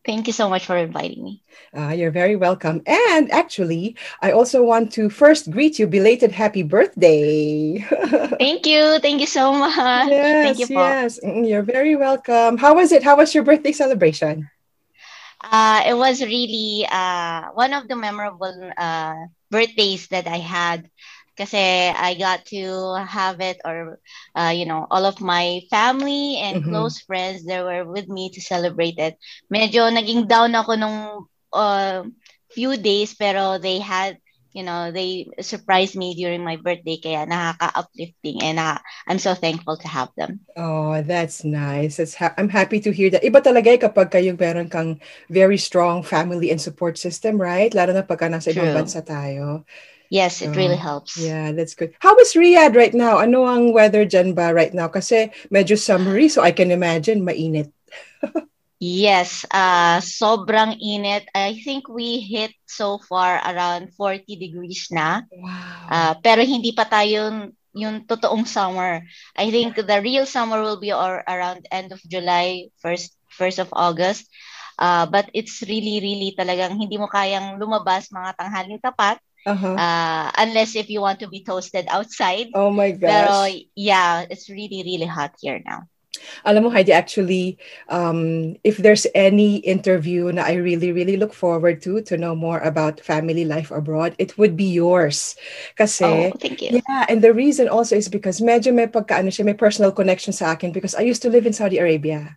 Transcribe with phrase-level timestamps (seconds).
[0.04, 1.40] Thank you so much for inviting me.
[1.72, 2.84] Uh, you're very welcome.
[2.84, 7.80] And actually, I also want to first greet you belated happy birthday.
[8.36, 9.00] Thank you.
[9.00, 10.12] Thank you so much.
[10.12, 10.84] Yes, Thank you po.
[10.84, 11.16] yes.
[11.24, 12.60] Mm, You're very welcome.
[12.60, 13.00] How was it?
[13.00, 14.52] How was your birthday celebration?
[15.42, 19.14] Uh, it was really uh, one of the memorable uh,
[19.50, 20.88] birthdays that I had
[21.36, 23.98] kasi I got to have it or
[24.36, 26.64] uh, you know all of my family and Mhm.
[26.64, 29.16] close friends they were with me to celebrate it.
[29.48, 30.98] Medyo naging down ako nung
[31.56, 32.04] uh,
[32.52, 34.19] few days pero they had
[34.52, 38.78] you know they surprised me during my birthday kaya nakaka-uplifting and uh,
[39.08, 40.46] I'm so thankful to have them.
[40.56, 41.98] Oh, that's nice.
[41.98, 43.22] It's ha- I'm happy to hear that.
[43.22, 44.98] Iba talaga eh kapag kayo meron kang
[45.30, 47.70] very strong family and support system, right?
[47.70, 48.74] Lalo na pagka nasa ibang True.
[48.74, 49.62] bansa tayo.
[50.10, 51.34] Yes, it really Oh, helps.
[51.34, 51.94] Yeah, that's good.
[52.00, 53.18] How is Riyadh right now?
[53.22, 54.88] Ano ang weather dyan ba right now?
[54.90, 57.70] Kasi medyo summery, so I can imagine mainit.
[58.80, 61.28] Yes, uh, sobrang init.
[61.36, 65.28] I think we hit so far around 40 degrees na.
[65.28, 65.84] Wow.
[65.92, 69.04] Uh, pero hindi pa tayo yung totoong summer.
[69.36, 73.68] I think the real summer will be or around end of July, first first of
[73.76, 74.24] August.
[74.80, 79.76] Uh, but it's really, really talagang hindi mo kayang lumabas mga tanghaling tapat uh-huh.
[79.76, 82.48] uh, unless if you want to be toasted outside.
[82.56, 83.68] oh my Pero gosh.
[83.76, 85.84] yeah, it's really, really hot here now.
[86.44, 91.80] Alam mo, Heidi, actually, um, if there's any interview na I really, really look forward
[91.82, 95.36] to, to know more about family life abroad, it would be yours.
[95.78, 96.82] Kasi, Oh, thank you.
[96.82, 100.52] yeah, and the reason also is because medyo may pagkaano siya, may personal connection sa
[100.52, 102.36] akin because I used to live in Saudi Arabia.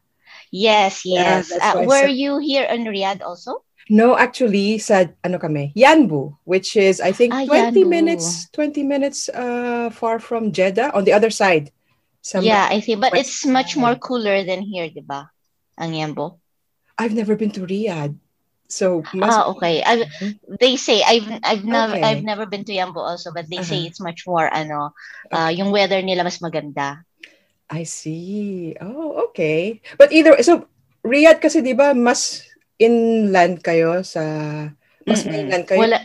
[0.51, 1.49] Yes, yes.
[1.49, 3.65] that's Uh, were said- you here in Riyadh also?
[3.89, 7.89] No, actually, sa ano kami, Yanbu, which is I think Ah, 20 Yanbu.
[7.89, 11.73] minutes, 20 minutes uh, far from Jeddah on the other side.
[12.23, 13.03] Sa- yeah, I think.
[13.03, 15.27] But it's much more cooler than here, di ba?
[15.75, 16.39] Ang Yambo.
[16.95, 18.15] I've never been to Riyadh.
[18.71, 19.83] So, must Ah, okay.
[19.85, 20.07] I,
[20.57, 22.01] they say I've I've never Okay.
[22.01, 23.87] I've never been to Yambo also, but they say Uh-huh.
[23.91, 24.95] it's much more ano,
[25.29, 27.03] uh, yung weather nila mas maganda.
[27.69, 28.73] I see.
[28.81, 29.83] Oh, okay.
[29.99, 30.65] But either so
[31.03, 32.47] Riyadh kasi 'di ba mas
[32.79, 34.23] inland kayo sa
[35.05, 35.29] mas Mm-mm.
[35.29, 35.83] mainland kayo.
[35.83, 35.99] Wala,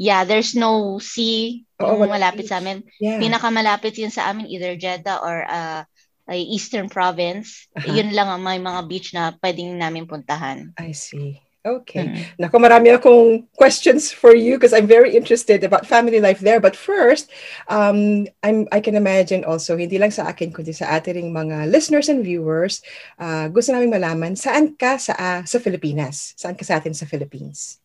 [0.00, 2.52] yeah, there's no sea Oo, malapit beach.
[2.52, 2.86] sa amin.
[3.02, 3.18] Yeah.
[3.18, 5.82] Pinakamalapit yun sa amin either Jeddah or uh,
[6.30, 7.66] ay Eastern Province.
[7.74, 7.90] Aha.
[7.90, 10.70] Yun lang ang may mga beach na pwedeng namin puntahan.
[10.78, 11.42] I see.
[11.62, 12.10] Okay.
[12.10, 12.22] Mm.
[12.42, 16.58] Naku, marami akong questions for you because I'm very interested about family life there.
[16.58, 17.30] But first,
[17.70, 22.10] um, I'm, I can imagine also, hindi lang sa akin, kundi sa ating mga listeners
[22.10, 22.82] and viewers,
[23.22, 26.34] uh, gusto namin malaman, saan ka sa, ah, sa Pilipinas?
[26.34, 27.81] Saan ka sa atin sa Philippines?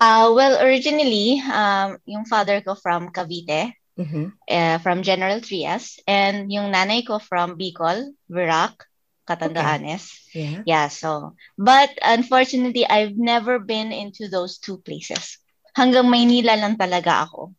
[0.00, 4.32] Uh, well, originally, um, yung father ko from Cavite, Mhm.
[4.48, 8.88] uh, from General Trias, and yung nanay ko from Bicol, Virac,
[9.28, 10.08] Catanduanes.
[10.32, 10.64] Yeah.
[10.64, 15.36] Yeah, so, but unfortunately, I've never been into those two places.
[15.76, 17.52] Hanggang Maynila lang talaga ako.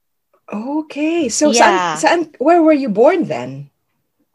[0.50, 1.30] Okay.
[1.30, 1.96] So, Yeah.
[1.96, 3.70] saan, saan, where were you born then?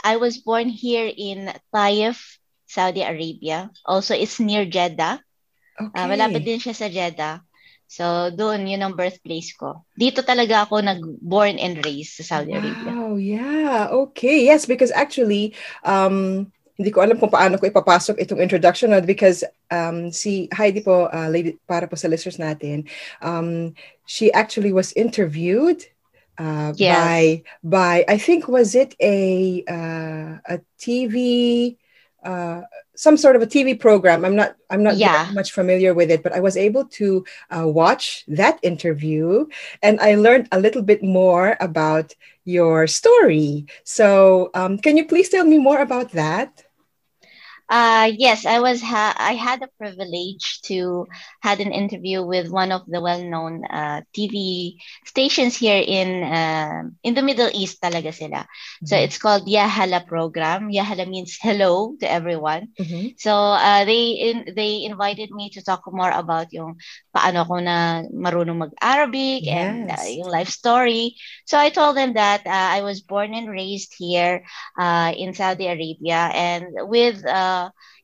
[0.01, 2.39] I was born here in Taif,
[2.71, 3.69] Saudi Arabia.
[3.83, 5.19] Also, it's near Jeddah.
[5.77, 5.99] Okay.
[5.99, 7.43] Ah, malapit din siya sa Jeddah.
[7.87, 9.87] So, doon, yun ang birthplace ko.
[9.95, 12.93] Dito talaga ako nag-born and raised sa Saudi wow, Arabia.
[12.93, 13.89] Oh, yeah.
[14.11, 14.45] Okay.
[14.45, 15.55] Yes, because actually,
[15.87, 19.01] um, hindi ko alam kung paano ko ipapasok itong introduction no?
[19.01, 19.43] because
[19.73, 22.85] um, si Heidi po, uh, lady, para po sa listeners natin,
[23.25, 23.73] um,
[24.05, 25.81] she actually was interviewed
[26.39, 27.01] uh, Yes.
[27.01, 31.77] by by I think was it a uh, a TV
[32.27, 32.63] uh,
[32.97, 34.25] some sort of a TV program.
[34.25, 35.29] I'm not I'm not Yeah.
[35.33, 39.47] much familiar with it, but I was able to uh, watch that interview
[39.83, 42.15] and I learned a little bit more about
[42.45, 43.67] your story.
[43.85, 46.66] So um, can you please tell me more about that?
[47.69, 51.07] Uh, yes, I was ha- I had the privilege to
[51.41, 57.15] had an interview with one of the well-known uh, TV stations here in uh, in
[57.15, 58.45] the Middle East talaga sila.
[58.85, 59.03] So Mhm.
[59.03, 60.69] it's called Yahala program.
[60.69, 62.69] Yahala means hello to everyone.
[62.79, 63.15] Mhm.
[63.17, 64.05] So uh, they
[64.35, 66.77] in, they invited me to talk more about yung
[67.17, 71.17] paano ako na marunong mag-Arabic and uh, yung life story.
[71.49, 74.45] So I told them that uh, I was born and raised here
[74.79, 77.56] uh, in Saudi Arabia and with uh,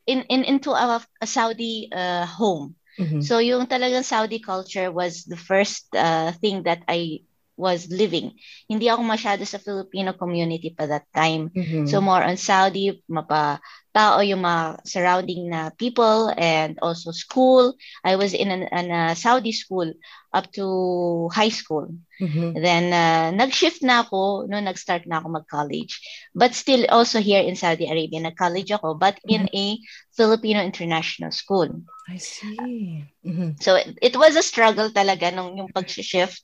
[0.06, 2.76] in, in into a, a Saudi uh, home.
[2.98, 3.22] Mhm.
[3.22, 7.24] So yung talagang Saudi culture was the first uh, thing that I
[7.56, 8.32] was living.
[8.68, 11.52] Hindi ako masyado sa Filipino community pa that time.
[11.52, 11.84] Mhm.
[11.88, 13.60] So more on Saudi, mapa
[13.92, 17.76] tao yung mga surrounding na people and also school.
[18.00, 19.92] I was in an, an a Saudi school
[20.32, 21.92] up to high school.
[22.16, 22.56] Mhm.
[22.56, 26.00] Then uh, nag-shift na ako no nag-start na ako mag-college.
[26.32, 29.76] But still also here in Saudi Arabia, nag-college ako but in a
[30.16, 31.68] Filipino international school.
[32.08, 33.04] I see.
[33.20, 33.60] Mhm.
[33.60, 36.40] So it, it was a struggle talaga nung yung pag-shift.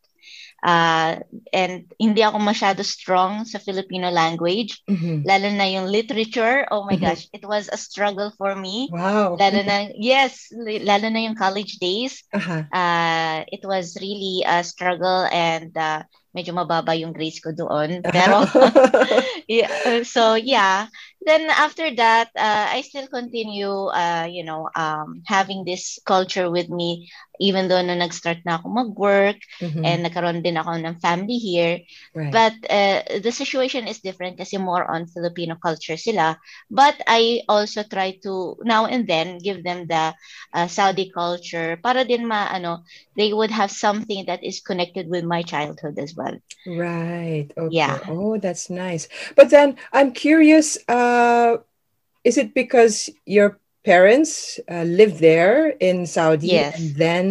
[0.59, 1.23] Uh,
[1.55, 4.83] and hindi ako masyado strong sa Filipino language.
[4.91, 5.23] Mhm.
[5.23, 6.67] Lalo na yung literature.
[6.75, 7.05] Oh my Mhm.
[7.05, 8.91] gosh, it was a struggle for me.
[8.91, 9.39] Wow.
[9.39, 12.27] Lalo na, yes, lalo na yung college days.
[12.35, 12.67] Uh-huh.
[12.75, 16.03] Uh, it was really a struggle and uh,
[16.35, 18.03] medyo mababa yung grades ko doon.
[18.15, 18.43] Pero,
[19.49, 20.87] yeah, so yeah.
[21.25, 26.71] Then after that, uh, I still continue, uh, you know, um, having this culture with
[26.71, 27.11] me,
[27.41, 29.83] even though na nag-start na ako mag-work Mhm.
[29.85, 31.81] and nagkaroon din ako ng family here.
[32.15, 32.31] right.
[32.31, 36.37] But uh, the situation is different kasi more on Filipino culture sila.
[36.71, 40.13] But I also try to now and then give them the
[40.55, 42.85] uh, Saudi culture para din ma ano
[43.17, 46.37] they would have something that is connected with my childhood as well.
[46.67, 47.49] Right.
[47.57, 47.75] Okay.
[47.77, 47.99] Yeah.
[48.09, 49.09] Oh, that's nice.
[49.37, 51.59] But then I'm curious, uh,
[52.25, 53.59] is it because your
[53.89, 56.77] parents uh, live there in Saudi Yes.
[56.77, 57.27] and then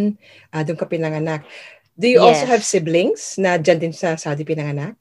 [0.50, 1.46] uh, doon ka pinanganak?
[1.94, 2.52] Do you also Yes.
[2.54, 4.98] have siblings na dyan din sa Saudi pinanganak?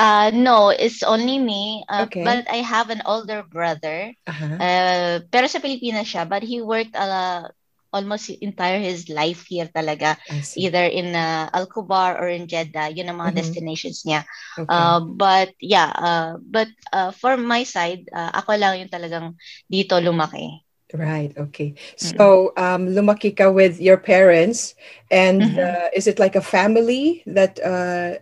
[0.00, 1.84] Uh no, it's only me.
[1.84, 2.24] Uh, Okay.
[2.24, 4.16] But I have an older brother.
[4.24, 4.56] Uh-huh.
[4.56, 7.44] Uh, pero sa Pilipinas siya, but he worked uh,
[7.92, 10.16] almost entire his life here talaga.
[10.56, 12.88] Either in uh, Al Kubar or in Jeddah.
[12.96, 13.40] Yun ang mga Mhm.
[13.44, 14.24] destinations niya.
[14.56, 14.72] Okay.
[14.72, 19.36] Uh, but yeah, uh, but uh, for my side, uh, ako lang yung talagang
[19.68, 20.64] dito lumaki.
[20.92, 21.32] Right.
[21.36, 21.74] Okay.
[21.96, 24.74] So, um, lumaki ka with your parents,
[25.10, 25.58] and Mhm.
[25.58, 28.18] uh, is it like a family that uh,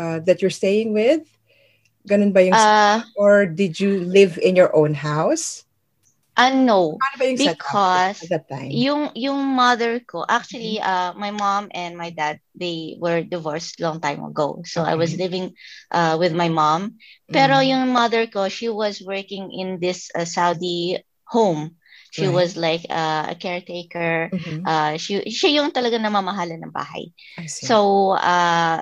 [0.00, 1.22] uh, that you're staying with?
[2.08, 5.64] Ganun ba yung Uh, or did you live in your own house?
[7.00, 8.84] Paano ba yung Because at that time?
[8.84, 10.80] yung yung mother ko, actually, Mm-hmm.
[10.80, 14.62] uh, my mom and my dad, they were divorced long time ago.
[14.66, 15.54] So I was living
[15.90, 16.96] uh, with my mom.
[17.32, 17.62] Pero Mhm.
[17.62, 20.98] yung mother ko, she was working in this uh, Saudi
[21.28, 21.76] home.
[22.16, 22.34] She Right.
[22.34, 24.32] was like uh, a caretaker.
[24.32, 24.64] Mhm.
[24.64, 27.12] Uh, she, siya yung talaga namamahala ng bahay.
[27.44, 28.80] So, uh,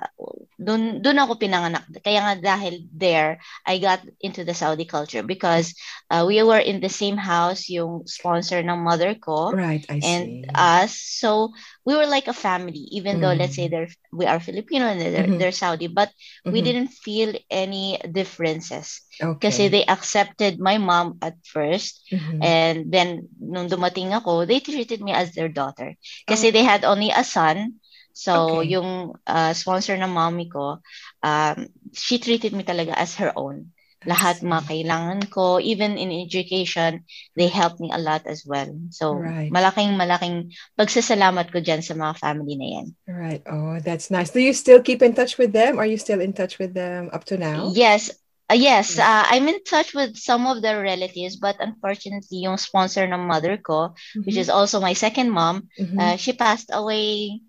[0.58, 1.84] dun, dun ako pinanganak.
[2.02, 5.74] Kaya nga dahil there, I got into the Saudi culture because
[6.10, 10.46] uh, we were in the same house, yung sponsor ng mother ko right, I and
[10.46, 10.50] see.
[10.54, 10.94] us.
[10.94, 11.50] So,
[11.84, 13.70] we were like a family, even though let's say Mhm.
[13.70, 15.38] they're, we are Filipino and they're, Mhm.
[15.38, 16.10] they're Saudi, but
[16.48, 16.64] we Mhm.
[16.64, 19.02] didn't feel any differences.
[19.20, 19.38] okay.
[19.40, 22.40] Kasi they accepted my mom at first Mhm.
[22.40, 25.94] and then nung dumating ako, they treated me as their daughter.
[26.26, 26.52] Kasi Oh.
[26.52, 27.80] they had only a son.
[28.14, 28.64] So Okay.
[28.64, 30.80] yung uh, sponsor ng mommy ko,
[31.22, 33.73] um, she treated me talaga as her own.
[34.04, 37.04] Lahat mga kailangan ko, even in education,
[37.36, 38.68] they helped me a lot as well.
[38.92, 39.48] So Right.
[39.48, 42.86] malaking malaking pagsasalamat ko dyan sa mga family na yan.
[43.04, 43.42] Right.
[43.44, 44.30] Oh, that's nice.
[44.32, 45.76] Do you still keep in touch with them?
[45.78, 47.72] Are you still in touch with them up to now?
[47.72, 48.10] Yes.
[48.44, 53.08] Uh, yes, uh, I'm in touch with some of their relatives, but unfortunately, yung sponsor
[53.08, 54.44] ng mother ko, which Mhm.
[54.44, 55.96] is also my second mom, Mhm.
[55.96, 57.40] Uh, she passed away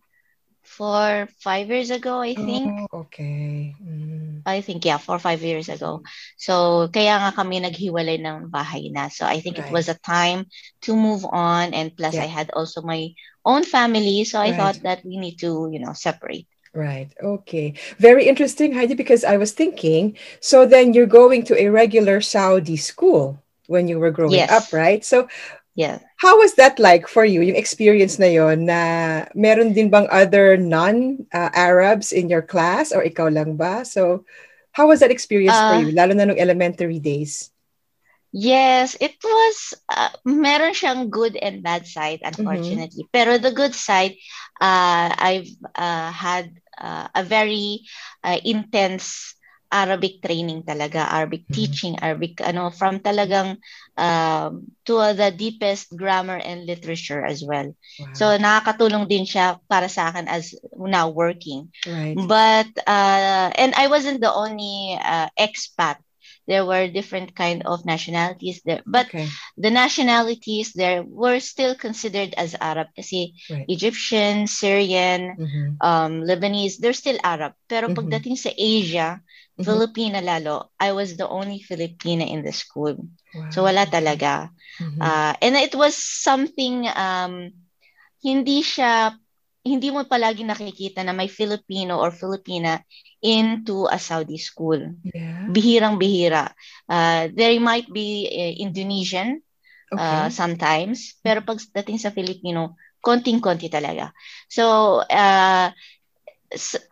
[0.66, 2.90] four, five years ago, I think.
[2.92, 3.76] Oh, okay.
[3.80, 4.42] Mm.
[4.46, 6.04] I think, yeah, four five years ago.
[6.38, 9.08] So, kaya nga kami naghiwalay ng bahay na.
[9.08, 9.68] So, I think right.
[9.68, 10.46] it was a time
[10.84, 11.74] to move on.
[11.74, 12.24] And plus, yeah.
[12.24, 13.14] I had also my
[13.46, 14.26] own family.
[14.26, 14.58] So, I right.
[14.58, 16.50] thought that we need to, you know, separate.
[16.76, 17.08] Right.
[17.24, 17.80] Okay.
[18.04, 22.76] Very interesting, Heidi, because I was thinking, so then you're going to a regular Saudi
[22.76, 24.52] school when you were growing yes.
[24.52, 25.00] up, right?
[25.00, 25.30] So
[25.76, 26.00] yeah.
[26.18, 27.44] How was that like for you?
[27.44, 28.82] Yung experience na yon na
[29.36, 33.84] meron din bang other non-Arabs uh, in your class or ikaw lang ba?
[33.84, 34.24] So
[34.72, 37.52] how was that experience uh, for you lalo na nung elementary days?
[38.36, 42.36] Yes, it was uh, meron siyang good and bad side mm-hmm.
[42.36, 43.08] unfortunately.
[43.08, 43.16] Mm-hmm.
[43.16, 44.20] Pero the good side
[44.60, 47.88] uh, I've uh, had uh, a very
[48.24, 49.36] uh, intense
[49.72, 51.58] Arabic training talaga, Arabic mm-hmm.
[51.58, 53.58] teaching, Arabic ano from talagang
[53.98, 57.74] um, to uh, the deepest grammar and literature as well.
[58.00, 58.14] Wow.
[58.14, 61.74] So nakakatulong din siya para sa akin as now working.
[61.86, 62.16] Right.
[62.16, 66.00] But uh, and I wasn't the only uh, expat
[66.48, 69.28] there were different kind of nationalities there but okay.
[69.58, 73.66] the nationalities there were still considered as arab kasi right.
[73.68, 75.68] egyptian syrian mm-hmm.
[75.82, 77.98] um, lebanese they're still arab pero mm-hmm.
[77.98, 79.22] pagdating sa asia
[79.56, 79.64] mm-hmm.
[79.64, 82.96] filipina lalo i was the only filipina in the school
[83.34, 83.50] wow.
[83.50, 85.00] so wala talaga mm-hmm.
[85.02, 87.52] uh, and it was something um,
[88.20, 89.16] hindi siya
[89.66, 92.86] hindi mo palagi nakikita na may Filipino or Filipina
[93.26, 94.78] into a Saudi school.
[95.02, 95.50] Yeah.
[95.50, 96.54] Bihirang-bihira.
[96.86, 99.42] Uh, there might be uh, Indonesian
[99.90, 100.06] uh, okay.
[100.06, 104.14] uh, sometimes, pero pagdating sa Filipino, konting-konti talaga.
[104.46, 105.74] So, uh,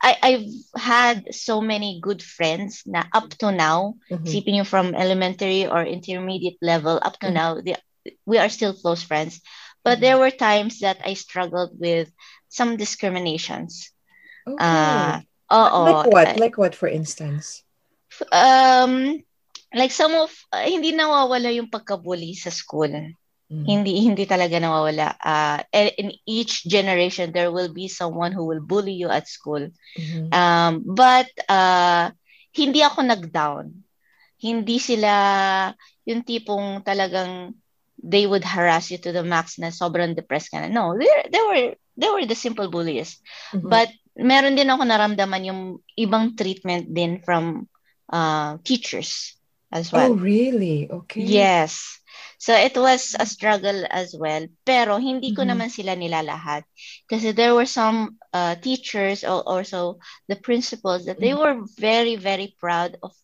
[0.01, 4.25] I, I've had so many good friends na up to now, mm-hmm.
[4.55, 7.35] you from elementary or intermediate level, up to mm-hmm.
[7.35, 7.77] now, they,
[8.25, 9.41] we are still close friends.
[9.83, 10.01] But mm-hmm.
[10.01, 12.11] there were times that I struggled with
[12.49, 13.91] some discriminations.
[14.47, 14.57] Okay.
[14.59, 15.19] Uh,
[15.85, 16.39] Like what?
[16.39, 17.63] Like what, for instance?
[18.31, 19.23] Um,
[19.73, 23.15] like some of, uh, hindi nawawala yung pagkabully sa school.
[23.51, 23.65] Mm.
[23.67, 25.19] Hindi hindi talaga nawawala.
[25.19, 29.67] Uh, in each generation, there will be someone who will bully you at school.
[29.99, 30.31] Mm-hmm.
[30.31, 32.09] Um, but uh,
[32.55, 33.83] hindi ako nag-down.
[34.39, 35.13] Hindi sila
[36.07, 37.55] yung tipong talagang
[38.03, 40.67] they would harass you to the max na sobrang depressed ka na.
[40.67, 43.19] No, they, they were they were the simple bullies.
[43.55, 43.69] Mm-hmm.
[43.69, 45.61] But meron din ako naramdaman yung
[45.95, 47.69] ibang treatment din from
[48.11, 49.37] uh, teachers
[49.71, 50.11] as well.
[50.11, 50.89] Oh, really?
[50.89, 51.23] Okay.
[51.23, 52.02] Yes.
[52.43, 54.43] So it was a struggle as well.
[54.67, 55.51] Pero hindi ko mm-hmm.
[55.55, 56.67] naman sila nilalahat.
[57.07, 61.63] Kasi there were some uh, teachers or also the principals that they mm-hmm.
[61.63, 63.15] were very, very proud of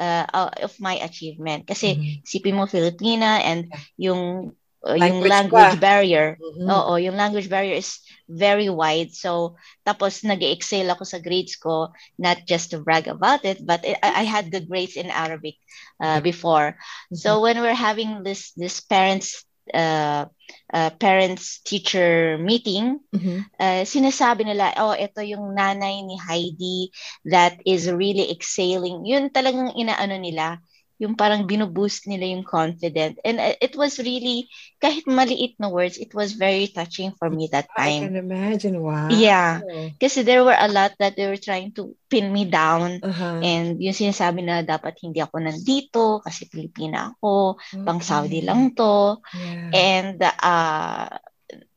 [0.00, 1.68] uh, uh, of my achievement.
[1.68, 2.24] Kasi mm-hmm.
[2.24, 3.68] sipin mo Filipina and
[4.00, 5.80] yung language yung language pa.
[5.80, 6.28] barrier.
[6.38, 6.68] Mm-hmm.
[6.68, 9.14] Oo, yung language barrier is very wide.
[9.14, 14.22] So, tapos nag-excel ako sa grades ko, not just to brag about it, but I,
[14.22, 15.56] I had good grades in Arabic
[16.02, 16.74] uh, before.
[16.74, 17.16] Mm-hmm.
[17.18, 20.26] So, when we're having this this parents uh,
[20.74, 23.46] uh, parents teacher meeting, mm-hmm.
[23.62, 26.90] uh, sinasabi nila, oh, ito yung nanay ni Heidi
[27.30, 29.06] that is really excelling.
[29.06, 30.58] Yun talagang inaano nila
[31.00, 33.18] yung parang binuboost nila yung confident.
[33.24, 34.46] And uh, it was really,
[34.78, 38.02] kahit maliit na words, it was very touching for me that time.
[38.02, 39.10] I can imagine, wow.
[39.10, 39.60] Yeah.
[39.98, 43.02] Kasi there were a lot that they were trying to pin me down.
[43.02, 43.42] Uh-huh.
[43.42, 47.82] And yung sinasabi na dapat hindi ako nandito kasi Pilipina ako, okay.
[47.82, 49.18] pang Saudi lang to.
[49.34, 49.70] Yeah.
[49.74, 51.08] And uh,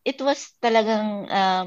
[0.05, 1.65] it was talagang, um,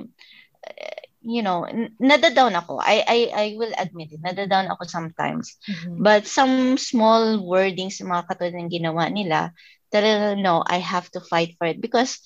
[1.29, 1.69] you know,
[2.01, 2.81] nada-down ako.
[2.81, 5.61] I, I, I will admit it, nada-down ako sometimes.
[5.69, 6.01] Mm-hmm.
[6.01, 9.53] But some small wordings, mga katulad ng ginawa nila,
[9.93, 12.25] talaga, no, I have to fight for it because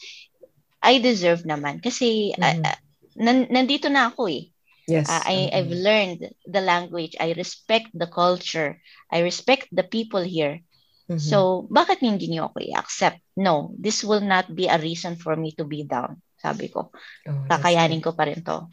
[0.78, 1.82] I deserve naman.
[1.82, 2.62] Kasi mm-hmm.
[2.62, 2.78] uh,
[3.18, 4.54] nan, nandito na ako eh.
[4.87, 5.11] Yes.
[5.11, 5.56] Uh, I, mm-hmm.
[5.59, 7.18] I've learned the language.
[7.18, 8.78] I respect the culture.
[9.11, 10.62] I respect the people here.
[11.11, 11.18] Mm-hmm.
[11.18, 13.18] So, bakit hindi niyo ako i-accept?
[13.35, 16.23] No, this will not be a reason for me to be down.
[16.38, 16.90] Sabi ko,
[17.26, 18.66] oh, kakayanin ko pa rin to.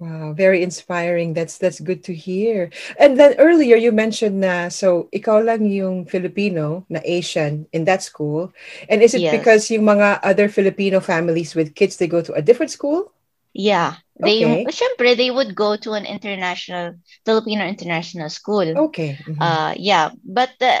[0.00, 1.36] Wow, very inspiring.
[1.36, 2.72] That's that's good to hear.
[2.96, 8.00] And then earlier you mentioned na so ikaw lang yung Filipino na Asian in that
[8.00, 8.48] school.
[8.88, 9.36] And is it yes.
[9.36, 13.12] because yung mga other Filipino families with kids they go to a different school?
[13.52, 14.00] Yeah.
[14.16, 14.72] They okay.
[14.72, 16.96] syempre they would go to an international
[17.28, 18.88] Filipino international school.
[18.88, 19.20] Okay.
[19.20, 19.36] Mm-hmm.
[19.36, 20.80] Uh yeah, but uh,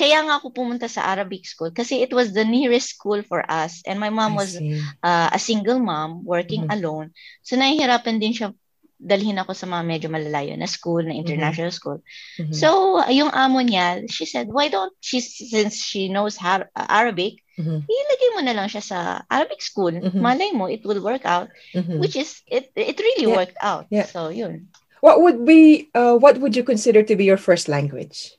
[0.00, 3.84] kaya nga ako pumunta sa Arabic school kasi it was the nearest school for us
[3.84, 4.56] and my mom I was
[5.04, 6.76] uh, a single mom working mm-hmm.
[6.76, 7.06] alone
[7.44, 8.56] so nahihirapan din siya
[9.02, 11.80] dalhin ako sa mga medyo malalayo na school na international mm-hmm.
[11.80, 11.98] school
[12.38, 12.54] mm-hmm.
[12.54, 17.82] so yung amo niya she said why don't she since she knows Har- Arabic mm-hmm.
[17.82, 20.22] ilagay mo na lang siya sa Arabic school mm-hmm.
[20.22, 22.00] malay mo it will work out mm-hmm.
[22.00, 23.36] which is it it really yeah.
[23.36, 24.08] worked out yeah.
[24.08, 28.38] so yun What would be uh, what would you consider to be your first language?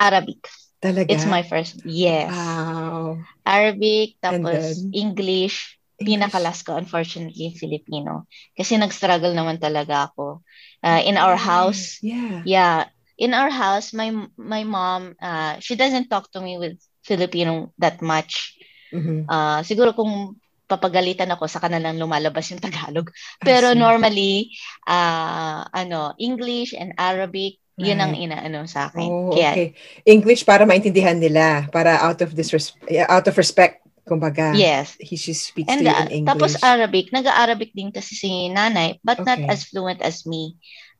[0.00, 0.46] Arabic.
[0.82, 1.08] Talaga?
[1.10, 1.80] It's my first.
[1.84, 2.28] Yes.
[2.32, 3.24] Wow.
[3.46, 4.92] Arabic, tapos then?
[4.92, 5.78] English.
[5.94, 8.26] Pinakalas ko, unfortunately, Filipino.
[8.52, 10.42] Kasi nag-struggle naman talaga ako.
[10.82, 12.42] Uh, in our house, Yeah.
[12.44, 12.78] yeah,
[13.16, 18.02] in our house, my my mom, uh, she doesn't talk to me with Filipino that
[18.02, 18.58] much.
[18.92, 19.24] Mhm.
[19.30, 20.36] Uh, siguro kung
[20.66, 23.08] papagalitan ako, sa kanilang lumalabas yung Tagalog.
[23.40, 24.50] Pero normally,
[24.88, 29.08] uh, ano, English and Arabic, yun ang inaano sa akin.
[29.10, 29.68] Oh, Kaya, okay.
[30.06, 32.76] English para maintindihan nila, para out of disres-
[33.10, 34.54] out of respect, kumbaga.
[34.54, 34.94] yes.
[35.02, 36.30] He she speaks And to you uh, in English.
[36.30, 39.50] tapos Arabic, nag-Arabic din kasi si nanay, but not Okay.
[39.50, 40.54] as fluent as me.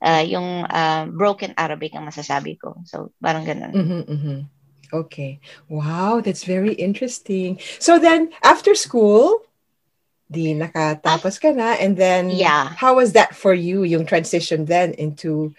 [0.04, 2.76] Uh, yung uh, broken Arabic ang masasabi ko.
[2.84, 3.72] So, parang ganun.
[3.72, 4.38] Mhm, mhm.
[4.92, 5.40] Okay.
[5.66, 7.58] Wow, that's very interesting.
[7.80, 9.42] So then, after school,
[10.30, 12.68] di nakatapos ka na, and then Yeah.
[12.78, 15.54] how was that for you, yung transition then into,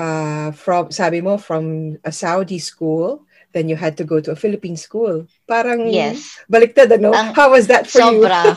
[0.00, 4.38] uh, from, sabi mo, from a Saudi school, then you had to go to a
[4.38, 5.26] Philippine school.
[5.46, 6.38] Parang Yes.
[6.48, 7.12] baliktad, ano?
[7.12, 8.24] Ang- how was that for you?
[8.24, 8.56] Sobra.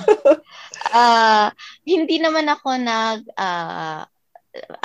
[0.93, 1.51] Ah,
[1.85, 4.05] hindi naman ako nag ah,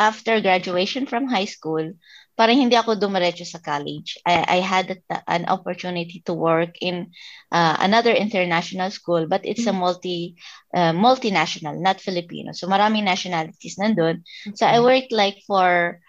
[0.00, 1.92] after graduation from high school,
[2.40, 4.16] parang hindi ako dumiretso sa college.
[4.24, 4.96] I, I had
[5.28, 7.12] an opportunity to work in
[7.52, 10.40] ah, another international school, but it's a multi
[10.72, 12.56] ah, multinational, not Filipino.
[12.56, 14.24] So maraming nationalities nandun.
[14.56, 16.00] So I worked like for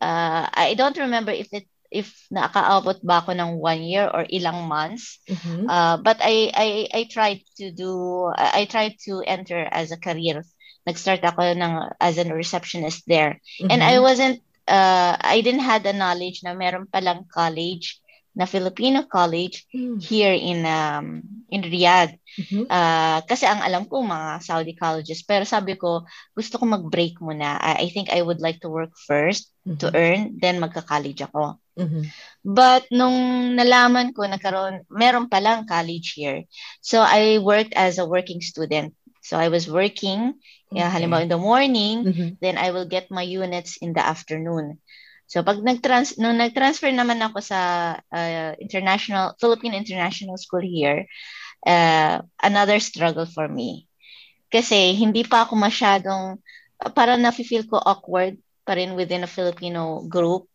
[0.00, 4.66] uh, I don't remember if it if nakaabot ba ako ng one year or ilang
[4.68, 5.18] months.
[5.30, 5.66] Mhm.
[5.68, 10.44] Uh, but I, I I tried to do I tried to enter as a career.
[10.86, 13.40] Nag-start ako ng as a receptionist there.
[13.70, 14.02] And I Mhm.
[14.02, 14.36] wasn't
[14.68, 18.00] uh, I didn't had the knowledge na meron palang college
[18.36, 19.96] na Filipino college Mm.
[19.98, 22.12] here in um in Riyadh.
[22.36, 22.68] Mhm.
[22.68, 26.04] Uh, kasi ang alam ko mga Saudi colleges pero sabi ko
[26.36, 27.56] gusto ko mag-break muna.
[27.56, 29.48] I, I think I would like to work first
[29.80, 29.96] to Mhm.
[29.96, 31.56] earn then magka-college ako.
[31.80, 32.12] Mhm.
[32.44, 33.16] But nung
[33.56, 36.44] nalaman ko nagkaroon, meron palang college here.
[36.84, 38.92] So I worked as a working student.
[39.24, 40.38] So I was working,
[40.70, 40.86] Okay.
[40.86, 42.28] halimbawa in the morning, Mhm.
[42.38, 44.78] then I will get my units in the afternoon.
[45.26, 47.60] So pag nag-trans nung nag-transfer naman ako sa
[47.98, 51.06] uh, international Philippine International School here,
[51.66, 53.90] uh, another struggle for me.
[54.46, 56.38] Kasi hindi pa ako masyadong
[56.94, 60.46] parang nafe-feel ko awkward pa rin within a Filipino group.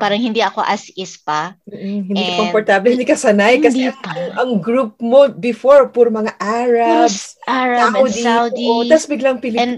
[0.00, 1.60] Parang hindi ako as is pa.
[1.68, 4.16] Mm, hindi ka And- komportable, hindi ka sanay kasi Hindi pa.
[4.16, 8.64] ang, ang group mo before puro mga Arabs, Puros Arab and Saudi, Saudi.
[8.64, 9.60] oo, tapos biglang Pilipino.
[9.60, 9.74] and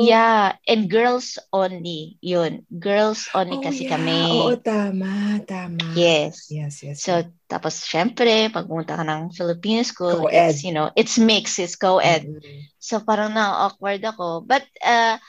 [0.00, 2.16] yeah, and girls only.
[2.24, 2.64] Yun.
[2.72, 4.00] Girls only Oh, kasi yeah.
[4.00, 4.16] kami.
[4.48, 5.92] Oo, tama, tama.
[5.92, 6.48] Yes.
[6.48, 7.04] Yes, yes.
[7.04, 10.56] So, tapos syempre, pag pumunta ka ng Filipino school, Co-ed.
[10.56, 12.24] it's, you know, it's mixed, it's co-ed.
[12.24, 12.40] Mm.
[12.80, 14.40] So, parang na-awkward ako.
[14.40, 15.20] But, uh,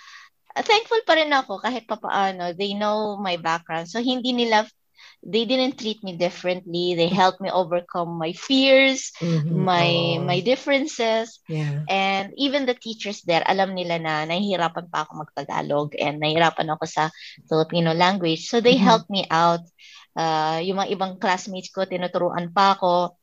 [0.64, 2.54] thankful pa rin ako kahit papaano.
[2.56, 3.90] They know my background.
[3.90, 4.66] So, hindi nila,
[5.26, 6.94] they didn't treat me differently.
[6.96, 9.54] They helped me overcome my fears, Mhm.
[9.54, 10.26] my Oo.
[10.26, 11.42] my differences.
[11.50, 11.84] Yeah.
[11.88, 16.86] And even the teachers there, alam nila na nahihirapan pa ako mag-Tagalog and nahihirapan ako
[16.86, 17.10] sa
[17.50, 18.48] Filipino language.
[18.50, 18.86] So, they Mhm.
[18.86, 19.64] helped me out.
[20.18, 23.18] Uh, yung mga ibang classmates ko, tinuturuan pa ako.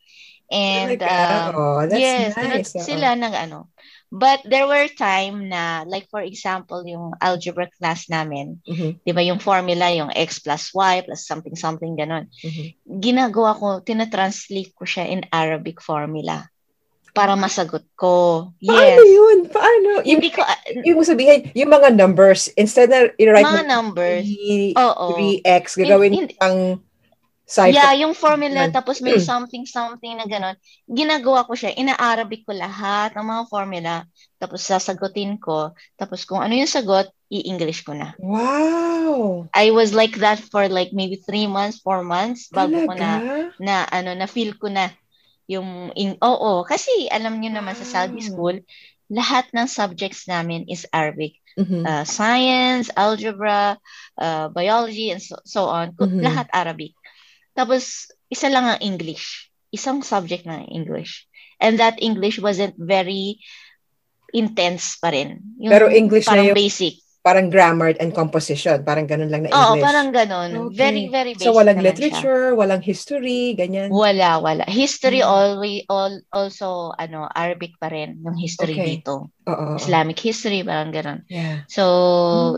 [0.52, 2.70] And, um, oh, that's yes, nice.
[2.76, 3.72] sila nag ano.
[4.10, 9.22] But there were time na, like for example, yung algebra class namin, Mhm, di ba
[9.22, 12.30] yung formula, yung x plus y plus something something ganon.
[12.40, 12.74] mhm.
[13.02, 16.46] Ginagawa ko, tinatranslate ko siya in Arabic formula
[17.10, 18.50] para masagot ko.
[18.58, 19.14] Paano Yes.
[19.14, 19.38] yun?
[19.46, 19.88] Paano?
[20.02, 24.26] Yung, Hindi ko, ah, yung sabihin, yung mga numbers, instead na i-write mga mo numbers.
[24.26, 25.06] 3, Oo.
[25.14, 26.82] 3x, gagawin Hindi- ang
[27.46, 27.76] cipher.
[27.76, 30.56] Yeah, yung formula, tapos may something, something na gano'n.
[30.88, 33.94] Ginagawa ko siya, ina-Arabic ko lahat ng mga formula,
[34.40, 38.14] tapos sasagutin ko, tapos kung ano yung sagot, i-English ko na.
[38.20, 39.48] Wow!
[39.54, 43.54] I was like that for like maybe three months, four months, bago ko na, Talaga?
[43.60, 44.90] na, ano, na feel ko na
[45.48, 48.28] yung, in, oo, kasi alam nyo naman sa Saudi Wow.
[48.28, 48.56] school,
[49.12, 51.36] lahat ng subjects namin is Arabic.
[51.60, 51.84] Mhm.
[51.86, 53.76] Uh, science, algebra,
[54.18, 55.92] uh, biology, and so, so on.
[56.00, 56.24] Mhm.
[56.24, 56.96] Lahat Arabic.
[57.54, 59.48] Tapos, isa lang ang English.
[59.70, 61.26] Isang subject ng English.
[61.58, 63.38] And that English wasn't very
[64.34, 65.38] intense pa rin.
[65.62, 66.94] Yung Pero English na parang yung- basic.
[67.24, 68.84] Parang grammar and composition.
[68.84, 69.80] Parang ganun lang na Oo, English.
[69.80, 70.50] parang ganun.
[70.68, 70.76] Okay.
[70.76, 71.96] Very, very basic So, walang naman siya.
[71.96, 73.88] literature, walang history, ganyan.
[73.88, 74.60] Wala, wala.
[74.68, 75.32] History Mm.
[75.32, 79.00] always, all, also, ano, Arabic pa rin, yung history Okay.
[79.00, 79.32] dito.
[79.48, 79.54] Oo.
[79.56, 79.74] oo.
[79.80, 81.24] Islamic history, parang ganun.
[81.32, 81.64] Yeah.
[81.64, 81.82] So,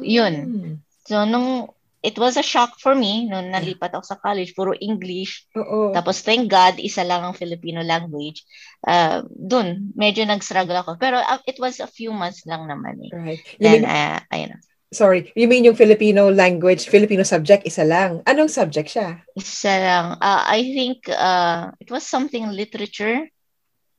[0.03, 0.35] yun.
[0.35, 0.75] Mm.
[1.07, 1.71] So, nung,
[2.07, 5.51] it was a shock for me, nung nalipat ako sa college, puro English.
[5.59, 5.91] Oo.
[5.91, 8.47] Tapos, thank God, isa lang ang Filipino language.
[8.87, 10.95] Uh, dun, medyo nag-struggle ako.
[11.03, 13.11] Pero uh, it was a few months lang naman eh.
[13.11, 13.43] Right.
[13.59, 14.63] You Then, mean, uh, ayun
[14.97, 18.23] sorry, you mean yung Filipino language, Filipino subject, isa lang.
[18.25, 19.21] Anong subject siya?
[19.37, 20.07] Isa lang.
[20.23, 23.29] Uh, I think uh, it was something literature.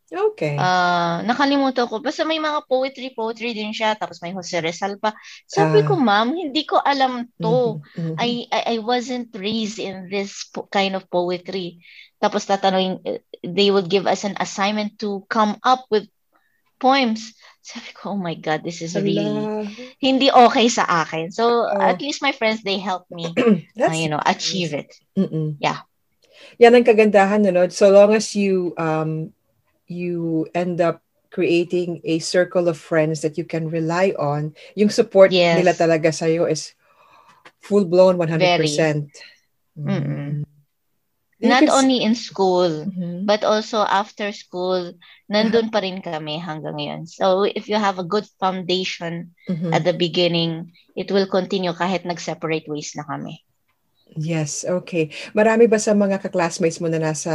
[0.08, 0.56] Okay.
[0.56, 2.00] Uh, nakalimutan ko.
[2.00, 3.92] Basta may mga poetry, poetry din siya.
[4.00, 5.12] Tapos may Jose Rizal pa.
[5.44, 5.86] Sabi Ah.
[5.86, 7.84] ko, ma'am, hindi ko alam to.
[7.92, 8.16] Mhm, mhm.
[8.16, 11.84] I, I I wasn't raised in this po- kind of poetry.
[12.24, 16.08] Tapos tatanungin, eh, they would give us an assignment to come up with
[16.80, 17.36] poems.
[17.60, 19.68] Sabi ko, oh my God, this is really Hala.
[20.00, 21.36] hindi okay sa akin.
[21.36, 21.84] So, Oh.
[21.84, 23.28] at least my friends, they helped me,
[23.76, 24.88] uh, you know, achieve it.
[25.20, 25.60] Mm-mm.
[25.60, 25.84] Yeah.
[26.64, 27.68] Yan ang kagandahan, no?
[27.68, 29.36] So long as you um
[29.88, 35.32] you end up creating a circle of friends that you can rely on, yung support
[35.32, 35.60] Yes.
[35.60, 36.72] nila talaga sa'yo is
[37.60, 39.12] full-blown 100%.
[39.78, 40.48] Mm-mm.
[41.38, 43.30] You Not only in school, Mhm.
[43.30, 44.98] but also after school,
[45.30, 47.02] nandun pa rin kami hanggang ngayon.
[47.06, 49.70] So, if you have a good foundation Mhm.
[49.70, 53.46] at the beginning, it will continue kahit nag-separate ways na kami.
[54.18, 55.14] Yes, okay.
[55.38, 57.30] Marami ba sa mga ka-classmates mo na nasa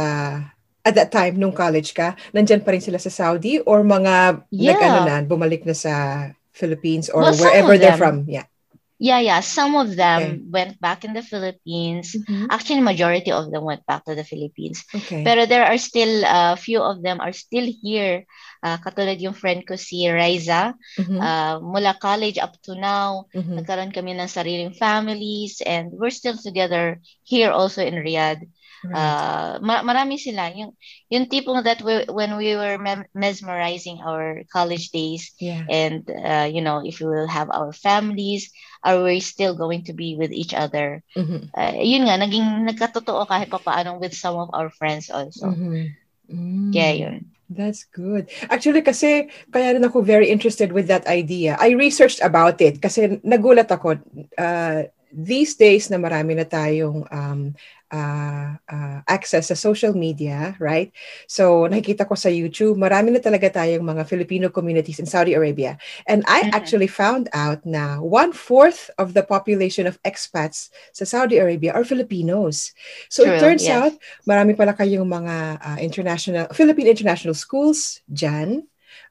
[0.83, 4.75] at that time nung college ka, nandyan pa rin sila sa Saudi or mga Yeah.
[4.75, 5.93] nag-ano na, bumalik na sa
[6.51, 8.27] Philippines or Well, wherever they're from?
[8.27, 8.45] Yeah.
[9.03, 9.41] Yeah, yeah.
[9.43, 12.15] Some of them went back in the Philippines.
[12.47, 14.79] Actually, majority of them went back to the Philippines.
[14.95, 15.27] Okay.
[15.27, 18.23] Pero there are still a few of them are still here.
[18.63, 20.71] Uh, katulad yung friend ko si Riza.
[20.95, 23.59] Mhm, Uh, mula college up to now, mhm.
[23.59, 28.47] nagkaroon kami ng sariling families and we're still together here also in Riyadh.
[28.83, 28.95] Right.
[28.99, 30.51] Uh, ma- marami sila.
[30.51, 30.75] Yung,
[31.07, 35.63] yung tipong that we, when we were mem- mesmerizing our college days yeah.
[35.71, 38.51] and, uh, you know, if we will have our families,
[38.83, 40.99] are we still going to be with each other?
[41.15, 45.53] Mhm, Uh, yun nga, naging nagkatotoo kahit pa paano with some of our friends also.
[45.53, 45.95] mhm.
[46.27, 46.71] Mm.
[46.73, 47.17] Kaya yun.
[47.53, 48.31] That's good.
[48.49, 51.53] Actually, kasi kaya rin ako very interested with that idea.
[51.59, 54.01] I researched about it kasi nagulat ako.
[54.33, 57.53] Uh, these days na marami na tayong um,
[57.93, 60.89] uh, uh, access sa social media, right?
[61.29, 65.77] So, nakikita ko sa YouTube, marami na talaga tayong mga Filipino communities in Saudi Arabia.
[66.09, 66.51] And I Mhm.
[66.51, 72.73] actually found out na one-fourth of the population of expats sa Saudi Arabia are Filipinos.
[73.13, 73.71] So, it True, turns yes.
[73.71, 73.93] out,
[74.27, 78.65] marami pala kayong mga uh, international, Philippine international schools dyan,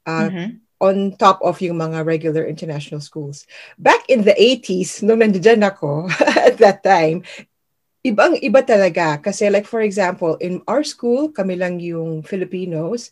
[0.06, 0.60] uh, Mhm.
[0.82, 3.46] on top of yung mga regular international schools.
[3.78, 6.10] Back in the 80s, nung nandiyan ako,
[6.46, 7.22] at that time,
[8.02, 9.18] ibang iba talaga.
[9.22, 13.10] Kasi like for example, in our school, kami lang yung Filipinos.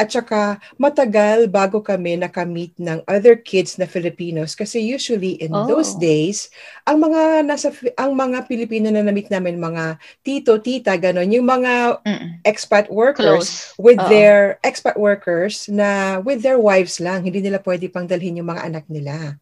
[0.00, 4.56] At saka matagal bago kami nakamit ng other kids na Filipinos.
[4.56, 5.66] Kasi usually in Oh.
[5.68, 6.48] those days,
[6.88, 7.68] ang mga nasa
[8.00, 12.40] ang mga Pilipino na na-meet namin, mga tito, tita, ganon, yung mga Mm-mm.
[12.44, 13.76] expat workers Close.
[13.76, 14.08] with Oo.
[14.08, 18.64] their expat workers na with their wives lang, hindi nila pwede pang dalhin yung mga
[18.64, 19.36] anak nila.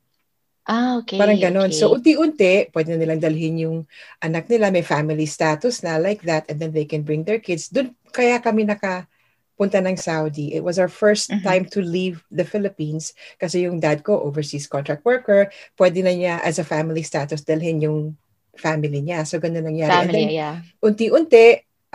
[0.69, 1.17] Ah, okay.
[1.17, 1.73] Parang ganon.
[1.73, 1.79] okay.
[1.81, 3.79] So, unti-unti, pwede na nilang dalhin yung
[4.21, 7.73] anak nila, may family status na like that, and then they can bring their kids.
[7.73, 10.53] Doon, kaya kami nakapunta ng Saudi.
[10.53, 11.43] It was our first Mhm.
[11.43, 15.49] time to leave the Philippines kasi yung dad ko, overseas contract worker,
[15.81, 18.15] pwede na niya as a family status dalhin yung
[18.55, 19.25] family niya.
[19.25, 20.05] So, ganun nangyari.
[20.05, 20.57] And then, Family, yeah.
[20.85, 21.47] unti-unti,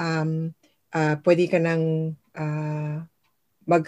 [0.01, 0.51] um,
[0.89, 2.97] uh, pwede ka nang uh,
[3.69, 3.85] mag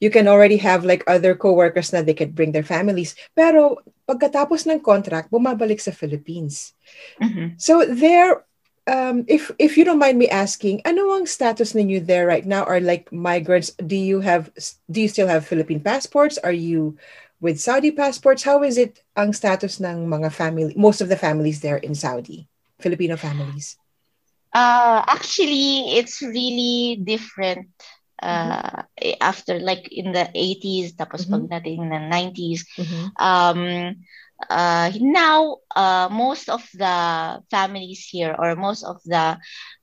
[0.00, 3.14] you can already have like other co-workers na they can bring their families.
[3.34, 6.74] Pero pagkatapos ng contract, bumabalik sa Philippines.
[7.20, 7.56] Mhm.
[7.58, 8.44] So there,
[8.86, 12.64] um, if if you don't mind me asking, ano ang status ninyo there right now?
[12.64, 13.72] Are like migrants?
[13.80, 14.50] Do you have
[14.90, 16.38] do you still have Philippine passports?
[16.42, 16.96] Are you
[17.40, 18.44] with Saudi passports?
[18.44, 22.48] How is it ang status ng mga family, most of the families there in Saudi,
[22.80, 23.76] Filipino families?
[24.54, 27.66] Uh, actually, it's really different
[28.22, 28.84] uh,
[29.20, 31.48] after like in the 80s, tapos Mhm.
[31.48, 32.64] pagdating ng 90s.
[32.78, 33.00] Mhm.
[33.18, 33.60] Um,
[34.50, 36.96] uh, now, uh, most of the
[37.50, 39.38] families here or most of the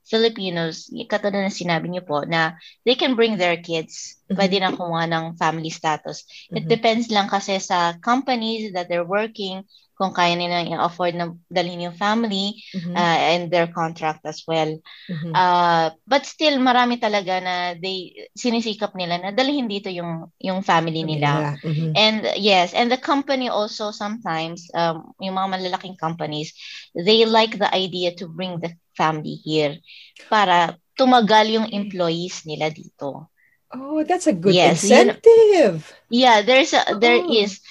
[0.07, 4.19] Filipinos, katulad na sinabi niyo po, na they can bring their kids.
[4.27, 4.35] Mhm.
[4.35, 6.27] Pwede na kumuha ng family status.
[6.51, 6.71] It Mhm.
[6.71, 9.63] depends lang kasi sa companies that they're working
[10.01, 12.97] kung kaya nila i-afford na dalhin yung family Mhm.
[12.97, 14.73] uh, and their contract as well.
[15.05, 15.29] Mhm.
[15.37, 21.05] Uh, but still, marami talaga na they sinisikap nila na dalhin dito yung yung family
[21.05, 21.53] nila.
[21.61, 21.93] Mhm.
[21.93, 26.49] And yes, and the company also sometimes, um, yung mga malalaking companies,
[26.97, 29.77] they like the idea to bring the family here
[30.33, 33.29] para tumagal yung employees nila dito.
[33.71, 35.87] Oh, that's a good Yes, incentive.
[36.11, 37.31] Yeah, there's a, there Oh.
[37.31, 37.63] is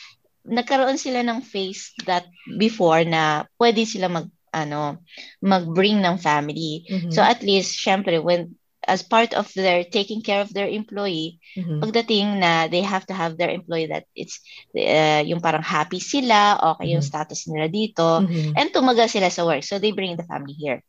[0.44, 2.24] nagkaroon sila ng phase that
[2.58, 4.98] before na pwede sila mag ano
[5.44, 6.82] mag-bring ng family.
[6.90, 7.12] Mhm.
[7.14, 8.56] So at least syempre when
[8.88, 11.84] as part of their taking care of their employee, Mhm.
[11.84, 14.40] pagdating na they have to have their employee that it's
[14.74, 17.10] uh, yung parang happy sila, okay yung Mhm.
[17.12, 18.56] status nila dito, Mhm.
[18.56, 19.62] and tumagal sila sa work.
[19.62, 20.80] So they bring the family here.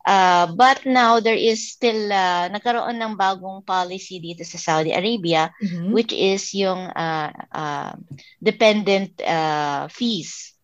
[0.00, 5.52] Uh, but now there is still uh, nagkaroon ng bagong policy dito sa Saudi Arabia
[5.60, 5.92] Mhm.
[5.92, 7.92] which is yung uh, uh,
[8.40, 10.56] dependent uh, fees.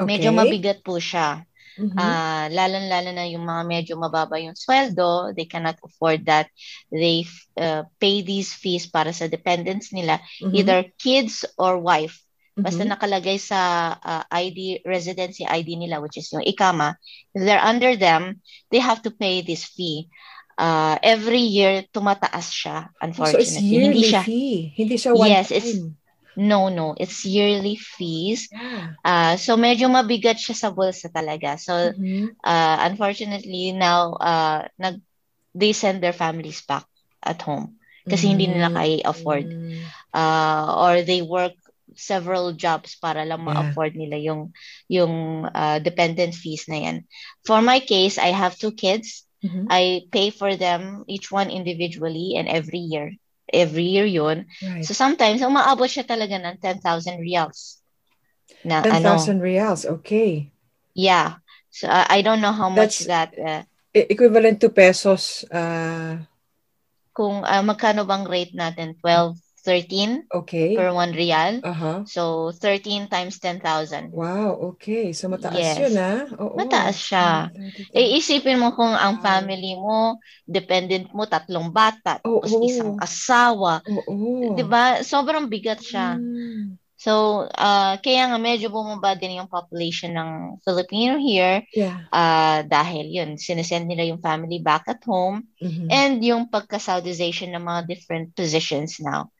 [0.00, 0.38] Medyo Okay.
[0.40, 1.44] mabigat po siya.
[1.76, 1.96] Mhm.
[1.96, 6.48] Uh, lalo-lalo na yung mga medyo mababa yung sweldo, they cannot afford that.
[6.88, 7.24] They
[7.60, 10.54] uh, pay these fees para sa dependents nila, Mhm.
[10.56, 12.20] either kids or wife.
[12.60, 12.90] Basta Mhm.
[12.92, 13.58] nakalagay sa
[13.96, 16.94] uh, ID, residency ID nila, which is yung ikama,
[17.32, 20.06] if they're under them, they have to pay this fee.
[20.54, 23.40] Uh, every year, tumataas siya, Oh, so unfortunately.
[23.40, 24.58] it's yearly Hindi siya, fee.
[24.76, 25.96] Hindi siya one Yes, it's- time.
[26.36, 28.48] no, no, it's yearly fees.
[28.52, 28.96] Yeah.
[29.00, 31.56] Uh, so medyo mabigat siya sa bulsa talaga.
[31.56, 32.36] So Mhm.
[32.40, 35.00] uh, unfortunately now uh, nag
[35.50, 36.86] they send their families back
[37.20, 37.74] at home
[38.06, 38.76] kasi hindi nila Mm.
[38.76, 39.44] kaya afford
[40.14, 41.58] uh, or they work
[42.00, 43.52] several jobs para lang Yeah.
[43.52, 44.56] ma-afford nila yung
[44.88, 46.96] yung uh, dependent fees na yan.
[47.44, 49.28] For my case, I have two kids.
[49.40, 49.68] Mhm.
[49.68, 53.12] I pay for them each one individually and every year.
[53.50, 54.48] Every year yun.
[54.62, 54.84] Right.
[54.84, 57.80] So sometimes umaabot siya talaga ng 10,000 reals.
[58.62, 59.84] Na ano, 10,000 reals.
[60.02, 60.52] Okay.
[60.92, 61.40] yeah.
[61.70, 65.42] So uh, I don't know how much That's- that uh, E- equivalent to pesos.
[65.50, 66.22] Uh,
[67.10, 70.72] kung uh, magkano bang rate natin 12 13 okay.
[70.74, 71.60] per 1 real.
[71.60, 72.02] Uh-huh.
[72.08, 74.12] So 13 times 10,000.
[74.12, 75.12] Wow, okay.
[75.12, 75.76] So mataas Yes.
[75.78, 76.24] yun ah.
[76.40, 76.56] Oo.
[76.56, 77.52] Mataas siya.
[77.52, 77.92] 30,000.
[77.96, 80.16] Eh, isipin mo kung ang family mo,
[80.48, 82.40] dependent mo, tatlong bata, Oo.
[82.40, 83.84] tapos isang asawa.
[83.84, 84.56] Oo.
[84.56, 85.04] 'Di ba?
[85.04, 86.16] Sobrang bigat siya.
[86.16, 86.80] Mm.
[87.00, 92.04] So, uh, kaya nga medyo bumaba din yung population ng Filipino here Yeah.
[92.12, 95.88] uh, dahil yun, sinesend nila yung family back at home Mhm.
[95.88, 99.32] and yung pagka-Saudization ng mga different positions now.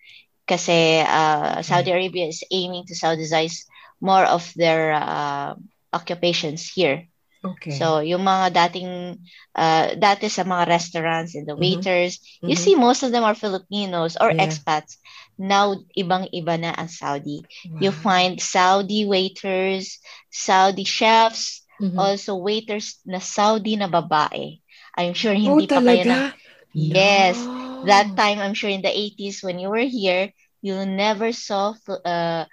[0.50, 3.70] Kasi uh, Saudi Arabia is aiming to Saudize
[4.02, 5.54] more of their uh,
[5.94, 7.06] occupations here.
[7.40, 7.70] Okay.
[7.72, 9.22] So, yung mga dating,
[9.56, 11.62] uh, dati sa mga restaurants and the Mhm.
[11.62, 12.60] waiters, you Mhm.
[12.66, 14.44] see most of them are Filipinos or Yeah.
[14.44, 14.98] expats.
[15.38, 17.46] Now, ibang-iba na ang Saudi.
[17.80, 18.02] You Wow.
[18.04, 21.96] find Saudi waiters, Saudi chefs, Mhm.
[21.96, 24.60] also waiters na Saudi na babae.
[24.98, 26.34] I'm sure Oh, hindi pa kayo na...
[26.34, 26.36] talaga?
[26.76, 27.40] Yes.
[27.40, 27.69] No.
[27.86, 32.44] That time, I'm sure in the 80s when you were here, you never saw uh,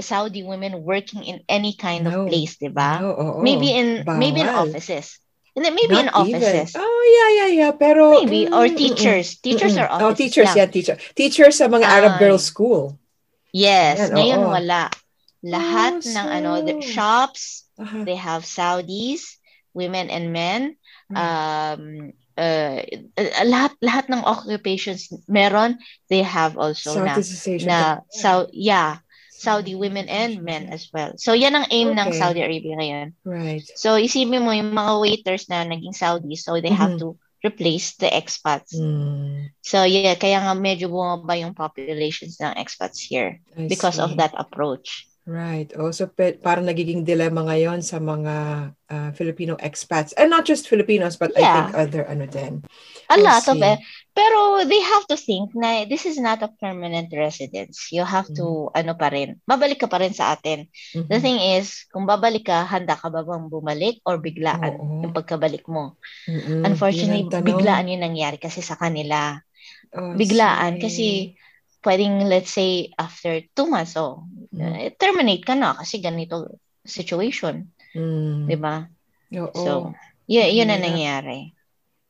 [0.00, 2.22] Saudi women working in any kind No.
[2.24, 3.00] of place, di ba?
[3.00, 3.42] No, oo.
[3.42, 4.72] Maybe in maybe in Bawal.
[4.72, 5.18] offices.
[5.56, 6.76] Hindi, maybe in offices.
[6.76, 6.84] Even.
[6.84, 7.72] Oh, yeah, yeah, yeah.
[7.72, 8.44] Pero, Maybe.
[8.44, 9.36] mm, Or teachers.
[9.36, 10.00] mm, Teachers mm, or mm.
[10.04, 10.56] Oh, teachers, lang.
[10.56, 10.96] yan, teacher.
[11.16, 13.00] Teachers sa mga Arab girls' school.
[13.56, 13.96] Yes.
[13.96, 14.52] Yan, Ngayon oo.
[14.52, 14.92] wala.
[15.40, 18.04] Lahat Oh, ng ano, the so- shops, Aha.
[18.04, 19.40] they have Saudis,
[19.72, 20.76] women and men.
[21.08, 21.16] Mm.
[21.16, 21.82] Um,
[22.36, 22.80] uh,
[23.44, 25.76] lahat lahat ng occupations meron,
[26.08, 27.16] they have also na
[27.64, 27.78] na
[28.12, 29.00] Sau yeah,
[29.32, 31.12] Saudi women and men as well.
[31.16, 32.18] So yan ang aim ng Okay.
[32.20, 33.08] Saudi Arabia ngayon.
[33.24, 33.64] Right.
[33.76, 37.00] So isipin mo yung mga waiters na naging Saudi, so they have Mhm.
[37.00, 37.08] to
[37.44, 38.74] replace the expats.
[38.74, 44.14] Mm, So yeah, kaya nga medyo bumaba yung populations ng expats here I because of
[44.14, 44.18] see.
[44.18, 45.06] that approach.
[45.26, 45.66] Right.
[45.74, 48.34] Also, pe- parang nagiging dilemma ngayon sa mga
[48.86, 50.14] uh, Filipino expats.
[50.14, 51.54] And not just Filipinos, but I Yeah.
[51.66, 52.62] think other ano din.
[53.10, 53.66] A I lot of see.
[53.66, 53.82] it.
[54.14, 57.90] Pero they have to think na this is not a permanent residence.
[57.90, 60.70] You have to, ano pa rin, babalik ka pa rin sa atin.
[60.94, 61.10] Mhm.
[61.10, 65.10] The thing is, kung babalik ka, handa ka ba bang bumalik or biglaan Oo.
[65.10, 65.98] yung pagkabalik mo?
[66.30, 66.62] Mm-mm.
[66.70, 69.42] Unfortunately, Yun biglaan yung nangyari kasi sa kanila.
[69.90, 70.82] Oh, Biglaan see.
[70.82, 71.04] kasi
[71.86, 74.74] pwedeng, let's say, after two months, oh, Mhm.
[74.74, 77.70] eh, terminate ka na kasi ganito situation.
[77.94, 78.50] Mm.
[78.50, 78.82] Di ba?
[79.38, 79.54] Oo.
[79.54, 79.70] So,
[80.26, 80.86] yun, yun ang Hirap.
[80.90, 81.40] nangyari.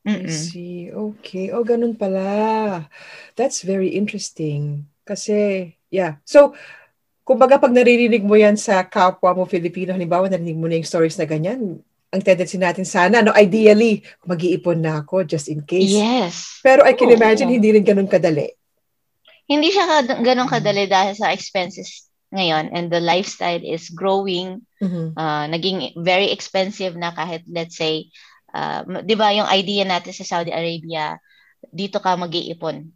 [0.06, 0.30] I Mm-mm.
[0.30, 0.88] see.
[0.88, 1.50] Okay.
[1.50, 2.86] Oh, ganun pala.
[3.34, 4.86] That's very interesting.
[5.02, 6.22] Kasi, yeah.
[6.22, 6.54] So,
[7.26, 11.18] kumbaga pag naririnig mo yan sa kapwa mo Filipino, halimbawa narinig mo na yung stories
[11.18, 11.82] na ganyan,
[12.14, 15.90] ang tendency natin sana, no, ideally, mag-iipon na ako just in case.
[15.90, 16.62] Yes.
[16.62, 17.18] Pero I can Oo.
[17.18, 18.54] imagine hindi rin ganun kadali.
[19.46, 25.14] Hindi siya ka- ganun kadali dahil sa expenses ngayon and the lifestyle is growing, Mhm.
[25.14, 28.10] uh, naging very expensive na kahit let's say,
[28.50, 31.16] uh, 'di ba yung idea natin sa Saudi Arabia,
[31.70, 32.90] dito ka mag-iipon.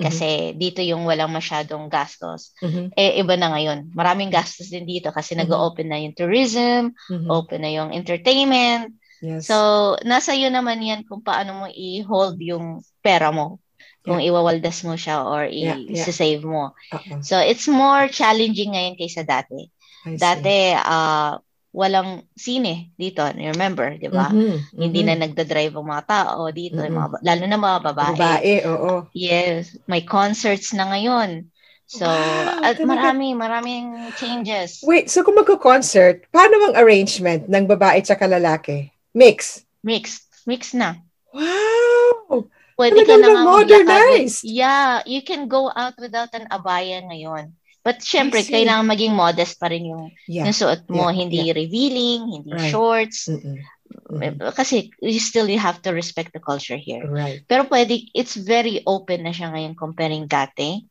[0.00, 2.56] Kasi dito yung walang masyadong gastos.
[2.64, 2.96] Mhm.
[2.96, 3.92] Eh, iba na ngayon.
[3.92, 5.44] Maraming gastos din dito kasi Mhm.
[5.44, 7.28] nag-open na yung tourism, Mhm.
[7.28, 8.96] open na yung entertainment.
[9.20, 9.44] Yes.
[9.44, 9.56] So,
[10.08, 13.60] nasa iyo naman yan kung paano mo i-hold yung pera mo.
[14.00, 16.08] Kung iwawaldas mo siya or Yeah, yeah.
[16.08, 16.72] i-save mo.
[16.96, 17.20] Oo.
[17.20, 19.68] So, it's more challenging ngayon kaysa dati.
[20.08, 20.16] I.
[20.16, 21.36] Dati, uh,
[21.70, 23.22] walang sine dito.
[23.36, 24.32] You remember, di ba?
[24.32, 25.06] Mhm, Hindi mhm.
[25.06, 26.96] na nagda-drive ang mga tao dito, Mm-mm.
[26.96, 28.16] mga, lalo na mga babae.
[28.18, 28.92] Babae, oo.
[29.14, 31.46] Yes, may concerts na ngayon.
[31.90, 34.78] So, Wow, at marami, maraming changes.
[34.86, 38.94] Wait, so kung magko-concert, paano ang arrangement ng babae at lalaki?
[39.10, 39.66] Mix.
[39.82, 41.02] Mix, mix na.
[41.34, 42.46] Wow!
[42.80, 44.40] Pwede ka na maglakad with- modernized.
[44.42, 47.52] Yeah, you can go out without an abaya ngayon.
[47.80, 50.44] But syempre, kailangan maging modest pa rin yung, Yeah.
[50.44, 51.08] yung suot mo.
[51.08, 52.68] Yeah, Hindi revealing, hindi Right.
[52.68, 53.28] shorts.
[53.28, 53.56] Mm-mm.
[54.10, 54.36] Mm-mm.
[54.54, 57.02] Kasi you still you have to respect the culture here.
[57.08, 57.42] Right.
[57.48, 60.84] Pero pwede, it's very open na siya ngayon comparing dati.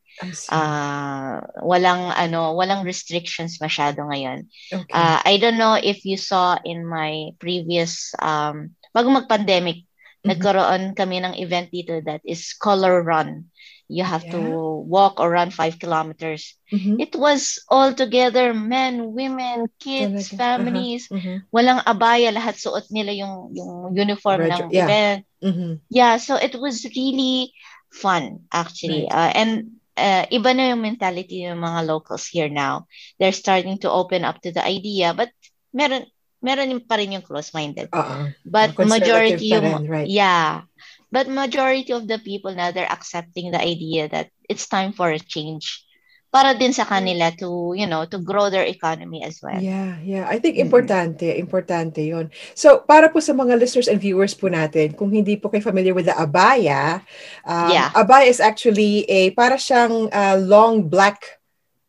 [0.52, 4.44] Ah, walang ano, walang restrictions masyado ngayon.
[4.68, 4.92] okay.
[4.92, 9.86] Uh, I don't know if you saw in my previous um bago mag-pandemic,
[10.20, 10.28] Mhm.
[10.36, 13.48] nagkaroon kami ng event dito that is color run.
[13.90, 14.86] You have to Yeah.
[14.86, 16.54] walk or run five kilometers.
[16.70, 17.02] Mhm.
[17.02, 20.38] It was all together, men, women, kids, Talaga.
[20.38, 21.10] families.
[21.10, 21.50] Mhm.
[21.50, 24.84] Walang abaya, lahat suot nila yung yung uniform Reg- ng yeah.
[24.86, 25.20] event.
[25.42, 25.70] Mhm.
[25.90, 27.50] Yeah, so it was really
[27.90, 29.10] fun actually.
[29.10, 29.10] Right.
[29.10, 29.50] Uh, and
[29.98, 32.86] uh, iba na yung mentality ng mga locals here now.
[33.18, 35.34] They're starting to open up to the idea, but
[35.74, 36.06] meron
[36.40, 37.92] meron pa rin yung close-minded.
[37.92, 38.32] Oo.
[38.44, 40.08] But majority yung rin, right.
[40.08, 40.64] yeah.
[41.12, 45.20] But majority of the people now they're accepting the idea that it's time for a
[45.20, 45.84] change.
[46.30, 49.58] Para din sa kanila to, you know, to grow their economy as well.
[49.58, 50.30] Yeah, yeah.
[50.30, 52.30] I think importante, importante yon.
[52.54, 55.90] So, para po sa mga listeners and viewers po natin, kung hindi po kayo familiar
[55.90, 57.02] with the abaya,
[57.42, 57.90] um, Yeah.
[57.98, 61.42] abaya is actually a, para siyang uh, long black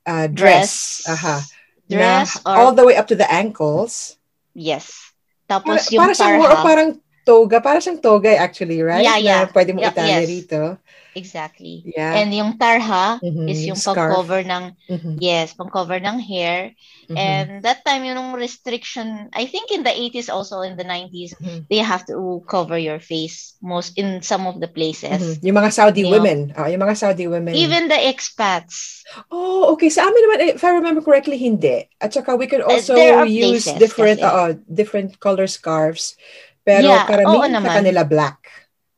[0.09, 1.05] uh, dress.
[1.05, 1.45] Aha.
[1.85, 4.17] Dress na or all the way up to the ankles.
[4.53, 5.11] Yes.
[5.47, 6.63] Para, Tapos yung para more of tarha.
[6.63, 6.89] parang
[7.25, 9.03] toga, para siyang toga actually, right?
[9.03, 9.41] Yeah, yeah.
[9.43, 10.27] Na pwede mo Yeah, itali yes.
[10.27, 10.77] rito.
[11.15, 11.87] Exactly.
[11.97, 12.13] Yeah.
[12.15, 14.15] And yung tarha Mhm, is yung scarf.
[14.15, 16.71] pang-cover ng Mhm, yes, pang-cover ng hair.
[17.09, 21.35] mhm, And that time yung restriction, I think in the 80s also in the 90s,
[21.41, 25.19] mhm, they have to cover your face most in some of the places.
[25.19, 25.43] mhm.
[25.43, 26.11] Yung mga Saudi You know.
[26.15, 26.53] women.
[26.55, 27.55] Oh, yung mga Saudi women.
[27.55, 29.03] Even the expats.
[29.31, 29.89] Oh, okay.
[29.91, 31.83] Sa amin naman, if I remember correctly, hindi.
[31.99, 36.15] At saka we can also are use places different oo, different color scarves.
[36.61, 37.75] Pero Yeah, karamihan sa naman.
[37.81, 38.39] kanila black.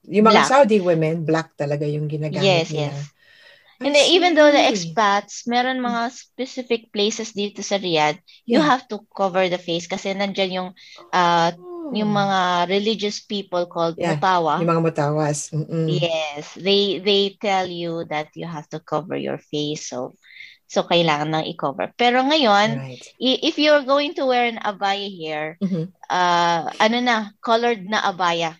[0.03, 0.49] Yung mga Black.
[0.51, 2.91] Saudi women, black talaga yung ginagamit Yes, nila.
[2.91, 2.99] yes.
[3.83, 8.67] And then even though the expats, meron mga specific places dito sa Riyadh, you Yeah.
[8.67, 10.69] have to cover the face kasi nandyan yung
[11.11, 11.51] uh,
[11.91, 14.59] yung mga religious people called Yeah, mutawa.
[14.63, 15.51] Yung mga matawas.
[15.51, 15.87] Mm-mm.
[15.99, 20.15] Yes, they they tell you that you have to cover your face so
[20.73, 21.93] so kailangan nang i-cover.
[21.93, 23.05] Pero ngayon, Right.
[23.21, 25.93] if you're going to wear an abaya here, Mhm.
[26.09, 28.57] uh ano na, colored na abaya.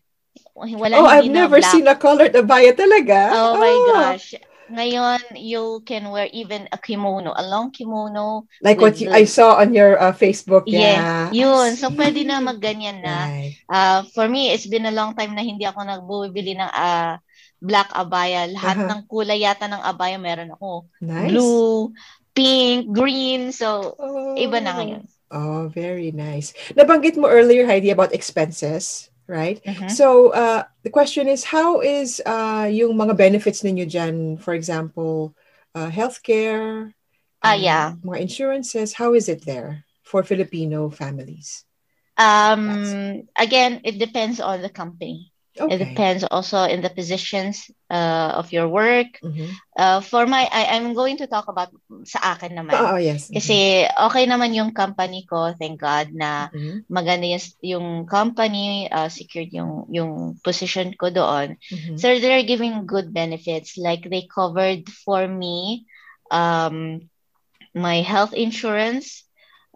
[0.53, 1.73] Wala Oh, I've never black.
[1.73, 3.33] seen a colored abaya talaga.
[3.33, 4.37] Oh my gosh.
[4.73, 8.45] Ngayon, you can wear even a kimono, a long kimono.
[8.63, 10.65] Like what you, I saw on your uh, Facebook.
[10.65, 11.25] Yeah, Yeah.
[11.33, 11.75] yun.
[11.77, 13.17] So, pwede na magganyan na.
[13.27, 13.53] Right.
[13.67, 17.17] Uh, for me, it's been a long time na hindi ako nagbubili ng uh,
[17.63, 18.43] black abaya.
[18.51, 18.89] Lahat Aha.
[18.91, 20.91] ng kulay yata ng abaya meron ako.
[20.99, 21.31] Nice.
[21.31, 21.95] Blue,
[22.35, 23.55] pink, green.
[23.55, 24.35] So, Oh.
[24.35, 25.07] iba na ngayon.
[25.33, 26.53] Oh, very nice.
[26.77, 29.57] Nabanggit mo earlier, Heidi, about expenses, right?
[29.65, 29.89] Mhm.
[29.89, 34.37] So, uh, the question is, how is uh, yung mga benefits ninyo dyan?
[34.37, 35.33] For example,
[35.73, 36.93] uh, healthcare,
[37.41, 37.85] Ah, um, yeah.
[38.05, 41.65] mga insurances, how is it there for Filipino families?
[42.13, 45.32] Um, again, it depends on the company.
[45.53, 45.77] It Okay.
[45.85, 49.21] depends also in the positions uh, of your work.
[49.21, 49.53] Mhm.
[49.77, 51.69] Uh, for my, I, I'm going to talk about
[52.09, 52.73] sa akin naman.
[52.73, 53.29] Oh, yes.
[53.29, 56.89] Kasi okay naman yung company ko, thank God, na Mhm.
[56.89, 61.61] maganda yung, yung company, uh, secured yung, yung position ko doon.
[61.69, 62.01] Mhm.
[62.01, 63.77] So they're giving good benefits.
[63.77, 65.85] Like they covered for me
[66.33, 67.09] um,
[67.77, 69.25] my health insurance,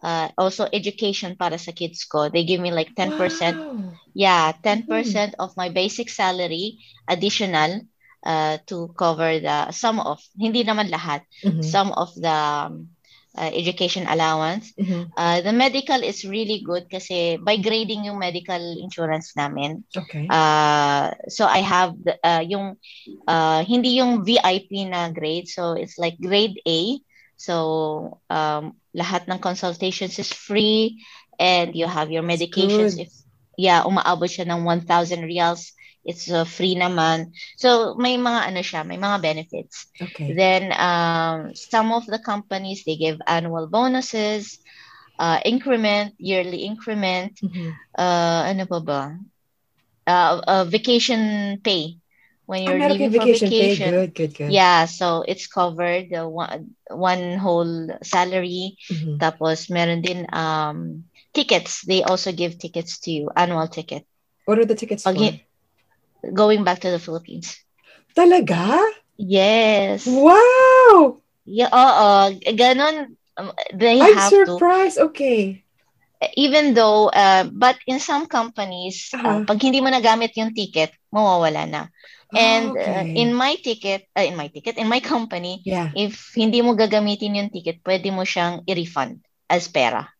[0.03, 2.29] uh, also education para sa kids ko.
[2.29, 3.13] They give me like 10%.
[3.57, 3.93] Wow.
[4.17, 7.85] Yeah, 10% of my basic salary additional
[8.25, 11.61] uh, to cover the some of, hindi naman lahat, Mhm.
[11.61, 12.89] some of the um,
[13.37, 14.73] uh, education allowance.
[14.73, 15.13] Mhm.
[15.13, 19.85] Uh, the medical is really good kasi by grading yung medical insurance namin.
[19.93, 20.25] Okay.
[20.25, 22.81] Uh, so I have the, uh, yung
[23.29, 25.45] uh, hindi yung VIP na grade.
[25.45, 26.97] So it's like grade A.
[27.37, 30.97] So um, lahat ng consultations is free
[31.37, 33.13] and you have your medications if
[33.57, 35.73] yeah, umaabot siya ng 1,000 reals.
[36.07, 37.35] It's uh, free naman.
[37.59, 39.91] So may mga ano siya, may mga benefits.
[39.99, 40.31] Okay.
[40.31, 44.61] Then um, some of the companies they give annual bonuses,
[45.19, 47.75] uh, increment, yearly increment, Mhm.
[47.97, 49.01] uh, ano pa ba?
[50.07, 51.99] Uh, uh, vacation pay.
[52.47, 53.87] When you're meron leaving kayong for vacation, vacation.
[53.91, 53.91] pay.
[53.91, 54.51] Good, good, good.
[54.55, 58.79] Yeah, so it's covered the one, one whole salary.
[58.89, 59.19] Mhm.
[59.19, 61.03] Tapos meron din um
[61.35, 61.83] tickets.
[61.85, 64.07] They also give tickets to you, annual ticket.
[64.47, 65.35] What are the tickets Pag for?
[66.33, 67.59] going back to the Philippines.
[68.15, 68.79] Talaga?
[69.19, 70.07] Yes.
[70.07, 71.21] Wow!
[71.45, 72.39] Yeah, oo.
[72.55, 73.15] Ganon.
[73.37, 74.45] um, They I'm have to.
[74.57, 74.97] surprised.
[75.11, 75.63] Okay.
[76.33, 79.21] Even though, uh, but in some companies, Uh-huh.
[79.21, 81.81] uh, pag hindi mo nagamit yung ticket, mawawala na.
[82.35, 83.15] And uh, Ah, okay.
[83.23, 85.95] in my ticket, uh, in my ticket, in my company, Yeah.
[85.95, 90.11] if hindi mo gagamitin yung ticket, pwede mo siyang i-refund as pera.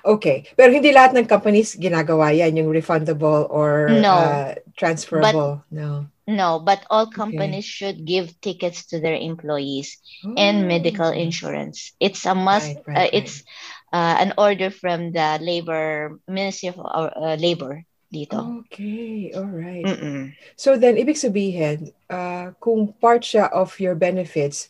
[0.00, 0.46] Okay.
[0.56, 4.14] Pero hindi lahat ng companies ginagawa yan, yung refundable or No.
[4.14, 5.60] uh, transferable.
[5.70, 6.06] no.
[6.30, 9.98] No, but all companies should give tickets to their employees
[10.38, 11.16] and medical Oh.
[11.16, 11.90] insurance.
[11.98, 12.70] It's a must.
[12.70, 13.14] Right, right, uh, right.
[13.18, 13.42] it's
[13.90, 18.66] uh, an order from the labor Ministry of uh, Labor dito.
[18.66, 19.32] Okay.
[19.32, 19.86] All right.
[19.86, 20.34] Mm-mm.
[20.58, 24.66] So then, ibig sabihin, uh, kung part siya of your benefits,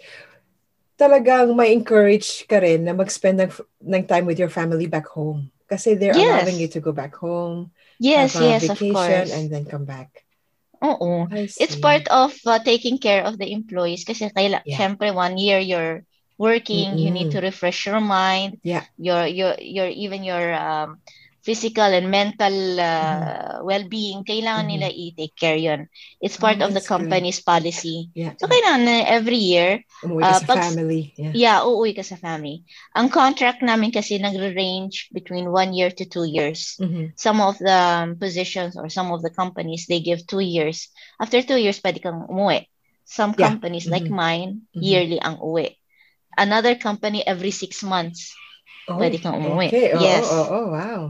[1.01, 5.49] talagang may encourage ka rin na mag-spend ng, ng time with your family back home.
[5.65, 6.45] Kasi they're Yes.
[6.45, 9.33] allowing you to go back home, Yes, have a yes, of vacation, course.
[9.33, 10.25] and then come back.
[10.83, 11.29] Oo.
[11.33, 14.77] It's part of uh, taking care of the employees kasi kaila, Yeah.
[14.77, 16.05] syempre one year you're
[16.41, 18.89] working, you need to refresh your mind, Yeah.
[18.97, 21.05] your your your even your um,
[21.51, 24.71] physical and mental uh, well-being, kailangan Mhm.
[24.71, 25.91] nila i-take care yun.
[26.23, 28.07] It's part Oh, of the company's policy.
[28.15, 28.39] Yeah.
[28.39, 31.03] So kailangan na every year, Umuwi ka uh, sa pag- family.
[31.19, 31.33] Yeah.
[31.35, 32.63] yeah, uuwi ka sa family.
[32.95, 36.79] Ang contract namin kasi nagre-range between one year to two years.
[36.79, 37.19] Mhm.
[37.19, 40.87] Some of the um, positions or some of the companies, they give two years.
[41.19, 42.71] After two years, pwede kang umuwi.
[43.03, 43.51] Some Yeah.
[43.51, 44.15] companies like Mhm.
[44.15, 44.87] mine, Mhm.
[44.87, 45.75] yearly ang uwi.
[46.39, 48.39] Another company, every six months.
[48.87, 49.67] Oh, Pwede kang umuwi.
[49.67, 49.91] Okay.
[49.95, 50.27] Oh, Yes.
[50.31, 51.01] oh, oh, wow.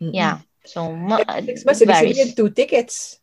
[0.00, 0.14] Mm-mm.
[0.14, 0.38] Yeah.
[0.64, 2.16] So, ma- Six months, ibig varies.
[2.16, 3.20] sabihin, two tickets.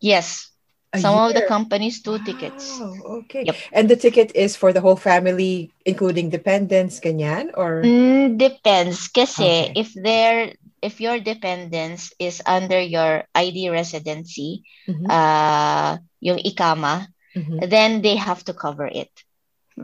[0.00, 0.50] Yes.
[0.92, 1.48] A Some of the year.
[1.48, 2.80] companies, two tickets.
[2.80, 3.44] Wow, okay.
[3.44, 3.56] Yep.
[3.72, 7.52] And the ticket is for the whole family, including dependents, ganyan?
[7.56, 9.08] Or Mm, depends.
[9.12, 9.72] Kasi Okay.
[9.76, 17.06] if they're if your dependence is under your ID residency, Mhm, uh, yung ikama,
[17.36, 19.10] mhm, then they have to cover it.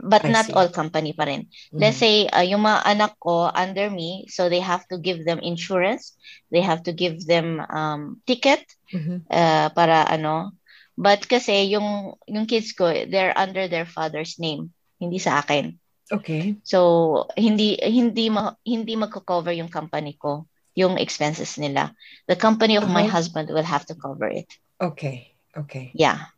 [0.03, 0.53] But I not see.
[0.53, 1.47] all company pa rin.
[1.71, 2.03] Let's mhm.
[2.03, 6.13] say uh, yung mga anak ko under me, so they have to give them insurance,
[6.51, 9.23] they have to give them um, ticket Mhm.
[9.31, 10.51] uh, para ano.
[10.97, 15.79] But kasi yung yung kids ko, they're under their father's name, hindi sa akin.
[16.11, 16.55] Okay.
[16.63, 21.95] So hindi hindi ma, hindi magko-cover yung company ko yung expenses nila.
[22.27, 23.15] The company of my Uh-huh.
[23.15, 24.47] husband will have to cover it.
[24.79, 25.31] Okay.
[25.55, 25.91] Okay.
[25.95, 26.29] Yeah.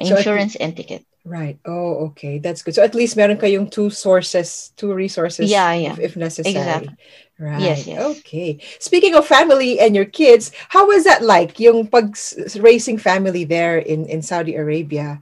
[0.00, 1.06] So Insurance and ticket.
[1.24, 1.58] Right.
[1.64, 2.38] Oh, okay.
[2.38, 2.74] That's good.
[2.74, 5.92] So at least meron kayong two sources, two resources Yeah, yeah.
[5.96, 6.52] if, if necessary.
[6.60, 6.96] Exactly.
[7.38, 7.60] Right.
[7.60, 8.00] Yes, yes.
[8.20, 8.58] Okay.
[8.78, 12.12] Speaking of family and your kids, how was that like yung pag
[12.60, 15.18] raising family there in in Saudi Arabia?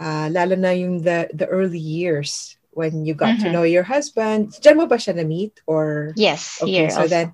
[0.00, 3.52] Uh, lalo na yung the the early years when you got to Mhm.
[3.52, 4.56] know your husband.
[4.56, 7.12] Diyan mo ba siya na-meet or Yes, Okay, here so also.
[7.12, 7.26] then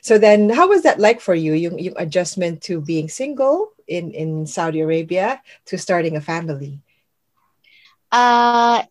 [0.00, 4.10] so then how was that like for you yung yung adjustment to being single in
[4.16, 6.80] in Saudi Arabia to starting a family?
[8.12, 8.82] Uh,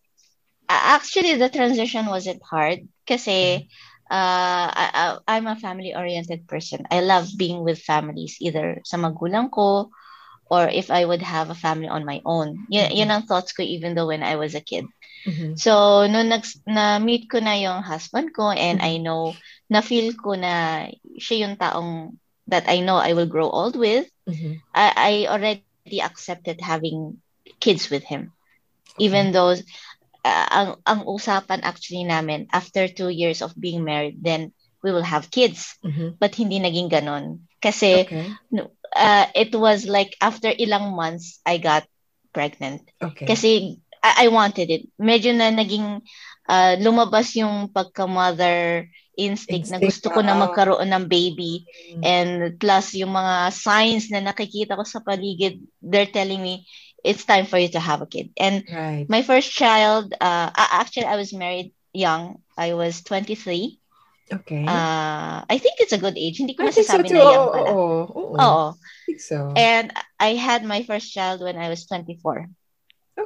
[0.68, 3.68] actually, the transition wasn't hard kasi
[4.10, 6.84] uh, I, I'm a family-oriented person.
[6.90, 9.90] I love being with families, either sa magulang ko
[10.50, 12.66] or if I would have a family on my own.
[12.70, 12.96] Yun, Mhm.
[12.96, 14.86] yun ang thoughts ko even though when I was a kid.
[15.26, 15.58] Mhm.
[15.58, 18.86] So, nung nag, na-meet ko na yung husband ko and Mhm.
[18.86, 19.34] I know,
[19.70, 20.86] na-feel ko na
[21.18, 22.14] siya yung taong
[22.46, 24.62] that I know I will grow old with, Mhm.
[24.74, 25.66] I, I already
[26.02, 27.22] accepted having
[27.60, 28.35] kids with him.
[28.98, 29.54] Even though
[30.24, 35.06] uh, ang, ang usapan actually namin, after two years of being married, then we will
[35.06, 35.78] have kids.
[35.84, 36.18] Mhm.
[36.18, 37.46] But hindi naging ganon.
[37.60, 38.26] Kasi Okay.
[38.94, 41.84] uh, it was like after ilang months, I got
[42.32, 42.86] pregnant.
[43.00, 43.26] Okay.
[43.26, 44.82] Kasi I, I wanted it.
[45.00, 46.04] Medyo na naging
[46.46, 48.86] uh, lumabas yung pagka-mother
[49.16, 50.42] instinct, na Instinct, gusto ko na oo.
[50.44, 51.64] magkaroon ng baby.
[51.96, 52.02] Mm.
[52.04, 52.30] And
[52.60, 56.68] plus yung mga signs na nakikita ko sa paligid, they're telling me
[57.06, 58.30] it's time for you to have a kid.
[58.36, 59.06] And right.
[59.08, 62.42] my first child, uh, actually I was married young.
[62.58, 63.78] I was 23.
[64.26, 64.66] Okay.
[64.66, 66.42] Uh, I think it's a good age.
[66.42, 67.70] Hindi ko I think so na young pala.
[67.70, 68.34] oo, oo.
[68.34, 68.66] Oo.
[68.74, 69.54] I think so.
[69.54, 72.50] And I had my first child when I was 24.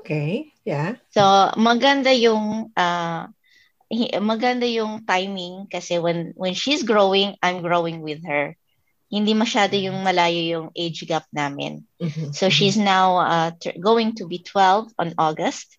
[0.05, 0.53] Okay.
[0.68, 1.01] Yeah.
[1.16, 1.24] So,
[1.57, 3.33] maganda yung uh,
[4.20, 8.60] maganda yung timing kasi when when she's growing, I'm growing with her.
[9.11, 11.83] Hindi masyado yung malayo yung age gap namin.
[11.99, 12.55] Mhm, So mhm.
[12.55, 15.77] she's now uh, t- going to be 12 on August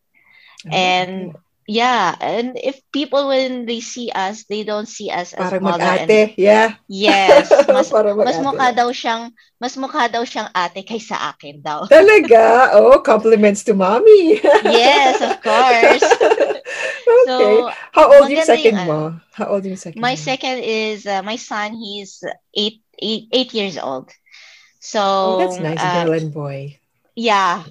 [0.62, 1.34] Oh, and
[1.66, 5.82] yeah, and if people when they see us, they don't see us as Parang mother
[5.82, 6.38] and mag-ate.
[6.38, 6.78] Yeah.
[6.86, 11.88] yes, mas mas mukha daw siyang mas mukha daw siyang ate kaysa akin daw.
[11.90, 12.78] Talaga?
[12.78, 14.38] Oh, compliments to mommy.
[14.70, 16.06] yes, of course.
[16.06, 17.26] okay.
[17.26, 19.02] So, How old yung second yung mo?
[19.34, 20.22] How old yung second my mo?
[20.22, 21.74] second is uh, my son.
[21.74, 22.22] He's
[22.54, 24.10] eight, eight, eight years old.
[24.82, 25.82] So, Oh, that's nice.
[25.82, 26.78] uh, Girl and boy.
[27.14, 27.62] yeah,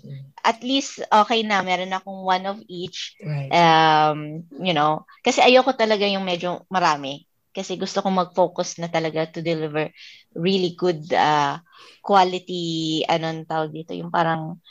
[0.45, 1.63] at least okay na.
[1.63, 3.17] Meron akong one of each.
[3.19, 3.51] Right.
[3.51, 7.27] Um, you know, kasi ayoko talaga yung medyo marami.
[7.51, 9.91] Kasi gusto kong mag-focus na talaga to deliver
[10.39, 11.59] really good uh,
[11.99, 14.63] quality, anong tawag dito, yung parang,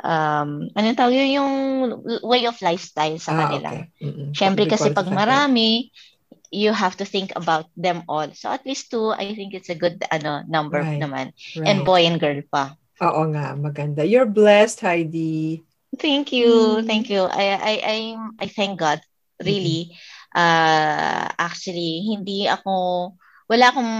[0.00, 1.52] um, anong tawag yun, yung
[2.24, 3.68] way of lifestyle sa ah, kanila.
[3.84, 4.32] okay.
[4.32, 5.92] Siyempre kasi pag marami,
[6.52, 8.28] you have to think about them all.
[8.36, 11.00] So at least two, I think it's a good ano number Right.
[11.00, 11.32] naman.
[11.56, 11.66] Right.
[11.66, 12.76] And boy and girl pa.
[13.02, 14.04] Oo nga, maganda.
[14.06, 15.64] You're blessed, Heidi.
[15.96, 16.80] Thank you.
[16.80, 16.86] Mm.
[16.86, 17.24] Thank you.
[17.26, 17.98] I I I
[18.44, 19.00] I thank God
[19.40, 19.96] really.
[20.32, 23.12] Uh actually hindi ako
[23.48, 23.92] wala akong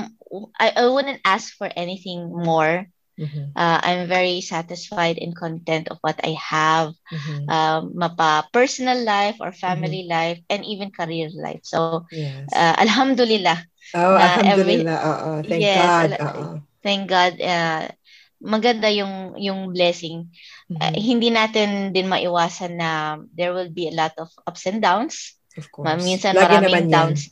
[0.56, 2.88] I, I wouldn't ask for anything more.
[3.18, 6.96] Mhm, Uh, I'm very satisfied and content of what I have.
[7.12, 7.44] mhm.
[7.46, 11.60] Um, mapa personal life or family life and even career life.
[11.62, 12.48] So Yes.
[12.48, 13.58] uh, alhamdulillah.
[13.94, 14.98] oh, every- alhamdulillah.
[15.04, 16.10] Oo, thank Yes, God.
[16.24, 16.44] Oo.
[16.82, 17.32] Thank God.
[17.38, 17.86] Uh,
[18.42, 20.32] maganda yung yung blessing.
[20.72, 24.80] Uh, Mhm, hindi natin din maiwasan na there will be a lot of ups and
[24.80, 25.36] downs.
[25.60, 25.86] Of course.
[25.86, 26.90] Ma- Minsan Lagi maraming naman yan.
[26.90, 27.22] downs.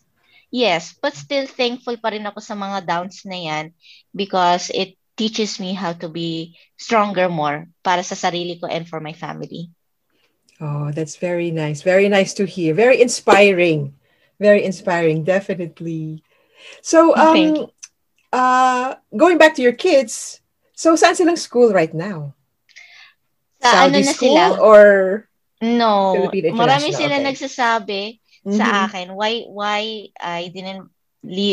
[0.52, 3.64] Yes, but still thankful pa rin ako sa mga downs na yan
[4.12, 6.30] because it teaches me how to be
[6.80, 9.68] stronger more para sa sarili ko and for my family.
[10.60, 11.82] Oh, that's very nice.
[11.82, 12.74] Very nice to hear.
[12.74, 13.94] Very inspiring.
[14.38, 16.22] Very inspiring, definitely.
[16.82, 17.68] So, um,
[18.32, 20.40] uh, going back to your kids,
[20.74, 22.34] so saan silang school right now?
[23.60, 24.56] Sa ano Saudi na school sila?
[24.60, 24.82] or
[25.60, 27.24] No, marami sila okay.
[27.24, 28.02] nagsasabi
[28.48, 28.56] Mhm.
[28.56, 30.88] sa akin why why I didn't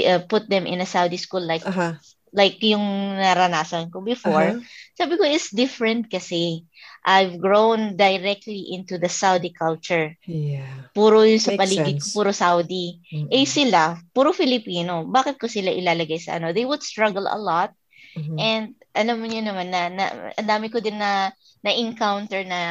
[0.07, 1.99] uh, put them in a Saudi school like Aha.
[2.37, 4.61] Like yung naranasan ko before.
[4.61, 4.61] aha.
[4.93, 6.61] Sabi ko, it's different kasi.
[7.07, 10.11] I've grown directly into the Saudi culture.
[10.27, 10.91] Yeah.
[10.91, 12.99] Puro yung sa Makes paligid ko, puro Saudi.
[13.09, 13.31] Mm-mm.
[13.31, 15.07] Eh sila, puro Filipino.
[15.07, 16.51] Bakit ko sila ilalagay sa ano?
[16.51, 17.71] They would struggle a lot.
[18.13, 18.35] Mhm.
[18.35, 20.03] And alam mo niyo naman na, na
[20.35, 21.31] ang dami ko din na
[21.63, 22.61] na-encounter na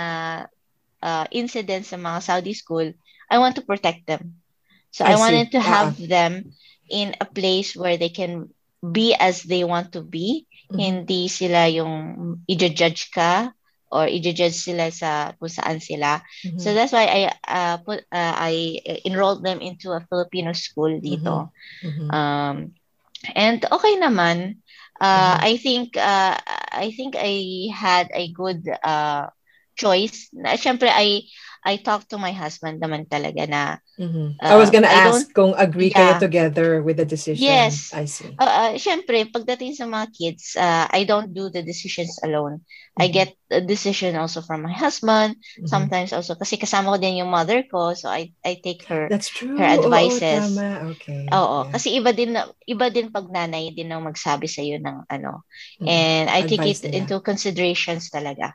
[1.00, 2.92] uh, incidents sa mga Saudi school.
[3.32, 4.36] I want to protect them.
[4.92, 5.22] So I I, see.
[5.22, 5.68] wanted to Ah.
[5.80, 6.52] have them
[6.92, 8.52] in a place where they can
[8.92, 10.46] be as they want to be.
[10.70, 10.78] Mhm.
[10.80, 11.94] Hindi sila yung
[12.48, 13.50] i-judge ka
[13.90, 16.20] or i-judge sila sa kung saan sila.
[16.44, 16.58] Mhm.
[16.60, 21.50] So that's why I uh, put uh, I enrolled them into a Filipino school dito.
[21.84, 22.08] Mhm.
[22.12, 22.56] Um,
[23.34, 24.60] and okay naman.
[25.00, 25.44] Uh, Mhm.
[25.44, 26.36] I think uh,
[26.72, 29.28] I think I had a good uh,
[29.76, 30.30] choice.
[30.32, 31.22] Na, Siyempre, I
[31.64, 33.62] I talked to my husband naman talaga na
[33.96, 34.36] Mhm.
[34.36, 36.20] Uh, I was gonna I ask kung agree kayo Yeah.
[36.20, 37.48] together with the decision.
[37.48, 37.96] Yes.
[37.96, 38.28] I see.
[38.36, 42.60] uh, uh, siyempre, pagdating sa mga kids, uh, I don't do the decisions alone.
[43.00, 43.12] I Mhm.
[43.12, 45.68] get a decision also from my husband, Mhm.
[45.68, 49.32] sometimes also kasi kasama ko din yung mother ko, so I I take her That's
[49.32, 49.56] true.
[49.56, 50.44] her advices.
[50.44, 50.68] Oo, tama.
[50.92, 51.24] Okay.
[51.32, 51.72] Oo, Yeah.
[51.72, 55.44] kasi iba din na- iba din pag nanay din ang magsabi sa iyo ng ano.
[55.80, 55.88] Mhm.
[55.88, 56.96] And I take Advice it nila.
[57.00, 58.52] into considerations talaga.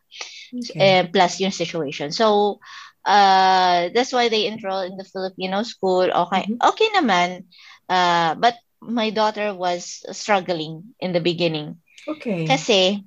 [0.54, 0.78] Okay.
[0.78, 2.14] Eh, plus yung situation.
[2.14, 2.58] So
[3.06, 6.10] uh that's why they enroll in the Filipino school.
[6.10, 6.44] Okay.
[6.48, 6.60] Mhm.
[6.62, 7.46] Okay naman.
[7.90, 11.78] Uh but my daughter was struggling in the beginning
[12.08, 12.48] Okay.
[12.48, 13.04] kasi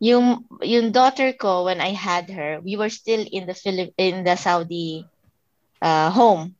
[0.00, 4.24] yung yung daughter ko when I had her, we were still in the Philip in
[4.24, 5.08] the Saudi
[5.82, 6.56] uh home.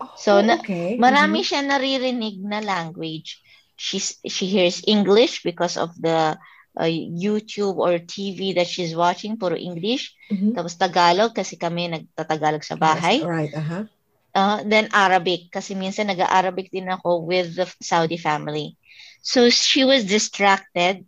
[0.00, 0.98] Oh, so na- okay.
[0.98, 1.46] Marami Mhm.
[1.46, 3.40] siya naririnig na language.
[3.76, 6.36] She's, she hears English because of the
[6.78, 10.14] uh, YouTube or TV that she's watching, puro English.
[10.30, 10.54] Mhm.
[10.54, 13.18] Tapos Tagalog kasi kami nagtatagalog sa bahay.
[13.18, 13.52] Yes, right.
[13.52, 13.82] Uh-huh.
[14.30, 18.78] Uh, then Arabic kasi minsan nag-Arabic din ako with the Saudi family.
[19.18, 21.02] So she was distracted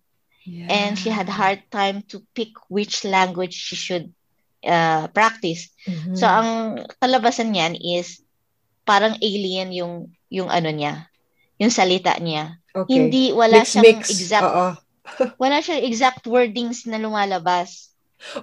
[0.67, 1.39] and she had Yeah.
[1.39, 4.11] hard time to pick which language she should
[4.67, 5.71] uh, practice.
[5.87, 6.19] Mhm.
[6.19, 8.19] So ang kalabasan niyan is
[8.83, 11.07] parang alien yung yung ano niya,
[11.63, 12.59] yung salita niya.
[12.75, 12.91] okay.
[12.91, 14.03] Hindi wala mix, siyang mix.
[14.11, 14.69] exact Oo.
[15.39, 17.91] Wala siyang exact wordings na lumalabas.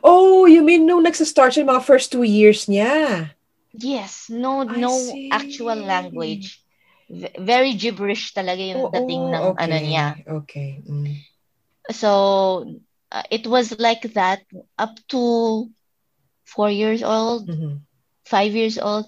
[0.01, 3.29] Oh, you mean nung nagsa-start siya, mga first two years niya?
[3.77, 5.29] Yes, no I no see.
[5.29, 6.65] actual language.
[7.07, 9.63] V- very gibberish talaga yung Oo, dating ng okay.
[9.63, 10.07] ano niya.
[10.43, 10.69] Okay.
[10.83, 11.21] Mm.
[11.93, 12.09] So
[13.11, 14.43] uh, it was like that
[14.77, 15.69] up to
[16.43, 17.85] four years old, Mhm.
[18.25, 19.07] five years old.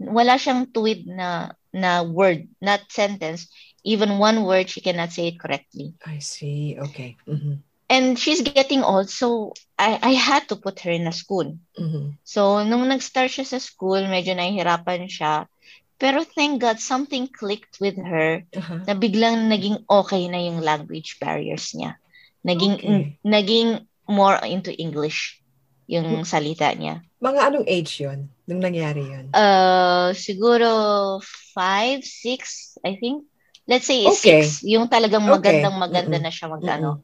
[0.00, 3.46] Wala siyang tuwid na na word, not sentence.
[3.84, 5.94] Even one word, she cannot say it correctly.
[6.04, 6.76] I see.
[6.78, 7.16] Okay.
[7.26, 7.64] Mhm.
[7.90, 11.58] and she's getting old, so I, I had to put her in a school.
[11.74, 12.22] Mhm.
[12.22, 15.50] So, nung nag-start siya sa school, medyo nahihirapan siya.
[15.98, 18.86] Pero thank God, something clicked with her Aha.
[18.86, 21.98] na biglang naging okay na yung language barriers niya.
[22.46, 23.18] Naging, Okay.
[23.26, 25.42] naging more into English
[25.90, 27.02] yung salita niya.
[27.18, 29.34] Mga anong age yon nung nangyari yon?
[29.34, 31.18] Uh, siguro
[31.52, 33.26] five, six, I think.
[33.68, 34.10] Let's say Okay.
[34.10, 34.62] six.
[34.64, 35.30] Yung talagang Okay.
[35.30, 36.20] magandang maganda Mm-mm.
[36.20, 37.02] na siya magano.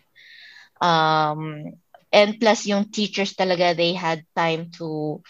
[0.80, 1.72] Um,
[2.12, 5.20] and plus yung teachers talaga, they had time to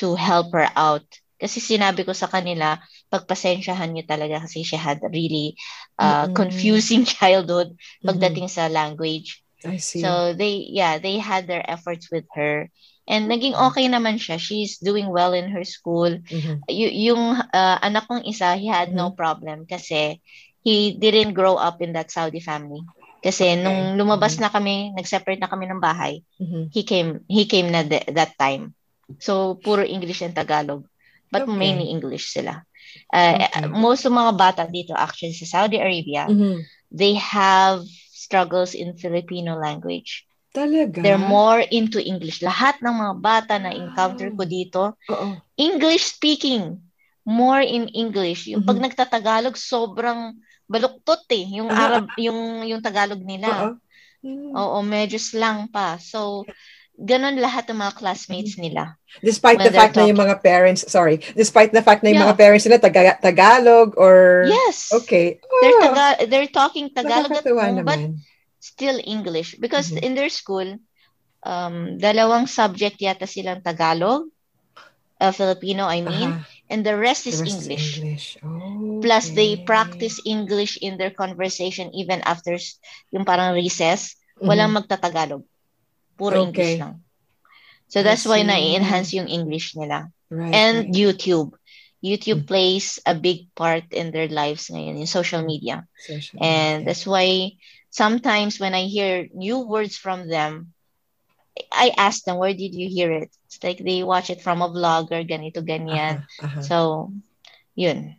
[0.00, 1.04] to help her out.
[1.36, 2.80] Kasi sinabi ko sa kanila,
[3.12, 5.54] pagpasensyahan niyo talaga kasi she had really
[6.00, 7.76] uh, confusing childhood
[8.06, 9.42] pagdating sa language.
[9.64, 10.02] I see.
[10.02, 12.68] So they, yeah, they had their efforts with her.
[13.08, 13.72] And naging Mm-hmm.
[13.72, 14.38] okay naman siya.
[14.40, 16.10] She's doing well in her school.
[16.30, 16.64] Mhm.
[16.68, 19.16] Y- yung uh, anak kong isa, he had no Mhm.
[19.16, 20.20] problem kasi
[20.66, 22.82] he didn't grow up in that Saudi family.
[23.22, 26.74] Kasi nung lumabas na kami, nag-separate na kami ng bahay, Mhm.
[26.74, 28.74] he came he came na th- that time.
[29.22, 30.84] So puro English and Tagalog.
[31.30, 31.54] But Okay.
[31.58, 32.62] mainly English sila.
[33.10, 33.66] Uh, Okay.
[33.70, 36.62] Most ng mga bata dito actually sa Saudi Arabia, Mhm.
[36.90, 40.26] they have struggles in Filipino language.
[40.54, 41.02] Talaga?
[41.02, 42.40] They're more into English.
[42.40, 45.36] Lahat ng mga bata na encounter ko dito, Oo.
[45.58, 46.80] English speaking.
[47.26, 48.46] More in English.
[48.48, 48.86] Yung pag Mhm.
[48.86, 51.46] nagtatagalog, sobrang baluktot eh.
[51.58, 51.80] Yung Ah.
[51.88, 53.78] Arab, yung, yung Tagalog nila.
[54.20, 54.52] Mm.
[54.52, 55.98] Oo, medyo slang pa.
[56.02, 56.42] So,
[56.96, 58.96] ganun lahat ng mga classmates nila.
[59.20, 62.28] Despite the fact na they're yung mga parents, sorry, despite the fact na yung Yeah.
[62.32, 64.90] mga parents nila taga- Tagalog or Yes.
[64.92, 65.38] Okay.
[65.38, 68.00] They're, Oh, taga- they're talking Tagalog at home, but
[68.58, 69.60] still English.
[69.60, 70.02] Because Mhm.
[70.02, 70.66] in their school,
[71.44, 74.26] um, dalawang subject yata silang Tagalog,
[75.20, 76.55] uh, Filipino, I mean, Aha.
[76.70, 78.02] And the rest The is rest English.
[78.02, 78.38] is English.
[78.42, 82.56] Oh, Plus, they practice English in their conversation even after
[83.12, 84.16] yung parang recess.
[84.40, 84.46] Mhm.
[84.48, 85.42] Walang magtatagalog.
[86.16, 86.78] Puro English Okay.
[86.78, 87.02] lang.
[87.88, 90.10] So that's why na-enhance yung English nila.
[90.30, 90.94] Right, And right.
[90.94, 91.54] YouTube.
[92.02, 92.48] YouTube Mm.
[92.48, 95.86] plays a big part in their lives ngayon in social media.
[95.96, 96.86] Social And media.
[96.86, 97.56] that's why
[97.90, 100.72] sometimes when I hear new words from them,
[101.72, 103.30] I ask them, where did you hear it?
[103.46, 106.26] It's like they watch it from a vlogger, ganito, ganyan.
[106.42, 106.60] Aha.
[106.60, 107.12] So,
[107.74, 108.16] yun.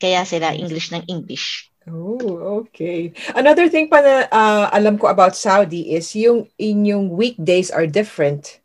[0.00, 0.54] Kaya sila.
[0.54, 1.70] English ng English.
[1.88, 3.12] Oh, okay.
[3.34, 8.60] Another thing pa na ah, alam ko about Saudi is yung inyong weekdays are different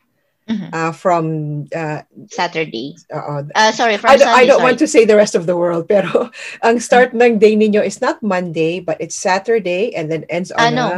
[0.47, 2.95] uh, from uh, Saturday.
[3.11, 4.69] uh, Uh, sorry, from I don't, I Sunday, don't sorry.
[4.69, 6.29] want to say the rest of the world, pero
[6.61, 10.75] ang start ng day ninyo is not Monday, but it's Saturday and then ends on
[10.75, 10.85] no.
[10.85, 10.95] a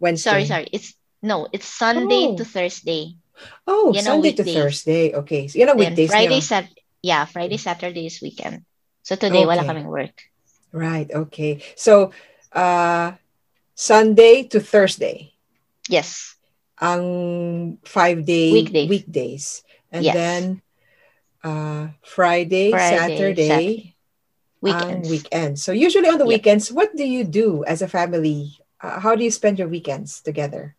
[0.00, 0.30] Wednesday.
[0.30, 0.66] Sorry, sorry.
[0.72, 2.36] It's no, it's Sunday Oh.
[2.36, 3.16] to Thursday.
[3.66, 4.44] Oh, Yan Sunday to.
[4.44, 5.14] Thursday.
[5.14, 5.48] Okay.
[5.48, 6.44] So, yan ang weekdays Friday, niyo.
[6.44, 6.66] Sat
[7.00, 8.64] yeah, Friday, Saturday is weekend.
[9.00, 9.68] So today wala Okay.
[9.72, 10.28] kaming work.
[10.72, 11.08] Right.
[11.08, 11.64] Okay.
[11.74, 12.12] So,
[12.52, 13.16] uh,
[13.72, 15.32] Sunday to Thursday.
[15.88, 16.36] Yes.
[16.80, 18.88] Ang five-day Weekdays.
[18.88, 19.44] weekdays.
[19.88, 20.14] And Yes.
[20.14, 20.42] then,
[21.42, 23.66] uh, Friday, Friday, Saturday,
[24.60, 25.08] ang Weekends.
[25.08, 25.58] weekends.
[25.64, 26.36] So, usually on the Yeah.
[26.36, 28.60] weekends, what do you do as a family?
[28.80, 30.76] Uh, how do you spend your weekends together?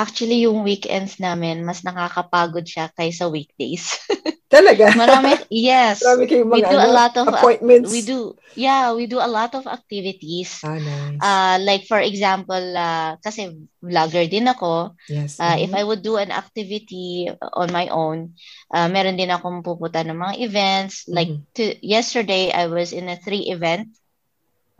[0.00, 4.00] Actually, yung weekends namin, mas nakakapagod siya kaysa weekdays.
[4.48, 4.96] Talaga?
[4.96, 6.00] Marami, yes.
[6.00, 7.92] Marami kayong We mga do a ano, lot of, uh, appointments.
[7.92, 8.18] we do,
[8.56, 10.58] yeah, we do a lot of activities.
[10.64, 11.20] Ah, nice.
[11.20, 15.36] Uh, like for example, uh, kasi vlogger din ako, yes.
[15.38, 15.78] Uh, If mhm.
[15.78, 18.34] I would do an activity on my own,
[18.74, 21.06] uh, meron din akong pupunta ng mga events.
[21.06, 21.44] Like Mhm.
[21.60, 23.94] to, yesterday, I was in a three event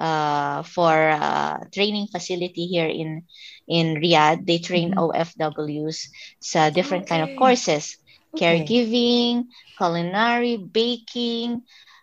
[0.01, 3.25] uh, for a training facility here in
[3.71, 4.47] in Riyadh.
[4.47, 4.99] They train Mhm.
[4.99, 6.11] OFWs
[6.43, 7.39] sa different kind of Okay.
[7.39, 7.97] courses.
[8.35, 8.75] Okay.
[8.75, 9.49] Caregiving,
[9.79, 11.63] culinary, baking,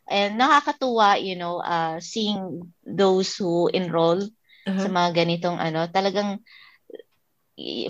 [0.09, 4.21] and nakakatuwa, you know, uh, seeing those who enroll
[4.67, 4.79] Uh-huh.
[4.79, 6.39] sa mga ganitong ano, talagang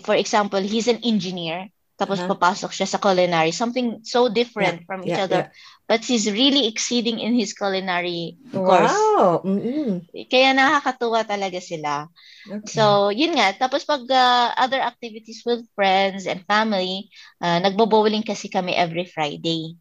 [0.04, 1.68] for example, he's an engineer
[1.98, 2.30] tapos Uh-huh.
[2.30, 5.50] papasok siya sa culinary, something so different from each Yeah, other,
[5.88, 8.92] but he's really exceeding in his culinary course.
[8.94, 9.42] Wow.
[9.46, 10.06] Mm-mm.
[10.32, 12.08] Kaya nakakatuwa talaga sila.
[12.48, 12.66] Okay.
[12.68, 13.54] So, yun nga.
[13.58, 17.10] Tapos pag uh, other activities with friends and family,
[17.42, 19.76] uh, nagbo-bowling kasi kami every Friday.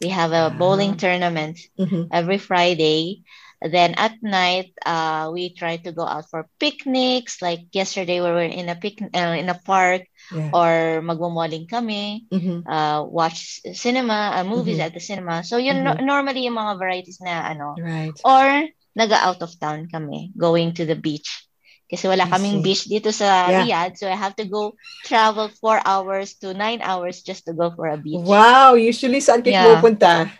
[0.00, 1.00] We have a bowling Ah.
[1.00, 2.08] tournament Mhm.
[2.12, 3.22] every Friday.
[3.62, 7.40] Then at night, uh, we try to go out for picnics.
[7.42, 10.50] Like yesterday, we were in a pic uh, in a park, Yeah.
[10.54, 10.72] or
[11.02, 12.62] magmo-malling kami, Mhm.
[12.62, 14.86] uh, watch cinema, uh, movies Mhm.
[14.86, 15.42] at the cinema.
[15.42, 17.74] So yun no- normally yung mga varieties na ano.
[17.74, 18.14] Right.
[18.22, 18.46] Or
[18.94, 21.46] naga out of town kami, going to the beach.
[21.90, 22.64] Kasi wala I kaming see.
[22.64, 23.66] beach dito sa Yeah.
[23.66, 27.74] Riyadh, so I have to go travel four hours to nine hours just to go
[27.74, 28.22] for a beach.
[28.22, 28.78] Wow.
[28.78, 29.82] Usually, saan kayo Yeah.
[29.82, 30.30] pupunta?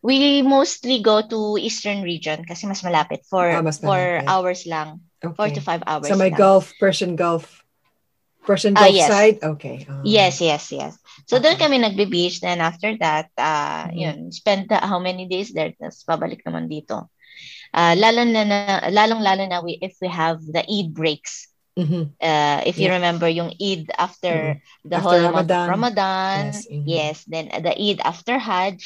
[0.00, 4.28] We mostly go to eastern region kasi mas malapit for Ah, mas for malapit.
[4.32, 5.04] hours lang,
[5.36, 5.60] four to Okay.
[5.60, 6.40] five hours Sa may lang.
[6.40, 7.59] Gulf, Persian Gulf.
[8.40, 9.08] Persian Ah, Gulf yes.
[9.08, 9.36] side?
[9.42, 9.86] Okay.
[9.88, 10.00] ah.
[10.02, 10.96] Yes, yes, yes.
[11.28, 12.40] So doon kami nagbe-beach.
[12.40, 13.94] Then after that, uh, Mhm.
[13.94, 17.12] yun, spend the- how many days there, tapos pabalik naman dito.
[17.70, 18.58] Uh, lalo na, na
[18.90, 21.46] lalong lalo na we, if we have the Eid breaks.
[21.78, 22.18] Mhm.
[22.18, 22.98] Uh, if you Yeah.
[22.98, 25.64] remember yung Eid after the After whole month Ramadan.
[25.64, 26.40] of Ramadan.
[26.50, 26.84] Yes, mhm.
[26.84, 28.80] Yes, then the Eid after Hajj.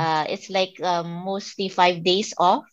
[0.00, 2.64] Uh, it's like um, mostly five days off.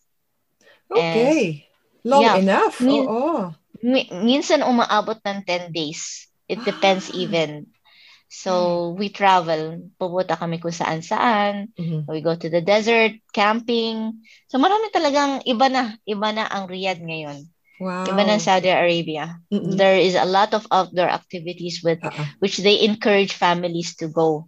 [0.90, 1.68] Okay.
[2.08, 2.40] Long yeah.
[2.40, 2.80] enough.
[2.80, 3.52] Min- Oo.
[3.82, 6.28] Mi- minsan umaabot ng 10 days.
[6.50, 7.20] It depends Ah.
[7.20, 7.70] even.
[8.30, 9.90] So, we travel.
[9.98, 11.74] Pupunta kami kung saan-saan.
[11.74, 12.06] Mhm.
[12.06, 14.22] We go to the desert, camping.
[14.46, 15.98] So, marami talagang iba na.
[16.06, 17.50] Iba na ang Riyadh ngayon.
[17.80, 18.06] Wow.
[18.06, 19.40] Iba na Saudi Arabia.
[19.50, 19.80] Mm-mm.
[19.80, 22.12] There is a lot of outdoor activities with ah.
[22.44, 24.46] which they encourage families to go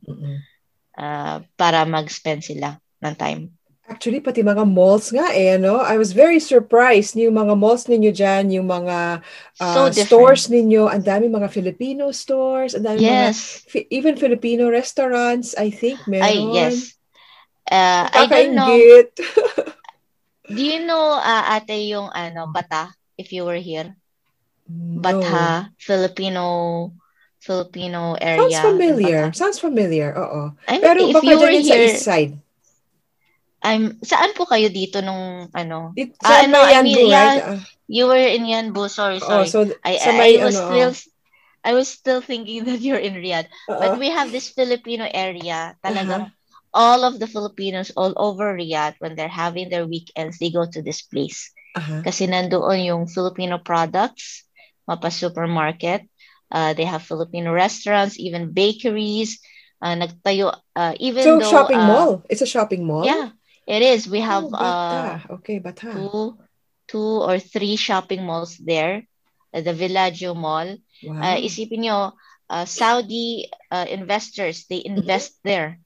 [0.99, 3.55] uh, para mag-spend sila ng time.
[3.91, 5.83] Actually, pati mga malls nga eh, no?
[5.83, 9.19] I was very surprised yung mga malls ninyo dyan, yung mga
[9.59, 10.07] uh, So different.
[10.07, 13.67] stores ninyo, ang dami mga Filipino stores, ang dami mga, Yes.
[13.67, 16.23] fi- even Filipino restaurants, I think, meron.
[16.23, 16.95] Ay, yes.
[17.67, 18.71] Uh, I don't know.
[20.47, 23.95] Do you know, uh, ate, yung ano, Bata, if you were here?
[24.67, 24.99] No.
[24.99, 26.91] Bata, Filipino,
[27.39, 28.59] Filipino Sounds area.
[28.59, 29.21] in familiar.
[29.31, 29.37] Bata.
[29.37, 30.51] Sounds familiar, oo.
[30.67, 32.33] I mean, Pero if baka you were dyan din sa here, east side.
[33.61, 35.93] I'm, saan po kayo dito nung, ano?
[35.95, 37.37] It, Ah, sa no, I mean, right?
[37.37, 39.47] yeah, Ah, You were in Yanbu, sorry, Oo, sorry.
[39.51, 40.93] so I, I may was ano, still,
[41.63, 43.47] I was still thinking that you're in Riyadh.
[43.69, 43.77] oo.
[43.77, 46.39] But we have this Filipino area, talagang Uh-huh.
[46.73, 50.81] all of the Filipinos all over Riyadh, when they're having their weekends, they go to
[50.81, 51.51] this place.
[51.75, 52.01] Aha.
[52.01, 54.47] Kasi nandoon yung Filipino products,
[54.87, 56.07] mapa supermarket.
[56.51, 59.39] Uh, they have Filipino restaurants, even bakeries.
[59.81, 61.49] Uh, nagtayo, uh, even So, though...
[61.51, 62.23] shopping uh, mall.
[62.29, 63.03] It's a shopping mall?
[63.05, 63.31] Yeah,
[63.67, 64.07] it is.
[64.07, 65.23] We have Oh, uh, Bata.
[65.29, 66.11] Okay, Bata.
[66.11, 66.37] two,
[66.87, 69.03] two or three shopping malls there.
[69.53, 70.77] Uh, the Villaggio Mall.
[71.03, 71.21] Wow.
[71.21, 72.11] Uh, isipin nyo,
[72.49, 74.99] uh, Saudi uh, investors, they Mm-hmm.
[74.99, 75.79] invest there.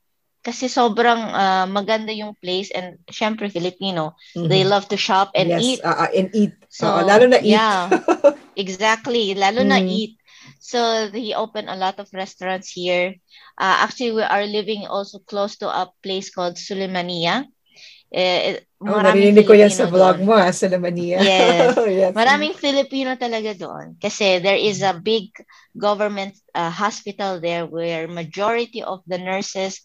[0.43, 4.15] Kasi sobrang uh, maganda yung place and syempre Filipino,
[4.45, 4.69] they Mhm.
[4.69, 5.81] love to shop and yes, eat.
[5.83, 6.53] ah, ah, and eat.
[6.69, 7.65] So, Oo, lalo na eat.
[7.65, 7.95] Yeah,
[8.55, 9.33] exactly.
[9.35, 9.85] Lalo na Mm.
[9.85, 10.17] eat.
[10.59, 13.15] So, he opened a lot of restaurants here.
[13.59, 17.45] Uh, actually, we are living also close to a place called Sulemania.
[18.13, 20.25] Eh, Oh, maraming narinig ko yan sa Filipino vlog doon.
[20.29, 21.17] mo, ah, sa Lamania.
[21.17, 21.73] Yes.
[21.89, 22.13] yes.
[22.13, 23.97] Maraming Filipino talaga doon.
[23.97, 25.33] Kasi there is a big
[25.73, 29.81] government uh, hospital there where majority of the nurses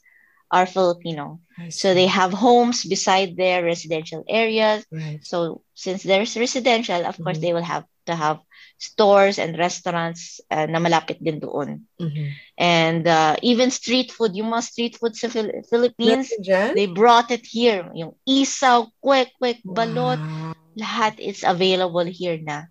[0.53, 1.41] are Filipino.
[1.71, 4.85] So they have homes beside their residential areas.
[4.93, 5.23] Right.
[5.25, 7.45] So since there's residential, of course, Mhm.
[7.47, 8.43] they will have to have
[8.81, 11.85] stores and restaurants uh, na malapit din doon.
[12.01, 12.27] Mhm.
[12.57, 16.33] And uh, even street food, yung mga street food sa Phil- Philippines,
[16.75, 17.87] they brought it here.
[17.93, 20.53] Yung isaw, kwek, kwek, balot, Wow.
[20.77, 22.69] lahat is available here na.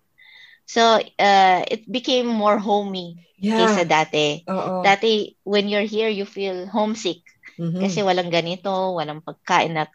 [0.66, 3.55] So uh, it became more homey Yeah.
[3.64, 4.43] kaysa dati.
[4.49, 4.84] Oo.
[4.84, 7.24] Dati, when you're here, you feel homesick.
[7.55, 7.80] Mhm.
[7.80, 9.88] Kasi walang ganito, walang pagkain na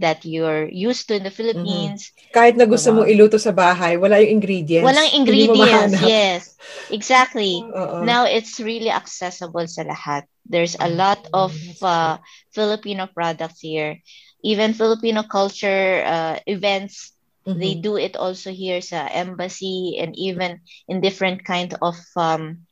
[0.00, 2.12] that you're used to in the Philippines.
[2.30, 2.96] Kahit na gusto Diba?
[3.02, 4.86] mong iluto sa bahay, wala yung ingredients.
[4.86, 5.94] Walang ingredients.
[6.02, 6.42] Yes,
[6.90, 7.58] exactly.
[7.60, 8.04] Oo.
[8.04, 10.24] Now it's really accessible sa lahat.
[10.46, 11.52] There's a Oh, lot of
[11.82, 12.18] uh,
[12.54, 13.98] Filipino products here.
[14.42, 17.12] Even Filipino culture uh, events,
[17.46, 17.56] Mhm.
[17.58, 22.68] they do it also here sa embassy and even in different kind of um,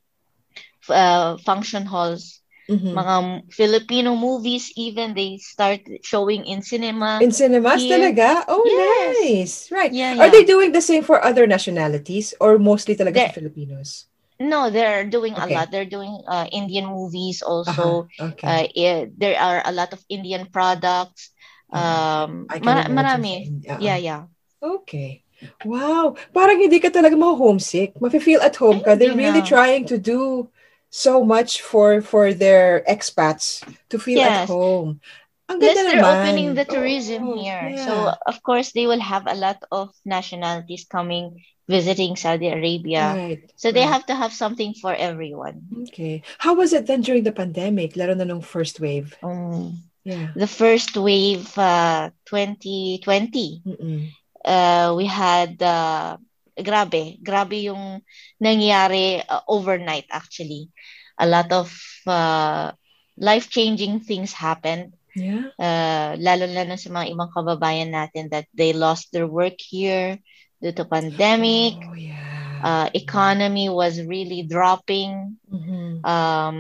[0.89, 2.41] uh, function halls.
[2.69, 2.93] Mhm.
[2.93, 3.15] Mga
[3.49, 7.17] Filipino movies even they start showing in cinema.
[7.25, 7.97] In cinemas Here.
[7.97, 8.45] talaga?
[8.45, 9.17] Oh, Yes.
[9.25, 9.55] nice.
[9.73, 9.93] Right.
[9.93, 10.33] Yeah, Are yeah.
[10.33, 14.05] they doing the same for other nationalities or mostly talaga sa Filipinos?
[14.39, 15.55] No, they're doing a Okay.
[15.57, 15.73] lot.
[15.73, 18.07] They're doing uh, Indian movies also.
[18.07, 18.47] Aha, okay.
[18.47, 21.33] Uh, yeah, there are a lot of Indian products.
[21.73, 23.35] Um, can mara- imagine marami.
[23.49, 23.77] India.
[23.81, 24.23] Yeah, yeah.
[24.63, 25.25] Okay.
[25.67, 26.15] Wow.
[26.35, 27.99] Parang hindi ka talaga ma-homesick.
[27.99, 28.95] Mafe-feel at home ka.
[28.95, 29.47] They're really na.
[29.47, 30.51] trying to do
[30.91, 35.01] so much for for their expats to feel at home.
[35.49, 36.13] Ang Plus, they're naman.
[36.13, 37.73] opening the tourism Oo, here.
[37.73, 37.81] yeah.
[37.89, 37.93] So,
[38.29, 43.17] of course, they will have a lot of nationalities coming visiting Saudi Arabia.
[43.17, 43.41] Right.
[43.57, 43.93] So, they right.
[43.97, 45.65] have to have something for everyone.
[45.89, 46.21] Okay.
[46.37, 49.17] How was it then during the pandemic, lalo na nung first wave?
[49.25, 50.33] Um, Yeah.
[50.37, 54.09] the first wave, uh, 2020, Mm-mm.
[54.45, 56.17] uh, we had, uh,
[56.63, 58.03] grabe, grabe yung
[58.41, 60.71] nangyari uh, overnight actually.
[61.19, 61.73] A lot of
[62.07, 62.71] uh,
[63.19, 64.95] life-changing things happened.
[65.19, 65.51] Yeah.
[65.59, 70.19] Uh, lalo lalo sa mga ibang kababayan natin that they lost their work here
[70.63, 71.75] due to pandemic.
[71.83, 72.63] Oh, yeah.
[72.63, 75.39] Uh, economy was really dropping.
[75.51, 76.03] Mhm.
[76.07, 76.59] Um,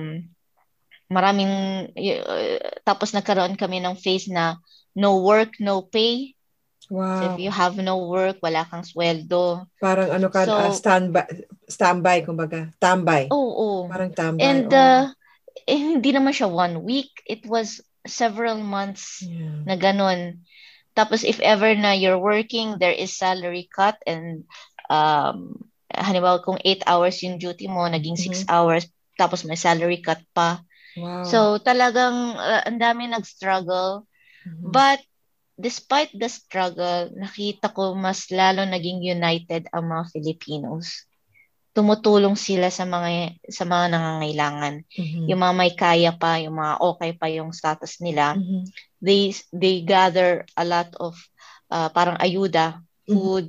[1.10, 1.52] maraming,
[1.94, 4.58] uh, tapos nagkaroon kami ng phase na
[4.94, 6.37] no work, no pay.
[6.88, 7.20] Wow.
[7.20, 9.68] So if you have no work, wala kang sweldo.
[9.76, 11.24] Parang ano ka, So- ah, standby,
[11.68, 12.72] standby, kumbaga.
[12.80, 13.28] Tambay.
[13.28, 13.36] Oo.
[13.36, 13.78] oo.
[13.92, 14.40] Parang tambay.
[14.40, 14.76] And oh.
[14.76, 15.04] uh,
[15.68, 17.12] eh, hindi naman siya one week.
[17.28, 19.68] It was several months Yeah.
[19.68, 20.48] na ganun.
[20.96, 24.48] Tapos if ever na you're working, there is salary cut and
[24.90, 25.60] um,
[25.92, 30.64] halimbawa kung 8 hours yung duty mo, naging 6 hours, tapos may salary cut pa.
[30.98, 31.22] Wow.
[31.22, 34.08] So talagang uh, ang dami nag-struggle.
[34.42, 34.72] Mhm.
[34.74, 35.04] But
[35.58, 41.04] despite the struggle, nakita ko mas lalo naging united ang mga Filipinos.
[41.74, 44.74] Tumutulong sila sa mga sa mga nangangailangan.
[44.98, 45.26] Mhm.
[45.30, 48.66] Yung mga may kaya pa, yung mga okay pa yung status nila, Mhm.
[49.02, 51.14] they they gather a lot of
[51.70, 53.12] uh, parang ayuda, Mhm.
[53.14, 53.46] food,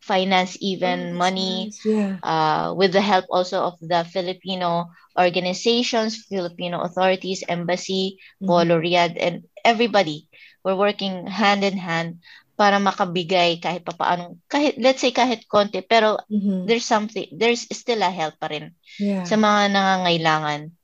[0.00, 1.84] finance, Oh, even that's money, nice.
[1.84, 2.16] Yeah.
[2.22, 8.46] uh, with the help also of the Filipino organizations, Filipino authorities, embassy, Mhm.
[8.46, 10.28] Polo Riyadh, and everybody.
[10.66, 12.18] We're working hand in hand
[12.58, 16.66] para makabigay kahit papaano, kahit, let's say kahit konti, pero Mhm.
[16.66, 19.22] there's something, there's still a help pa rin Yeah.
[19.22, 20.74] sa mga nangangailangan.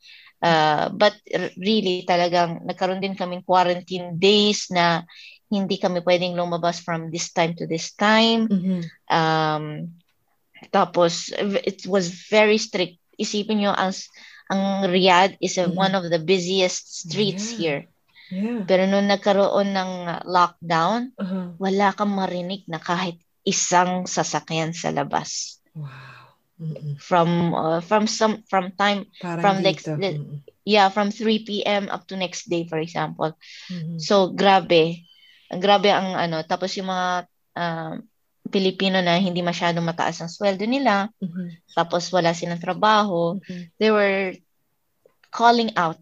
[0.43, 1.15] Uh, but
[1.59, 5.07] really talagang nagkaroon din kaming quarantine days na
[5.51, 8.51] hindi kami pwedeng lumabas from this time to this time.
[8.51, 8.83] Mhm.
[9.07, 9.65] Um,
[10.75, 11.31] tapos
[11.63, 12.99] it was very strict.
[13.19, 13.95] Isipin nyo ang
[14.51, 15.79] ang Riyadh is a- Mhm.
[15.79, 17.57] one of the busiest streets Yeah.
[17.57, 17.83] here.
[18.33, 18.65] Yeah.
[18.65, 19.93] Pero nung nagkaroon ng
[20.25, 21.53] lockdown, Uh-huh.
[21.61, 25.61] wala kang marinig na kahit isang sasakyan sa labas.
[25.77, 26.41] Wow.
[26.63, 26.97] Mhm.
[26.97, 30.47] From uh, from some from time Parang From Mhm.
[30.65, 31.91] yeah, from 3 p.m.
[31.91, 33.35] up to next day for example.
[33.69, 33.99] Mhm.
[33.99, 35.03] So grabe.
[35.53, 37.09] Grabe ang ano tapos yung mga
[37.59, 37.95] uh,
[38.49, 41.67] Pilipino na hindi masyadong mataas ang sweldo nila, Mhm.
[41.75, 43.65] tapos wala silang trabaho, Mhm.
[43.77, 44.37] they were
[45.35, 45.99] calling out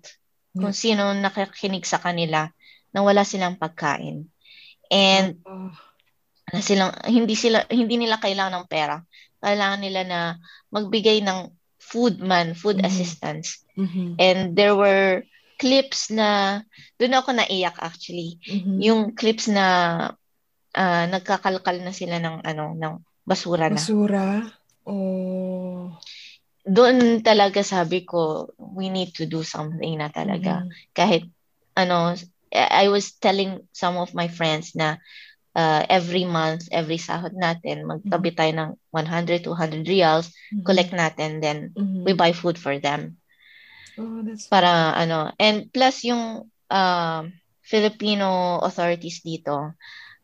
[0.55, 2.51] kung sino nakikinig sa kanila
[2.91, 4.27] na wala silang pagkain.
[4.91, 5.39] And
[6.51, 8.99] na silang hindi sila hindi nila kailangan ng pera.
[9.39, 10.21] Kailangan nila na
[10.75, 12.87] magbigay ng food man, food Mhm.
[12.87, 13.63] assistance.
[13.79, 14.19] Mhm.
[14.19, 15.23] And there were
[15.63, 16.61] clips na
[16.99, 18.43] doon ako naiyak actually.
[18.49, 18.77] Mhm.
[18.83, 19.67] Yung clips na
[20.75, 22.95] ah, nagkakalkal na sila ng ano ng
[23.27, 23.79] basura na.
[23.79, 24.47] Basura.
[24.87, 25.95] Oh.
[26.67, 30.65] Doon talaga sabi ko we need to do something na talaga.
[30.65, 30.71] Mhm.
[30.93, 31.23] Kahit
[31.77, 32.15] ano
[32.53, 34.99] I was telling some of my friends na
[35.55, 40.65] uh, every month, every sahod natin, magtabi tayo ng 100, 200 reals, Mhm.
[40.67, 42.05] collect natin, then Mhm.
[42.05, 43.17] we buy food for them.
[43.99, 47.23] Oh, that's Para ano, and plus yung um,
[47.63, 49.75] Filipino authorities dito,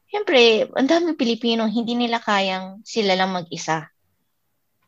[0.06, 3.90] Siyempre, ang daming Pilipino, hindi nila kayang sila lang mag-isa.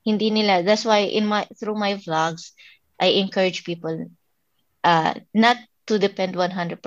[0.09, 0.65] Hindi nila.
[0.65, 2.57] That's why in my through my vlogs,
[2.97, 4.09] I encourage people
[4.81, 5.61] uh, not
[5.93, 6.81] to depend 100%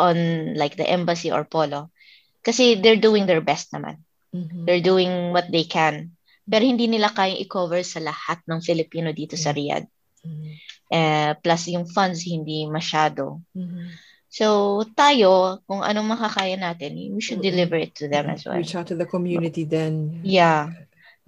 [0.00, 0.16] on
[0.56, 1.92] like the embassy or polo.
[2.40, 4.00] Kasi they're doing their best naman.
[4.32, 4.64] Mhm.
[4.64, 6.16] They're doing what they can.
[6.48, 9.84] Pero hindi nila kayang i-cover sa lahat ng Filipino dito sa Riyadh.
[10.24, 10.50] Mhm.
[10.90, 13.44] Eh, plus yung funds hindi masyado.
[13.52, 13.92] Mhm.
[14.30, 14.46] So,
[14.94, 17.50] tayo, kung anong makakaya natin, we should Mm-mm.
[17.50, 18.62] deliver it to them as well.
[18.62, 20.22] Reach out to the community then.
[20.22, 20.70] Yeah.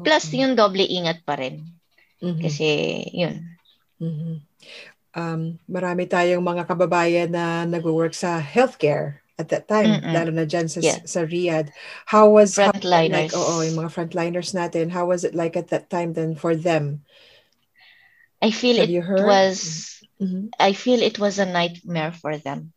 [0.04, 0.42] Plus, Okay.
[0.42, 1.62] yung doble ingat pa rin.
[2.22, 2.42] Mhm.
[2.42, 2.68] Kasi,
[3.10, 3.42] yun.
[3.98, 4.34] Mhm.
[5.12, 10.12] Um, marami tayong mga kababayan na nagwo-work sa healthcare at that time, Mm-mm.
[10.12, 11.00] lalo na dyan sa, Yeah.
[11.04, 11.68] sa Riyadh.
[12.08, 13.32] How was how- like, Frontliners.
[13.34, 17.04] oo, yung mga frontliners natin, how was it like at that time then for them?
[18.40, 19.22] I feel Have it you heard?
[19.26, 19.58] was,
[20.18, 20.50] Mhm.
[20.58, 22.72] I feel it was a nightmare for them.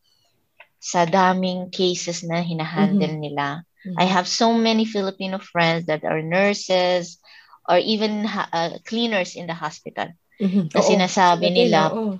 [0.78, 3.66] Sa daming cases na hinahandle nila.
[3.86, 3.96] Mhm.
[4.02, 7.22] I have so many Filipino friends that are nurses
[7.70, 10.10] or even ha- uh, cleaners in the hospital.
[10.42, 10.74] Mhm.
[10.74, 12.18] Na Oo, sinasabi nila, oo.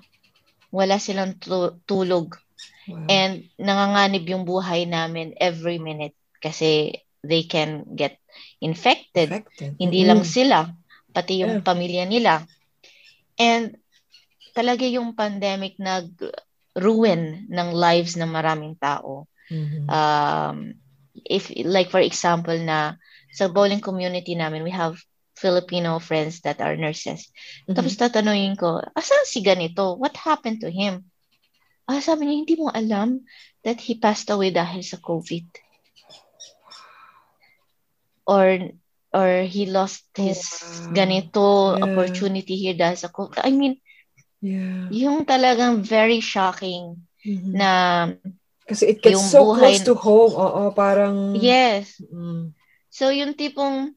[0.70, 2.38] wala silang tu- tulog
[2.86, 3.10] Wow.
[3.10, 6.94] And nanganganib yung buhay namin every minute kasi
[7.26, 8.22] they can get
[8.62, 9.34] infected.
[9.34, 9.74] Affected.
[9.82, 10.10] Hindi Mhm.
[10.14, 10.70] lang sila,
[11.10, 11.66] pati yung Yeah.
[11.66, 12.46] pamilya nila.
[13.42, 13.74] And
[14.54, 19.26] talaga yung pandemic nag-ruin ng lives ng maraming tao.
[19.50, 19.90] Mhm.
[19.90, 20.58] Um,
[21.24, 23.00] if like for example na
[23.32, 25.00] sa bowling community namin, we have
[25.36, 27.28] Filipino friends that are nurses.
[27.68, 27.76] Mhm.
[27.76, 30.00] Tapos tatanungin ko, asan si ganito?
[30.00, 31.08] What happened to him?
[31.86, 33.22] Ah, sabi niya, hindi mo alam
[33.68, 35.46] that he passed away dahil sa COVID.
[38.26, 38.58] Or
[39.14, 40.42] or he lost his
[40.90, 40.96] Wow.
[40.98, 41.46] ganito
[41.76, 41.84] Yeah.
[41.86, 43.44] opportunity here dahil sa COVID.
[43.44, 43.78] I mean,
[44.42, 44.90] Yeah.
[44.92, 47.52] yung talagang very shocking Mhm.
[47.54, 47.70] na
[48.66, 50.34] Kasi it gets yung so buhay- close to home.
[50.34, 51.38] Oo, parang...
[51.38, 52.02] yes.
[52.02, 52.52] Mm.
[52.90, 53.94] So yung tipong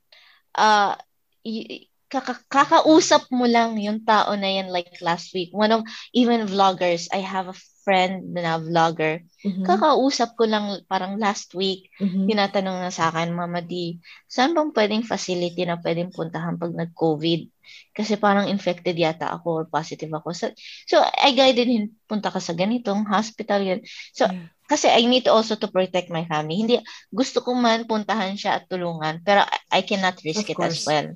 [0.55, 0.95] uh,
[1.41, 5.53] y- kaka- kakausap mo lang yung tao na yan like last week.
[5.53, 9.25] One of even vloggers, I have a friend na vlogger.
[9.41, 9.65] Mhm.
[9.65, 12.29] Kakausap ko lang parang last week, Mhm.
[12.29, 13.97] tinatanong na sa akin, Mama D,
[14.29, 17.49] saan bang pwedeng facility na pwedeng puntahan pag nag-COVID?
[17.97, 20.37] Kasi parang infected yata ako or positive ako.
[20.37, 20.53] So,
[20.85, 23.65] so I guided him, punta ka sa ganitong hospital.
[23.65, 23.81] Yan.
[24.13, 24.53] So, Yeah.
[24.69, 26.61] Kasi I need also to protect my family.
[26.61, 26.77] Hindi,
[27.09, 30.77] gusto ko man puntahan siya at tulungan, pero I, I cannot risk Of it as
[30.79, 30.87] course.
[30.87, 31.09] well.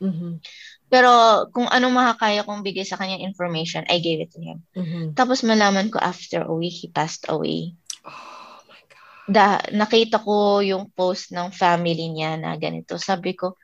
[0.00, 0.40] Mhm.
[0.90, 1.10] Pero
[1.54, 4.66] kung ano makakaya kong bigay sa kanya information, I gave it to him.
[4.74, 5.14] Mhm.
[5.14, 7.72] Tapos malaman ko after a week, he passed away.
[8.02, 9.24] Oh my God.
[9.24, 12.98] Da, nakita ko yung post ng family niya na ganito.
[12.98, 13.54] Sabi ko,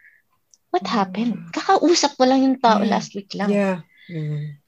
[0.70, 0.92] what Mm.
[0.92, 1.34] happened?
[1.50, 2.90] Kakausap ko lang yung tao Yeah.
[2.94, 3.50] last week lang.
[3.50, 3.82] Yeah.
[4.06, 4.62] Mhm.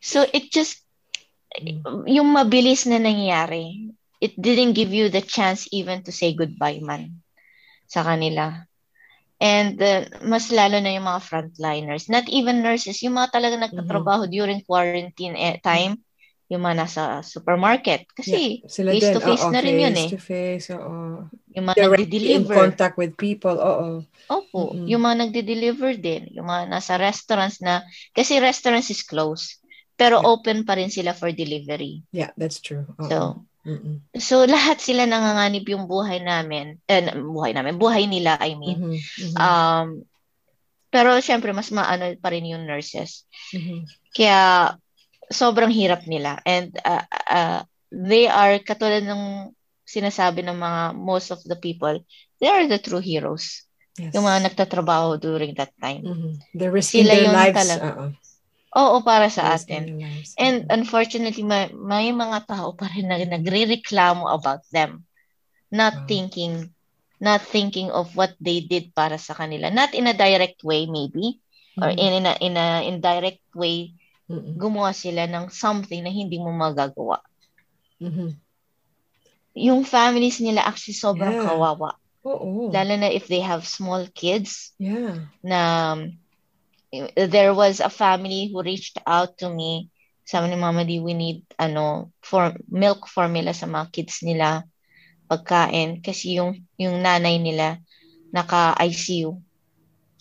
[0.00, 0.80] So it just,
[1.58, 2.06] Mm.
[2.06, 3.90] yung mabilis na nangyayari,
[4.20, 7.22] it didn't give you the chance even to say goodbye man
[7.86, 8.66] sa kanila.
[9.38, 14.26] And uh, mas lalo na yung mga frontliners, not even nurses, yung mga talaga nagtatrabaho
[14.26, 15.94] during quarantine eh, time,
[16.50, 18.02] yung mga nasa supermarket.
[18.18, 19.14] Kasi Sila face din.
[19.14, 20.10] to face oo, na rin yun eh.
[20.10, 21.30] Face to face, oo.
[21.54, 22.56] yung mga Directly in nagde-deliver.
[22.58, 24.02] contact with people, oo.
[24.28, 24.90] Opo, Mm-mm.
[24.90, 29.62] yung mga nagde-deliver din, yung mga nasa restaurants na, kasi restaurants is closed,
[29.94, 30.28] pero Yeah.
[30.34, 32.02] open pa rin sila for delivery.
[32.12, 32.84] Yeah, that's true.
[32.98, 33.06] Oo.
[33.08, 33.16] So,
[33.68, 34.00] Mm-mm.
[34.16, 38.80] so lahat sila nanganganib yung buhay namin, eh, buhay namin, buhay nila, I mean.
[38.80, 38.96] Mhm.
[38.96, 39.36] Mhm.
[39.36, 39.88] Um,
[40.88, 43.28] pero syempre, mas maano pa rin yung nurses.
[43.52, 43.84] Mhm.
[44.16, 44.72] Kaya,
[45.28, 46.40] sobrang hirap nila.
[46.48, 47.60] And uh, uh,
[47.92, 49.52] they are, katulad ng
[49.84, 52.00] sinasabi ng mga, most of the people,
[52.40, 53.68] they are the true heroes.
[54.00, 54.16] Yes.
[54.16, 56.08] Yung mga nagtatrabaho during that time.
[56.08, 56.30] Mhm.
[56.56, 57.58] They're risking Sila their lives.
[57.60, 57.88] talaga.
[58.76, 60.00] Oo, para sa Risking atin.
[60.00, 60.30] lives.
[60.36, 65.08] And unfortunately, may, may mga tao pa rin na nagre-reklamo about them.
[65.72, 66.08] Not Wow.
[66.08, 66.54] thinking,
[67.20, 69.72] not thinking of what they did para sa kanila.
[69.72, 71.40] Not in a direct way, maybe.
[71.80, 71.96] Or Mhm.
[71.96, 73.96] in, in a, in a indirect way,
[74.28, 74.60] Mhm.
[74.60, 77.24] gumawa sila ng something na hindi mo magagawa.
[78.00, 78.36] Mhm.
[79.58, 81.44] Yung families nila actually sobrang Yeah.
[81.48, 81.90] kawawa.
[82.22, 82.68] Oo.
[82.68, 85.32] Lalo na if they have small kids Yeah.
[85.40, 85.60] na
[87.16, 89.92] there was a family who reached out to me.
[90.24, 94.64] Sabi ni Mama D, we need ano, for, milk formula sa mga kids nila,
[95.28, 96.04] pagkain.
[96.04, 97.80] Kasi yung, yung nanay nila
[98.32, 99.40] naka-ICU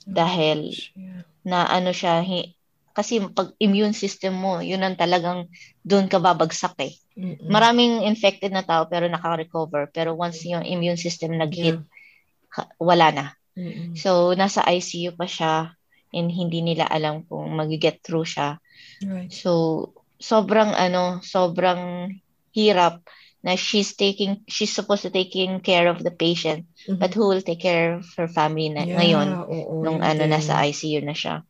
[0.08, 1.28] dahil Yeah.
[1.44, 2.56] na ano siya, hi-
[2.96, 5.46] kasi pag immune system mo, yun ang talagang
[5.86, 6.98] doon ka babagsak eh.
[7.14, 7.46] Mm-mm.
[7.46, 9.92] Maraming infected na tao pero naka-recover.
[9.94, 12.68] Pero once yung immune system nag-hit, Yeah.
[12.82, 13.26] wala na.
[13.54, 13.94] Mm-mm.
[13.94, 15.77] So, nasa ICU pa siya
[16.14, 18.58] and hindi nila alam kung mag-get through siya.
[19.04, 19.32] Right.
[19.32, 22.12] So, sobrang ano, sobrang
[22.56, 23.06] hirap
[23.46, 27.00] na she's taking, she's supposed to taking care of the patient, Mhm.
[27.00, 30.24] but who will take care of her family na, Yeah, ngayon oo, nung yun ano,
[30.26, 31.46] nasa ICU na siya.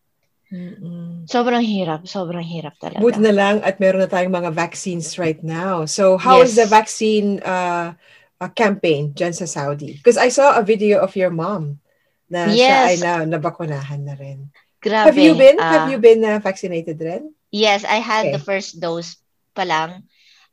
[0.47, 1.27] Mm-mm.
[1.27, 3.03] Sobrang hirap, sobrang hirap talaga.
[3.03, 5.83] Buti na lang at meron na tayong mga vaccines right now.
[5.83, 6.63] So how is Yes.
[6.63, 7.91] the vaccine uh,
[8.39, 9.99] uh, campaign dyan sa Saudi?
[9.99, 11.83] Because I saw a video of your mom
[12.28, 13.03] na siya ay Yes.
[13.03, 14.51] na, nabakunahan na rin.
[14.78, 15.09] Grabe.
[15.09, 15.57] Have you been?
[15.59, 17.34] ah, have you been uh, vaccinated rin?
[17.49, 18.36] Yes, I had Okay.
[18.38, 19.17] the first dose
[19.57, 20.05] pa lang.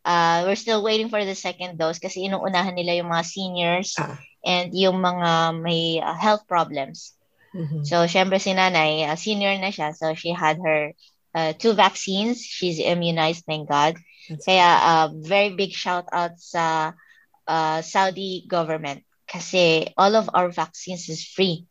[0.04, 4.16] Uh, we're still waiting for the second dose kasi inuunahan nila yung mga seniors Ah.
[4.44, 7.16] and yung mga may uh, health problems.
[7.54, 7.86] Mhm.
[7.86, 9.94] So, syempre si nanay, uh, senior na siya.
[9.94, 10.92] So, she had her
[11.36, 12.42] uh, two vaccines.
[12.42, 13.94] She's immunized, thank God.
[14.28, 16.96] That's Kaya, uh, very big shout out sa
[17.44, 19.03] uh, Saudi government
[19.34, 21.66] kasi all of our vaccines is free.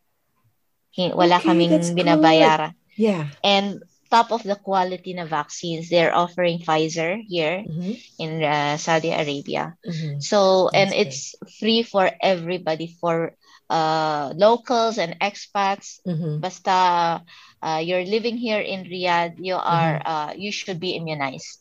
[0.97, 2.05] Wala Okay, kaming that's good.
[2.05, 2.73] binabayaran.
[2.97, 3.27] Yeah.
[3.43, 7.93] And top of the quality na vaccines, they're offering Pfizer here Mhm.
[8.19, 9.73] in uh, Saudi Arabia.
[9.85, 10.21] Mhm.
[10.21, 11.23] So, and That's it's
[11.59, 13.33] free for everybody, for
[13.69, 15.99] uh, locals and expats.
[16.05, 16.41] Mhm.
[16.41, 17.23] Basta
[17.63, 21.57] uh, you're living here in Riyadh, you are uh, you should be immunized.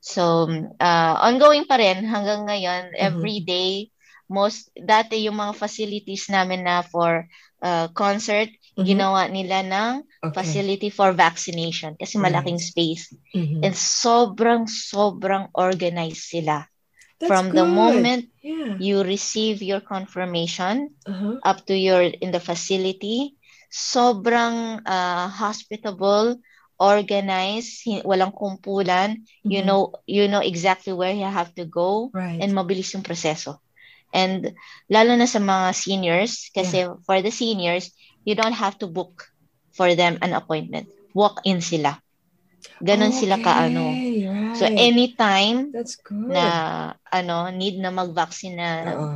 [0.00, 0.48] So,
[0.80, 3.93] uh, ongoing pa rin hanggang ngayon, every day,
[4.28, 7.26] most, dati yung mga facilities namin na for
[7.64, 8.84] uh, concert, Mhm.
[8.84, 9.92] ginawa nila ng
[10.24, 10.34] Okay.
[10.36, 12.28] facility for vaccination kasi Right.
[12.28, 13.12] malaking space.
[13.32, 13.62] Mhm.
[13.64, 16.66] And sobrang, sobrang organized sila.
[17.20, 17.72] That's From the good.
[17.72, 18.76] moment Yeah.
[18.82, 21.40] you receive your confirmation Uh-huh.
[21.46, 23.38] up to your in the facility,
[23.70, 26.36] sobrang uh, hospitable,
[26.76, 29.24] organized, walang kumpulan.
[29.46, 29.66] You Mhm.
[29.66, 32.42] know, you know exactly where you have to go Right.
[32.42, 33.63] and mabilis yung proseso.
[34.14, 34.54] And
[34.86, 37.90] lalo na sa mga seniors, kasi for the seniors,
[38.22, 39.26] you don't have to book
[39.74, 40.86] for them an appointment.
[41.12, 41.98] Walk-in sila.
[42.80, 43.92] Ganon sila kaano.
[43.92, 44.56] Okay, right.
[44.56, 46.32] So anytime That's good.
[46.32, 46.46] na
[47.12, 48.68] ano need na mag-vaccine na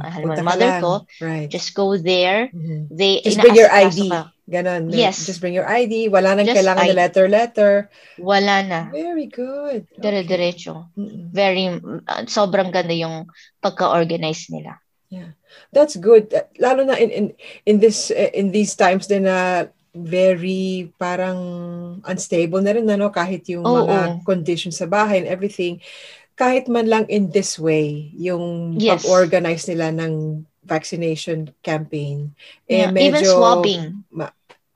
[0.05, 0.93] halimbawa, mother ko,
[1.23, 1.49] Right.
[1.49, 2.53] just go there.
[2.53, 2.93] Mhm.
[2.93, 4.11] They Just bring your ID.
[4.13, 4.35] ka.
[4.49, 4.89] Ganon.
[4.93, 5.25] Yes.
[5.29, 6.09] Just bring your ID.
[6.09, 7.01] Wala nang Just kailangan na ID.
[7.01, 7.73] letter-letter.
[8.21, 8.81] Wala na.
[8.93, 9.85] Very good.
[9.85, 10.01] Okay.
[10.01, 10.89] Dire-diretso.
[10.97, 11.29] Mm-mm.
[11.33, 13.29] Very uh, sobrang ganda yung
[13.61, 14.81] pagka-organize nila.
[15.73, 16.33] That's good.
[16.33, 17.27] Uh, Lalo na in in
[17.65, 21.41] in this uh, in these times din na very parang
[22.05, 23.89] unstable na rin ano kahit yung Oo.
[23.89, 25.81] mga conditions sa bahay and everything.
[26.39, 29.03] Kahit man lang in this way, yung Yes.
[29.03, 32.31] pag-organize nila ng vaccination campaign.
[32.69, 33.83] Eh, Yeah, medyo, even swabbing,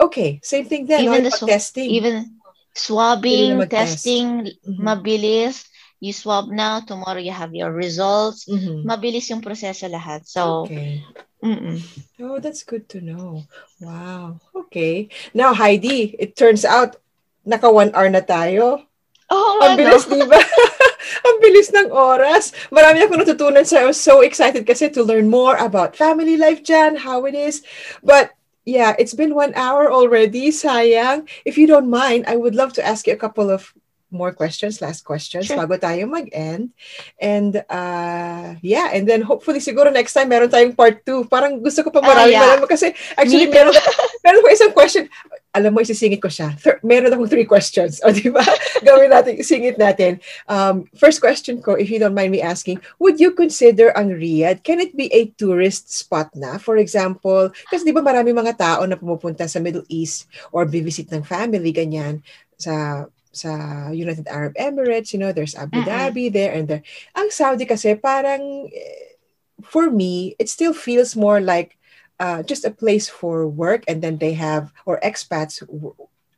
[0.02, 1.06] Okay, same thing then.
[1.06, 1.30] Even no?
[1.30, 1.86] the swa- testing.
[1.94, 2.34] even
[2.74, 4.82] swabbing, testing, Mhm.
[4.82, 5.70] mabilis.
[6.02, 8.50] You swab now, tomorrow you have your results.
[8.50, 8.82] Mhm.
[8.82, 10.26] Mabilis yung proseso lahat.
[10.26, 10.98] So, Okay.
[11.38, 11.78] mm-mm.
[12.18, 13.46] Oh, that's good to know.
[13.78, 14.42] Wow.
[14.66, 15.14] Okay.
[15.30, 16.98] Now, Heidi, it turns out
[17.46, 18.82] naka one hour na tayo.
[19.30, 20.42] Oh, Ang bilis, di ba?
[21.30, 22.50] Ang bilis ng oras.
[22.74, 26.66] Marami akong natutunan sa I was so excited kasi to learn more about family life
[26.66, 27.62] dyan, how it is.
[28.02, 28.34] But
[28.66, 30.50] yeah, it's been one hour already.
[30.50, 31.30] Sayang.
[31.46, 33.70] If you don't mind, I would love to ask you a couple of
[34.12, 35.56] more questions, last questions, Sure.
[35.58, 36.70] bago tayo mag-end.
[37.18, 41.24] And uh, yeah, and then hopefully siguro next time meron tayong part two.
[41.26, 42.44] Parang gusto ko pa Ah, marami, yeah.
[42.44, 43.72] marami kasi actually meron,
[44.20, 45.08] meron ko isang question.
[45.52, 46.56] Alam mo, isisingit ko siya.
[46.56, 48.00] Thir- meron akong three questions.
[48.00, 48.40] O, di ba?
[48.88, 50.16] Gawin natin, singit natin.
[50.48, 54.64] Um, first question ko, if you don't mind me asking, would you consider ang Riyadh,
[54.64, 56.56] can it be a tourist spot na?
[56.56, 60.24] For example, kasi di ba marami mga tao na pumupunta sa Middle East
[60.56, 62.24] or visit ng family, ganyan,
[62.56, 65.84] sa sa United Arab Emirates, you know, there's Abu Mm-mm.
[65.84, 66.82] Dhabi there and there.
[67.16, 69.16] Ang Saudi kasi parang, eh,
[69.62, 71.76] for me, it still feels more like
[72.20, 75.94] uh, just a place for work and then they have, or expats, w-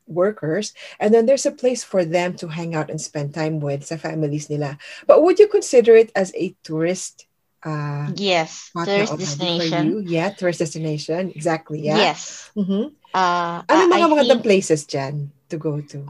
[0.07, 3.85] workers, and then there's a place for them to hang out and spend time with
[3.85, 4.77] sa families nila.
[5.07, 7.25] But would you consider it as a tourist
[7.63, 9.97] uh, Yes, tourist destination.
[10.05, 11.31] Yeah, tourist destination.
[11.35, 11.97] Exactly, yeah.
[11.97, 12.51] Yes.
[12.55, 12.93] Mhm.
[13.13, 16.05] Uh, Ano mga I magandang places dyan to go to?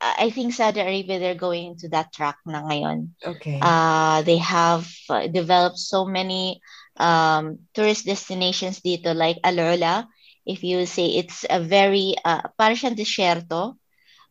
[0.00, 3.14] I think Saudi Arabia, they're going to that track na ngayon.
[3.24, 3.58] Okay.
[3.60, 6.60] Uh, they have uh, developed so many
[6.96, 10.06] um, tourist destinations dito, like Alula.
[10.46, 13.76] If you say it's a very, uh, parang siyang desierto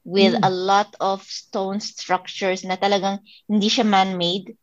[0.05, 0.43] with Mm.
[0.43, 4.55] a lot of stone structures na talagang hindi siya man-made.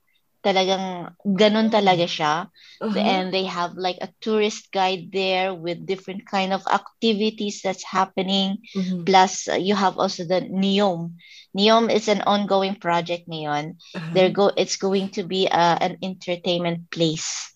[0.44, 2.34] Talagang ganun talaga siya.
[2.80, 3.00] Uh-huh.
[3.00, 8.58] and they have like a tourist guide there with different kind of activities that's happening
[8.76, 9.04] Mhm.
[9.06, 11.16] plus uh, you have also the neom
[11.56, 14.10] neom is an ongoing project ngayon Uh-huh.
[14.12, 17.54] they're go it's going to be uh, an entertainment place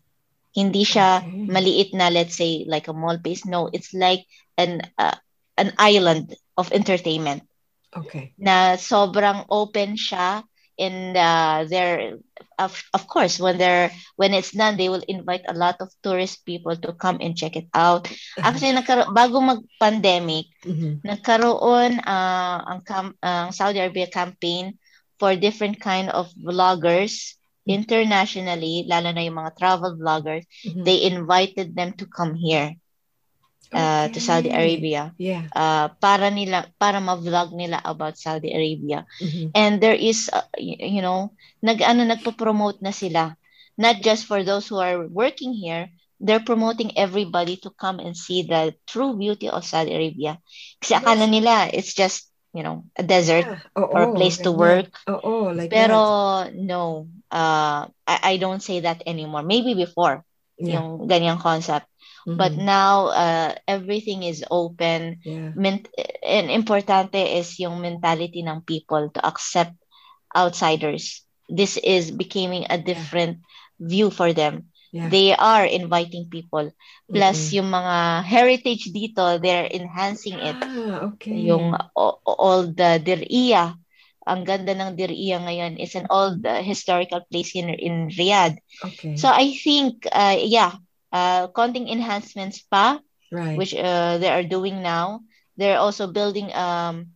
[0.57, 1.47] hindi siya Okay.
[1.47, 4.25] maliit na let's say like a mall place no it's like
[4.59, 5.15] an uh,
[5.59, 7.43] an island of entertainment
[7.97, 8.35] Okay.
[8.39, 10.43] na sobrang open siya
[10.79, 12.17] and uh, they're
[12.59, 16.45] of, of course when they're when it's done they will invite a lot of tourist
[16.47, 18.07] people to come and check it out
[18.43, 21.03] actually nagkaro- bago mag pandemic Mhm.
[21.05, 24.75] nagkaroon uh, ang cam- ang Saudi Arabia campaign
[25.19, 27.35] for different kind of vloggers
[27.69, 27.85] Mm.
[27.85, 30.85] internationally lalo na yung mga travel vloggers Mhm.
[30.89, 32.73] they invited them to come here
[33.75, 34.57] uh, to Saudi Okay.
[34.57, 35.49] Arabia Yeah.
[35.55, 39.53] uh, para nila para ma-vlog nila about Saudi Arabia Mhm.
[39.55, 43.35] and there is uh, you know nag ano nagpo-promote na sila
[43.79, 45.89] not just for those who are working here
[46.21, 50.39] they're promoting everybody to come and see the true beauty of Saudi Arabia
[50.83, 51.33] kasi akala Yes.
[51.33, 53.61] nila it's just you know a desert Yeah.
[53.79, 56.55] Oo, or a place to work Oo, like pero that.
[56.55, 60.25] no uh I, I don't say that anymore maybe before
[60.59, 60.83] Yeah.
[60.83, 61.87] yung ganyang concept
[62.35, 62.65] but Mhm.
[62.65, 65.53] now uh everything is open Yeah.
[65.55, 65.89] ment-
[66.25, 69.75] and importante is yung mentality ng people to accept
[70.37, 71.25] outsiders.
[71.49, 73.41] This is becoming a different
[73.81, 74.69] view for them.
[74.93, 75.09] Yeah.
[75.11, 76.71] They are inviting people.
[77.13, 77.57] Plus Mm-mm.
[77.57, 80.57] yung mga heritage dito, they're enhancing it.
[80.61, 81.33] Ah, okay.
[81.49, 83.75] Yung o- all the Diriyah,
[84.27, 88.57] ang ganda ng Diriyah ngayon is an old uh, historical place in in Riyadh.
[88.85, 89.15] Okay.
[89.17, 90.77] So I think uh, yeah,
[91.13, 92.99] uh konting enhancements pa
[93.33, 93.57] right.
[93.57, 95.21] which uh, they are doing now.
[95.57, 97.13] They're also building um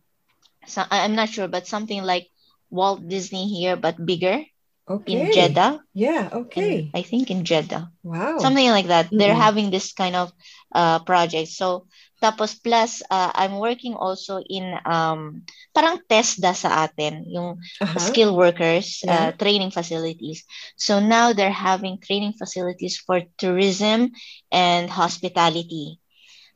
[0.67, 2.27] so I'm not sure but something like
[2.69, 4.43] Walt Disney here but bigger
[4.89, 5.11] okay.
[5.13, 5.79] in Jeddah.
[5.93, 6.91] Yeah, In- okay.
[6.93, 7.91] I think in Jeddah.
[8.03, 8.37] wow.
[8.39, 9.09] Something like that.
[9.11, 10.31] They're having this kind of
[10.73, 11.49] uh project.
[11.49, 11.87] So
[12.23, 15.43] tapos plus uh, I'm working also in um
[15.75, 17.99] parang TESDA sa atin, yung Uh-huh.
[17.99, 19.11] skill workers Yeah.
[19.11, 20.47] uh, training facilities.
[20.79, 24.15] So now they're having training facilities for tourism
[24.51, 25.99] and hospitality.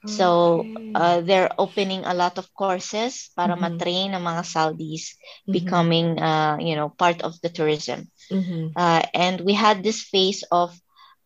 [0.06, 0.95] So, Okay.
[0.95, 3.60] uh, they're opening a lot of courses para Mhm.
[3.60, 5.15] matrain ang mga Saudis
[5.48, 5.52] Mhm.
[5.52, 8.07] becoming, uh, you know, part of the tourism.
[8.31, 8.76] Mhm.
[8.76, 10.73] Uh, and we had this phase of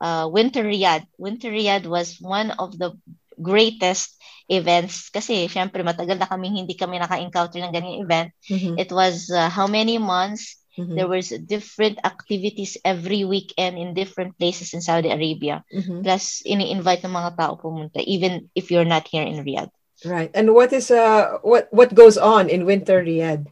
[0.02, 1.06] uh, Winter Riyadh.
[1.18, 2.98] Winter Riyadh was one of the
[3.42, 4.16] greatest
[4.52, 8.30] events kasi syempre matagal na kaming hindi kami naka-encounter ng ganyan event.
[8.48, 8.78] Mhm.
[8.78, 10.60] It was uh, how many months?
[10.80, 10.96] Mhm.
[10.96, 15.68] There was different activities every weekend in different places in Saudi Arabia.
[15.68, 16.04] Mhm.
[16.04, 19.72] Plus, ini-invite ng mga tao pumunta even if you're not here in Riyadh.
[20.02, 20.32] Right.
[20.34, 23.46] And what is uh what what goes on in Winter Riyadh?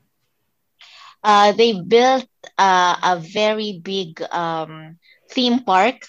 [1.19, 4.97] Uh, they built uh, a very big um,
[5.29, 6.07] theme park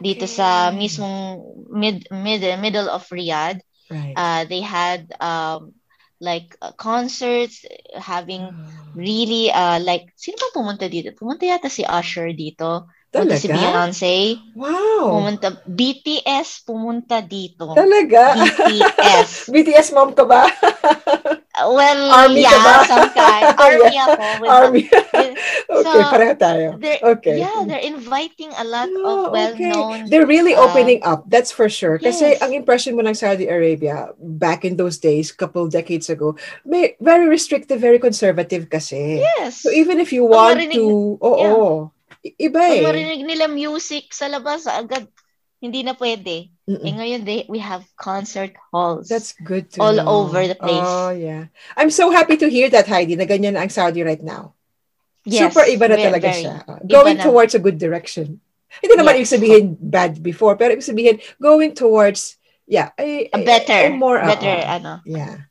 [0.00, 0.78] dito sa Okay.
[0.80, 3.60] mismong mid, mid middle of Riyadh.
[3.90, 4.16] Right.
[4.16, 5.76] Uh, they had um,
[6.20, 8.56] like uh, concerts, having Ah.
[8.94, 11.10] really uh, like sino ba pumunta dito?
[11.12, 12.88] Pumunta yata si Usher dito.
[13.12, 13.58] Pumunta si Talaga?
[13.60, 14.14] Beyonce.
[14.56, 15.04] Wow.
[15.10, 17.74] Pumunta BTS pumunta dito.
[17.74, 18.34] Talaga?
[18.34, 19.30] BTS.
[19.52, 20.46] BTS mom ka ba?
[21.54, 23.54] Well, Army yeah, some kind.
[23.62, 24.10] Army Yeah.
[24.10, 24.26] ako.
[24.42, 24.82] With Army.
[24.90, 25.38] with-
[25.70, 26.68] okay, So, pareho tayo.
[27.14, 27.38] Okay.
[27.38, 30.10] Yeah, they're inviting a lot Oh, of well-known.
[30.10, 32.02] They're really uh, opening up, that's for sure.
[32.02, 32.42] Kasi yes.
[32.42, 36.34] ang impression mo ng Saudi Arabia back in those days, couple decades ago,
[36.66, 39.22] may very restrictive, very conservative kasi.
[39.22, 39.62] Yes.
[39.62, 41.90] So even if you Pag want marinig- to, oo,
[42.26, 42.82] i- iba Pag eh.
[42.82, 45.06] marinig nila music sa labas, agad,
[45.64, 46.52] hindi na pwede.
[46.68, 46.84] Mm-mm.
[46.84, 49.08] Eh ngayon, they, we have concert halls.
[49.08, 50.04] That's good to all know.
[50.04, 50.84] over the place.
[50.84, 51.48] Oh, yeah.
[51.76, 54.52] I'm so happy to hear that, Heidi, na ganyan na ang Saudi right now.
[55.24, 56.44] Yes, Super iba na talaga very.
[56.44, 56.54] siya.
[56.68, 57.24] Uh, Going na.
[57.24, 58.44] towards a good direction.
[58.84, 59.20] Hindi naman Yeah.
[59.24, 62.36] ibig sabihin bad before, pero ibig sabihin going towards,
[62.68, 64.68] yeah, a, A better, more, better, oo.
[64.68, 64.92] ano.
[65.08, 65.48] Yeah.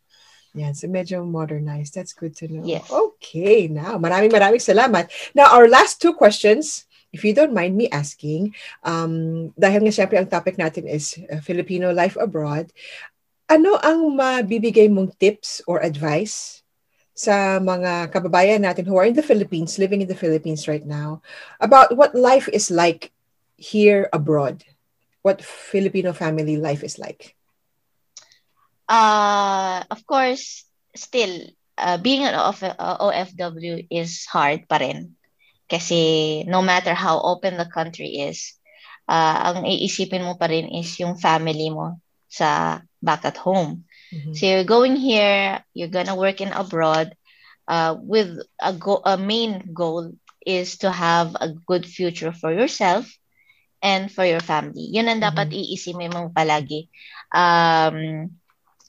[0.54, 1.98] Yeah, so medyo modernized.
[1.98, 2.62] That's good to know.
[2.62, 2.86] Yes.
[2.86, 5.10] Okay, now, maraming maraming salamat.
[5.34, 10.18] Now, our last two questions, if you don't mind me asking, um, dahil nga syempre
[10.18, 12.74] ang topic natin is uh, Filipino life abroad,
[13.46, 16.66] ano ang mabibigay mong tips or advice
[17.14, 21.22] sa mga kababayan natin who are in the Philippines, living in the Philippines right now,
[21.62, 23.14] about what life is like
[23.56, 24.66] here abroad?
[25.22, 27.38] What Filipino family life is like?
[28.90, 30.66] Uh, of course,
[30.98, 35.16] still, uh, being an OF, uh, OFW is hard pa rin.
[35.74, 36.00] Kasi
[36.46, 38.54] no matter how open the country is,
[39.10, 41.98] uh, ang iisipin mo pa rin is yung family mo
[42.30, 43.86] sa back at home.
[44.14, 44.34] Mhm.
[44.38, 47.18] So you're going here, you're gonna work in abroad,
[47.68, 50.14] uh, with a go a main goal
[50.46, 53.10] is to have a good future for yourself
[53.82, 54.90] and for your family.
[54.94, 56.88] Yun ang dapat iisipin mo palagi.
[57.34, 58.30] Um,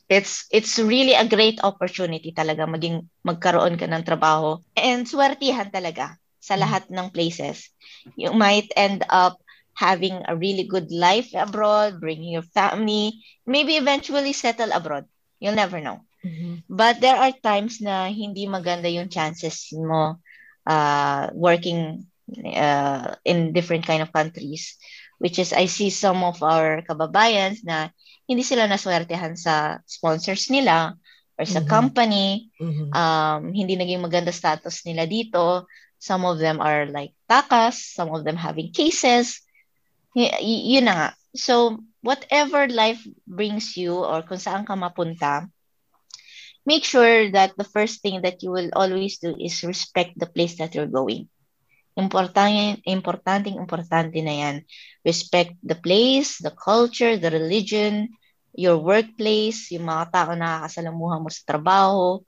[0.08, 6.20] it's it's really a great opportunity talaga maging magkaroon ka ng trabaho and swertihan talaga
[6.44, 6.60] sa Mhm.
[6.60, 7.72] lahat ng places.
[8.20, 9.40] You might end up
[9.74, 15.08] having a really good life abroad, bringing your family, maybe eventually settle abroad.
[15.40, 16.04] You'll never know.
[16.22, 16.62] Mhm.
[16.68, 20.20] But there are times na hindi maganda yung chances mo
[20.64, 22.06] uh, working
[22.54, 24.76] uh, in different kind of countries.
[25.18, 27.88] Which is, I see some of our kababayans na
[28.28, 30.96] hindi sila naswertehan sa sponsors nila
[31.38, 31.68] or sa Mhm.
[31.70, 32.48] company.
[32.60, 32.88] Mhm.
[32.94, 35.66] Um, hindi naging maganda status nila dito.
[36.04, 39.40] Some of them are like takas, some of them having cases.
[40.12, 41.08] Y- yun na nga.
[41.32, 45.48] So, whatever life brings you or kung saan ka mapunta,
[46.68, 50.60] make sure that the first thing that you will always do is respect the place
[50.60, 51.28] that you're going.
[51.96, 54.56] Importante, importante, importante na yan.
[55.06, 58.10] Respect the place, the culture, the religion,
[58.54, 62.22] your workplace, yung mga tao na nakakasalamuha mo sa trabaho.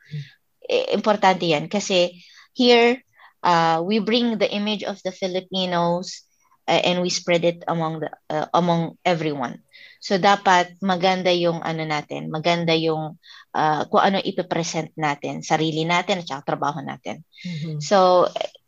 [0.67, 2.15] Eh, Importante yan kasi
[2.55, 3.06] here,
[3.47, 6.27] uh, we bring the image of the Filipinos
[6.67, 9.63] uh, and we spread it among the uh, among everyone.
[10.03, 13.17] So dapat maganda yung ano natin, maganda yung
[13.55, 17.23] uh, kung ano ipe-present natin, sarili natin at saka trabaho natin.
[17.47, 17.79] Mhm.
[17.79, 18.27] So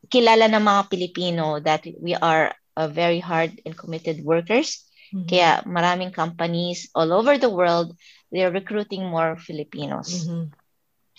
[0.08, 4.86] kilala ng mga Pilipino that we are uh, very hard and committed workers.
[5.10, 5.26] Mhm.
[5.26, 7.92] Kaya maraming companies all over the world,
[8.30, 10.24] they're recruiting more Filipinos.
[10.24, 10.54] Mhm.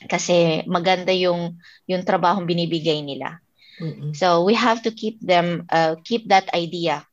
[0.08, 3.44] Kasi maganda yung yung trabahong binibigay nila.
[3.80, 4.12] Mhm.
[4.16, 7.04] So we have to keep them uh, keep that idea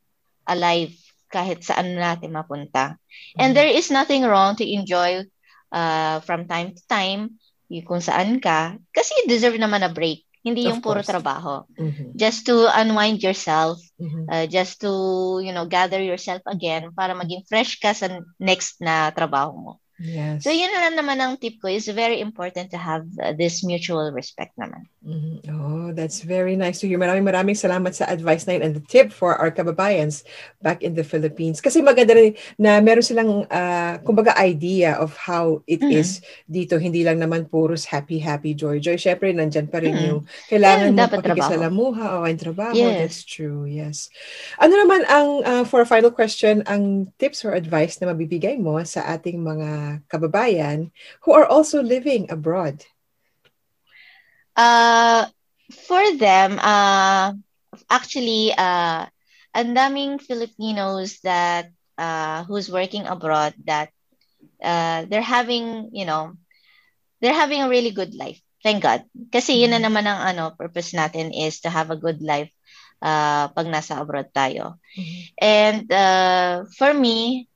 [0.47, 0.95] alive
[1.31, 2.99] kahit saan natin mapunta.
[3.39, 3.57] And Mhm.
[3.57, 5.27] there is nothing wrong to enjoy
[5.75, 10.23] uh, from time to time yung kung saan ka kasi you deserve naman a break.
[10.47, 11.11] Hindi Of yung puro course.
[11.11, 11.67] trabaho.
[11.75, 12.15] Mhm.
[12.15, 14.31] Just to unwind yourself, Mhm.
[14.31, 14.91] uh, just to,
[15.43, 19.73] you know, gather yourself again para maging fresh ka sa next na trabaho mo.
[19.97, 20.44] Yes.
[20.44, 24.12] So yun na naman ang tip ko is very important to have uh, this mutual
[24.12, 24.85] respect naman.
[25.01, 25.48] Mm-hmm.
[25.48, 27.01] Oh, that's very nice to hear.
[27.01, 30.20] Maraming maraming salamat sa advice na yun and the tip for our kababayans
[30.60, 31.64] back in the Philippines.
[31.64, 35.97] Kasi maganda rin na meron silang, uh, kumbaga, idea of how it mm-hmm.
[35.97, 36.77] is dito.
[36.77, 39.01] Hindi lang naman puros happy, happy, joy, joy.
[39.01, 40.09] Siyempre, nandyan pa rin mm-hmm.
[40.12, 40.20] yung
[40.52, 42.77] kailangan mo pakikisalamuha o oh, ang trabaho.
[42.77, 42.98] Yes.
[43.01, 44.12] That's true, yes.
[44.60, 48.77] Ano naman ang, uh, for a final question, ang tips or advice na mabibigay mo
[48.85, 50.91] sa ating mga kababayan
[51.23, 52.85] who are also living abroad?
[54.57, 55.29] Uh,
[55.89, 57.35] for them, uh,
[57.91, 59.05] actually, uh,
[59.57, 63.93] ang daming Filipinos that uh, who's working abroad that
[64.61, 66.37] uh, they're having, you know,
[67.21, 68.41] they're having a really good life.
[68.63, 69.05] Thank God.
[69.33, 69.89] Kasi yun na mm-hmm.
[69.89, 72.51] naman ang ano, purpose natin is to have a good life
[73.01, 74.81] uh, pag nasa abroad tayo.
[74.97, 75.21] Mm-hmm.
[75.41, 77.49] And uh, for me,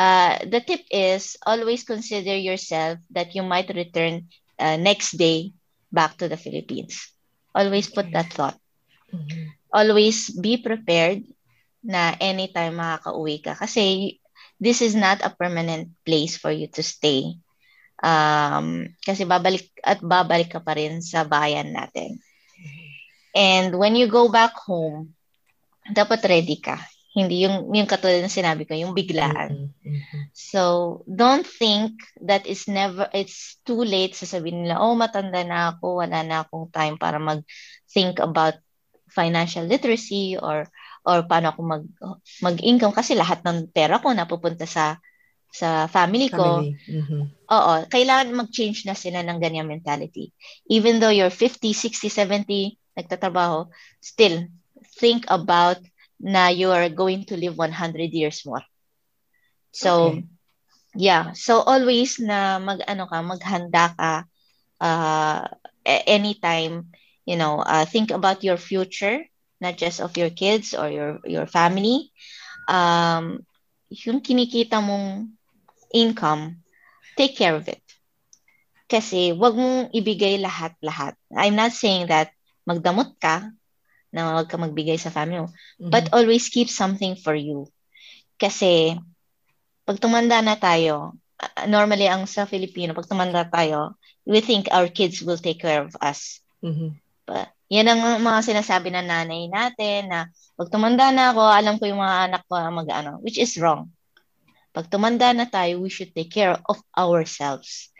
[0.00, 5.52] uh, the tip is always consider yourself that you might return uh, next day
[5.92, 7.12] back to the Philippines.
[7.52, 8.56] Always put that thought.
[9.12, 9.44] Mm-hmm.
[9.68, 11.28] Always be prepared
[11.84, 13.52] na anytime makaka-uwi ka.
[13.60, 14.16] Kasi
[14.56, 17.36] this is not a permanent place for you to stay.
[18.00, 22.16] Um, kasi babalik at babalik ka pa rin sa bayan natin.
[23.36, 25.14] And when you go back home,
[25.86, 26.80] dapat ready ka.
[27.10, 29.74] Hindi yung, yung katulad ng sinabi ko, yung biglaan.
[29.74, 29.90] Mm-hmm.
[29.90, 30.22] mm-hmm.
[30.30, 36.06] So, don't think that it's never, it's too late sasabihin nila, oh, matanda na ako,
[36.06, 38.62] wala na akong time para mag-think about
[39.10, 40.70] financial literacy or
[41.02, 41.84] or paano ako mag
[42.44, 45.00] mag-income kasi lahat ng pera ko napupunta sa
[45.50, 46.62] sa family ko.
[46.62, 46.78] Family.
[46.86, 47.22] Mm-hmm.
[47.50, 50.30] Oo, kailangan mag-change na sila ng ganyan mentality.
[50.70, 53.66] Even though you're 50, 60, 70 nagtatrabaho,
[53.98, 54.46] still
[55.02, 55.82] think about
[56.20, 58.62] na you are going to live 100 years more.
[59.72, 60.24] So, okay.
[60.94, 61.32] yeah.
[61.32, 64.12] So, always na mag-ano ka, maghanda ka
[64.80, 65.48] uh,
[65.84, 66.92] anytime,
[67.24, 69.24] you know, uh, think about your future,
[69.60, 72.12] not just of your kids or your, your family.
[72.68, 73.46] Um,
[73.88, 75.34] yung kinikita mong
[75.92, 76.62] income,
[77.16, 77.82] take care of it.
[78.90, 81.14] Kasi wag mong ibigay lahat-lahat.
[81.30, 82.34] I'm not saying that
[82.66, 83.54] magdamot ka,
[84.10, 85.50] na wag ka magbigay sa family mo.
[85.50, 85.90] Mm-hmm.
[85.90, 87.70] But always keep something for you.
[88.38, 88.98] Kasi,
[89.86, 91.14] pag tumanda na tayo,
[91.66, 93.96] normally ang sa Filipino, pag tumanda tayo,
[94.26, 96.42] we think our kids will take care of us.
[96.60, 96.98] Mm-hmm.
[97.24, 100.26] But, yan ang mga sinasabi ng nanay natin na
[100.58, 103.94] pag tumanda na ako, alam ko yung mga anak ko mag-ano, which is wrong.
[104.74, 107.90] Pag tumanda na tayo, we should take care of ourselves.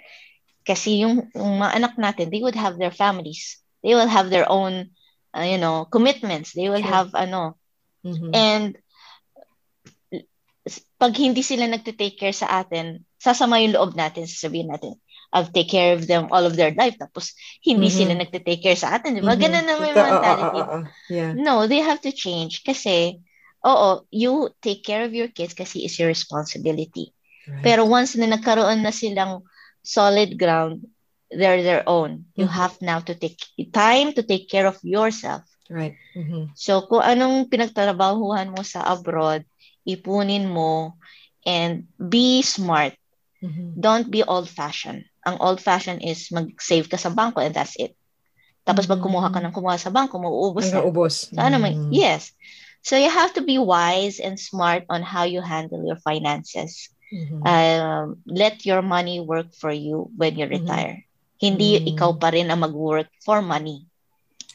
[0.67, 3.59] Kasi yung, yung mga anak natin, they would have their families.
[3.83, 4.93] They will have their own
[5.37, 6.53] uh, you know, commitments.
[6.53, 7.57] They will have ano.
[8.05, 8.31] Mm-hmm.
[8.35, 8.71] And
[11.01, 15.01] pag hindi sila nagte-take care sa atin, sasama yung loob natin, sasabihin natin,
[15.33, 16.99] I'll take care of them all of their life.
[17.01, 17.33] Tapos,
[17.65, 17.97] hindi mm-hmm.
[17.97, 19.17] sila nagte-take care sa atin.
[19.17, 19.33] Di ba?
[19.33, 19.45] Mm-hmm.
[19.47, 20.61] Ganun na may mentality.
[20.61, 21.33] Uh, uh, uh, yeah.
[21.33, 22.67] No, they have to change.
[22.67, 23.23] Kasi,
[23.65, 27.15] oo, you take care of your kids kasi it's your responsibility.
[27.47, 27.65] Right.
[27.65, 29.47] Pero once na nagkaroon na silang
[29.81, 30.85] solid ground,
[31.31, 32.27] they're their own.
[32.35, 32.59] You mm-hmm.
[32.59, 33.39] have now to take
[33.73, 35.47] time to take care of yourself.
[35.71, 35.95] Right.
[36.19, 36.59] Mm-hmm.
[36.59, 39.47] So kung anong pinagtatrabahuhan mo sa abroad,
[39.87, 40.99] ipunin mo
[41.47, 42.99] and be smart.
[43.41, 43.81] Mm-hmm.
[43.81, 45.07] Don't be old-fashioned.
[45.25, 47.97] Ang old-fashioned is mag-save ka sa bangko and that's it.
[48.67, 49.01] Tapos mm-hmm.
[49.01, 50.83] pag kumuha ka ng kumuha sa bangko, mauubos na.
[50.83, 51.33] Mauubos.
[51.33, 51.95] So ano may, mm-hmm.
[51.95, 52.35] yes.
[52.83, 56.91] So you have to be wise and smart on how you handle your finances.
[57.15, 57.43] Mm-hmm.
[57.43, 60.67] Uh, let your money work for you when you mm-hmm.
[60.67, 61.05] retire.
[61.41, 61.97] Hindi mm.
[61.97, 63.89] ikaw pa rin ang mag-work for money.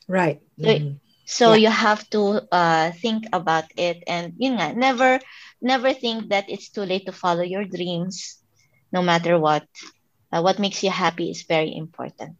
[0.05, 0.39] Right.
[0.61, 1.01] Mm-hmm.
[1.25, 1.65] So, yeah.
[1.65, 5.17] you have to uh, think about it and yun nga, never
[5.57, 8.37] never think that it's too late to follow your dreams
[8.93, 9.65] no matter what.
[10.29, 12.37] Uh, what makes you happy is very important.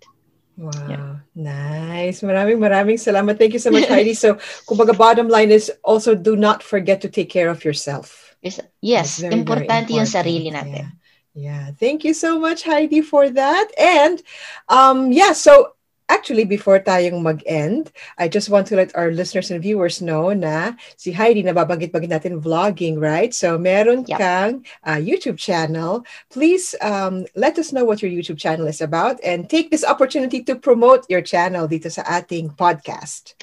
[0.56, 1.16] Wow, yeah.
[1.36, 2.22] nice.
[2.22, 3.36] Maraming maraming salamat.
[3.36, 4.16] Thank you so much, Heidi.
[4.24, 8.38] So, kumbaga bottom line is also do not forget to take care of yourself.
[8.40, 10.00] Yes, yes very, importante very important.
[10.00, 10.86] yung sarili natin.
[10.88, 11.05] Yeah.
[11.36, 13.68] Yeah, thank you so much, Heidi, for that.
[13.78, 14.24] And
[14.70, 15.76] um, yeah, so
[16.08, 20.80] actually, before tayong mag-end, I just want to let our listeners and viewers know na
[20.96, 23.36] si Heidi, nababanggit-banggit natin vlogging, right?
[23.36, 24.18] So meron yep.
[24.18, 26.08] kang uh, YouTube channel.
[26.32, 30.42] Please um, let us know what your YouTube channel is about and take this opportunity
[30.48, 33.36] to promote your channel dito sa ating podcast.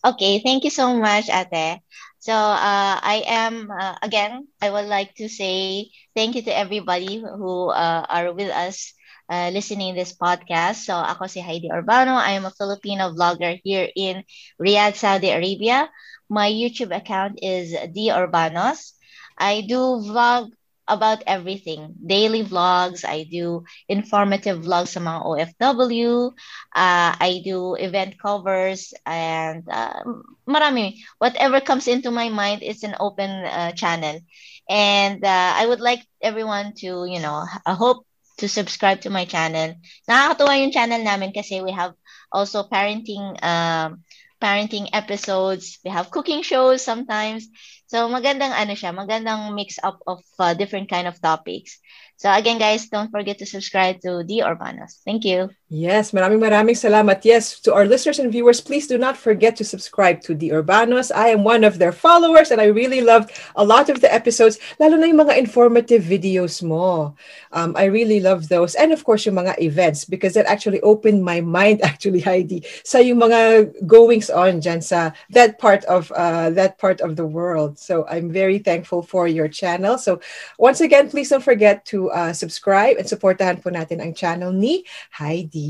[0.00, 1.84] Okay, thank you so much, Ate.
[2.22, 7.18] So uh, I am, uh, again, I would like to say thank you to everybody
[7.18, 8.94] who uh, are with us
[9.30, 10.86] uh, listening this podcast.
[10.86, 12.14] So ako si Heidi Urbano.
[12.14, 14.22] I am a Filipino vlogger here in
[14.62, 15.90] Riyadh, Saudi Arabia.
[16.30, 18.94] My YouTube account is D Urbanos.
[19.38, 20.50] I do vlog
[20.92, 21.94] about everything.
[22.04, 26.28] Daily vlogs, I do informative vlogs mga OFW,
[26.76, 30.04] uh, I do event covers, and uh,
[30.48, 31.00] marami.
[31.18, 34.20] Whatever comes into my mind, it's an open uh, channel.
[34.68, 38.06] And uh, I would like everyone to, you know, I hope
[38.38, 39.74] to subscribe to my channel.
[40.08, 41.94] Nakakatuwa yung channel namin kasi we have
[42.32, 44.02] also parenting um,
[44.42, 45.78] parenting episodes.
[45.84, 47.46] We have cooking shows sometimes.
[47.92, 51.76] So magandang ano siya, magandang mix up of uh, different kind of topics.
[52.16, 55.04] So again guys, don't forget to subscribe to The Urbanos.
[55.04, 55.52] Thank you.
[55.72, 57.24] Yes, maraming maraming salamat.
[57.24, 61.08] Yes, to our listeners and viewers, please do not forget to subscribe to The Urbanos.
[61.08, 64.60] I am one of their followers and I really loved a lot of the episodes,
[64.76, 67.16] lalo na yung mga informative videos mo.
[67.56, 68.76] Um, I really love those.
[68.76, 73.00] And of course, yung mga events because that actually opened my mind actually, Heidi, sa
[73.00, 77.80] yung mga goings on dyan sa that part of uh, that part of the world.
[77.80, 79.96] So I'm very thankful for your channel.
[79.96, 80.20] So
[80.60, 84.84] once again, please don't forget to uh, subscribe and supportahan po natin ang channel ni
[85.16, 85.61] Heidi.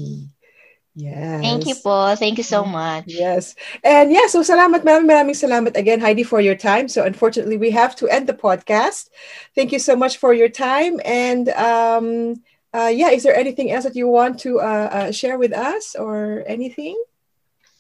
[0.95, 1.41] Yes.
[1.41, 2.15] Thank you po.
[2.17, 3.05] Thank you so much.
[3.09, 3.57] Yes.
[3.83, 6.89] And yeah, so salamat, maraming maraming salamat again, Heidi, for your time.
[6.89, 9.09] So unfortunately, we have to end the podcast.
[9.57, 11.01] Thank you so much for your time.
[11.05, 12.45] And um,
[12.77, 15.97] uh, yeah, is there anything else that you want to uh, uh, share with us
[15.97, 17.01] or anything?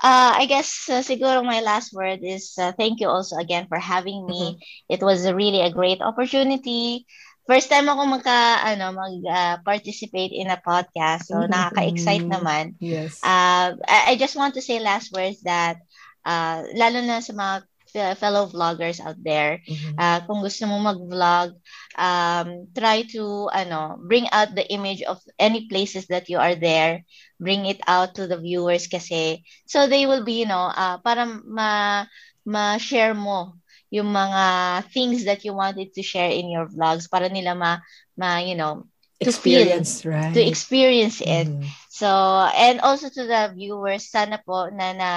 [0.02, 3.78] Uh, I guess uh, siguro my last word is uh, thank you also again for
[3.78, 4.58] having me.
[4.58, 4.98] Mm-hmm.
[4.98, 7.06] It was really a great opportunity.
[7.42, 11.26] First time ako magka ano mag uh, participate in a podcast.
[11.26, 11.50] So mm-hmm.
[11.50, 12.78] nakaka-excite naman.
[12.78, 13.18] Yes.
[13.18, 15.82] Uh, I, I just want to say last words that
[16.22, 17.54] uh, lalo na sa mga
[18.16, 19.60] fellow vloggers out there.
[19.68, 19.98] Mm-hmm.
[19.98, 21.58] Uh, kung gusto mo mag-vlog,
[21.98, 27.04] um, try to ano, bring out the image of any places that you are there.
[27.42, 31.26] Bring it out to the viewers kasi so they will be, you know, uh, para
[31.26, 32.06] ma
[32.42, 33.61] ma-share mo
[33.92, 34.44] yung mga
[34.88, 37.84] things that you wanted to share in your vlogs para nila ma,
[38.16, 38.88] ma you know,
[39.20, 40.32] to experience, feel, right?
[40.32, 41.46] to experience it.
[41.46, 41.68] Mm.
[41.92, 42.08] So,
[42.56, 45.10] and also to the viewers, sana po na na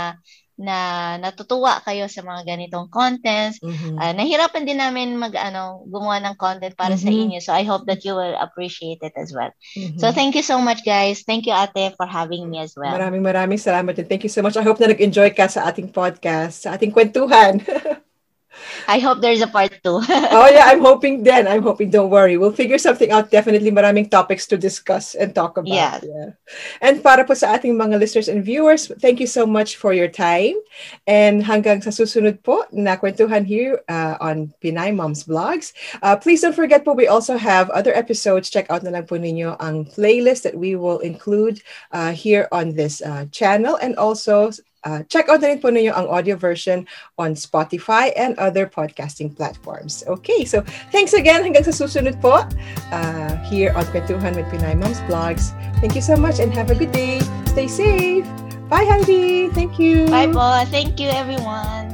[0.56, 3.60] na natutuwa kayo sa mga ganitong contents.
[3.60, 4.00] Mm-hmm.
[4.00, 7.12] Uh, nahirapan din namin mag ano gumawa ng content para mm-hmm.
[7.12, 7.40] sa inyo.
[7.44, 9.52] So I hope that you will appreciate it as well.
[9.76, 10.00] Mm-hmm.
[10.00, 11.28] So thank you so much guys.
[11.28, 12.96] Thank you Ate for having me as well.
[12.96, 14.56] Maraming maraming salamat and thank you so much.
[14.56, 17.60] I hope na nag-enjoy ka sa ating podcast, sa ating kwentuhan.
[18.88, 20.02] I hope there's a part two.
[20.10, 21.48] oh yeah, I'm hoping then.
[21.48, 21.90] I'm hoping.
[21.90, 22.38] Don't worry.
[22.38, 23.32] We'll figure something out.
[23.32, 25.74] Definitely maraming topics to discuss and talk about.
[25.74, 26.00] Yeah.
[26.04, 26.30] yeah.
[26.82, 30.08] And para po sa ating mga listeners and viewers, thank you so much for your
[30.08, 30.56] time.
[31.08, 35.74] And hanggang sa susunod po na kwentuhan here uh, on Pinay Moms Vlogs.
[36.02, 38.50] Uh, please don't forget po, we also have other episodes.
[38.50, 41.62] Check out na lang po ninyo ang playlist that we will include
[41.92, 43.78] uh, here on this uh, channel.
[43.82, 44.52] And also,
[44.86, 46.86] uh, check out na rin po ninyo ang audio version
[47.18, 50.06] on Spotify and other podcasting platforms.
[50.08, 50.62] Okay, so
[50.94, 51.44] thanks again.
[51.44, 52.46] Hanggang sa susunod po
[52.94, 55.52] uh, here on Kwentuhan with Pinay Moms Vlogs.
[55.82, 57.20] Thank you so much and have a good day.
[57.52, 58.28] Stay safe.
[58.70, 59.50] Bye, Heidi.
[59.54, 60.08] Thank you.
[60.08, 60.66] Bye po.
[60.70, 61.92] Thank you, everyone.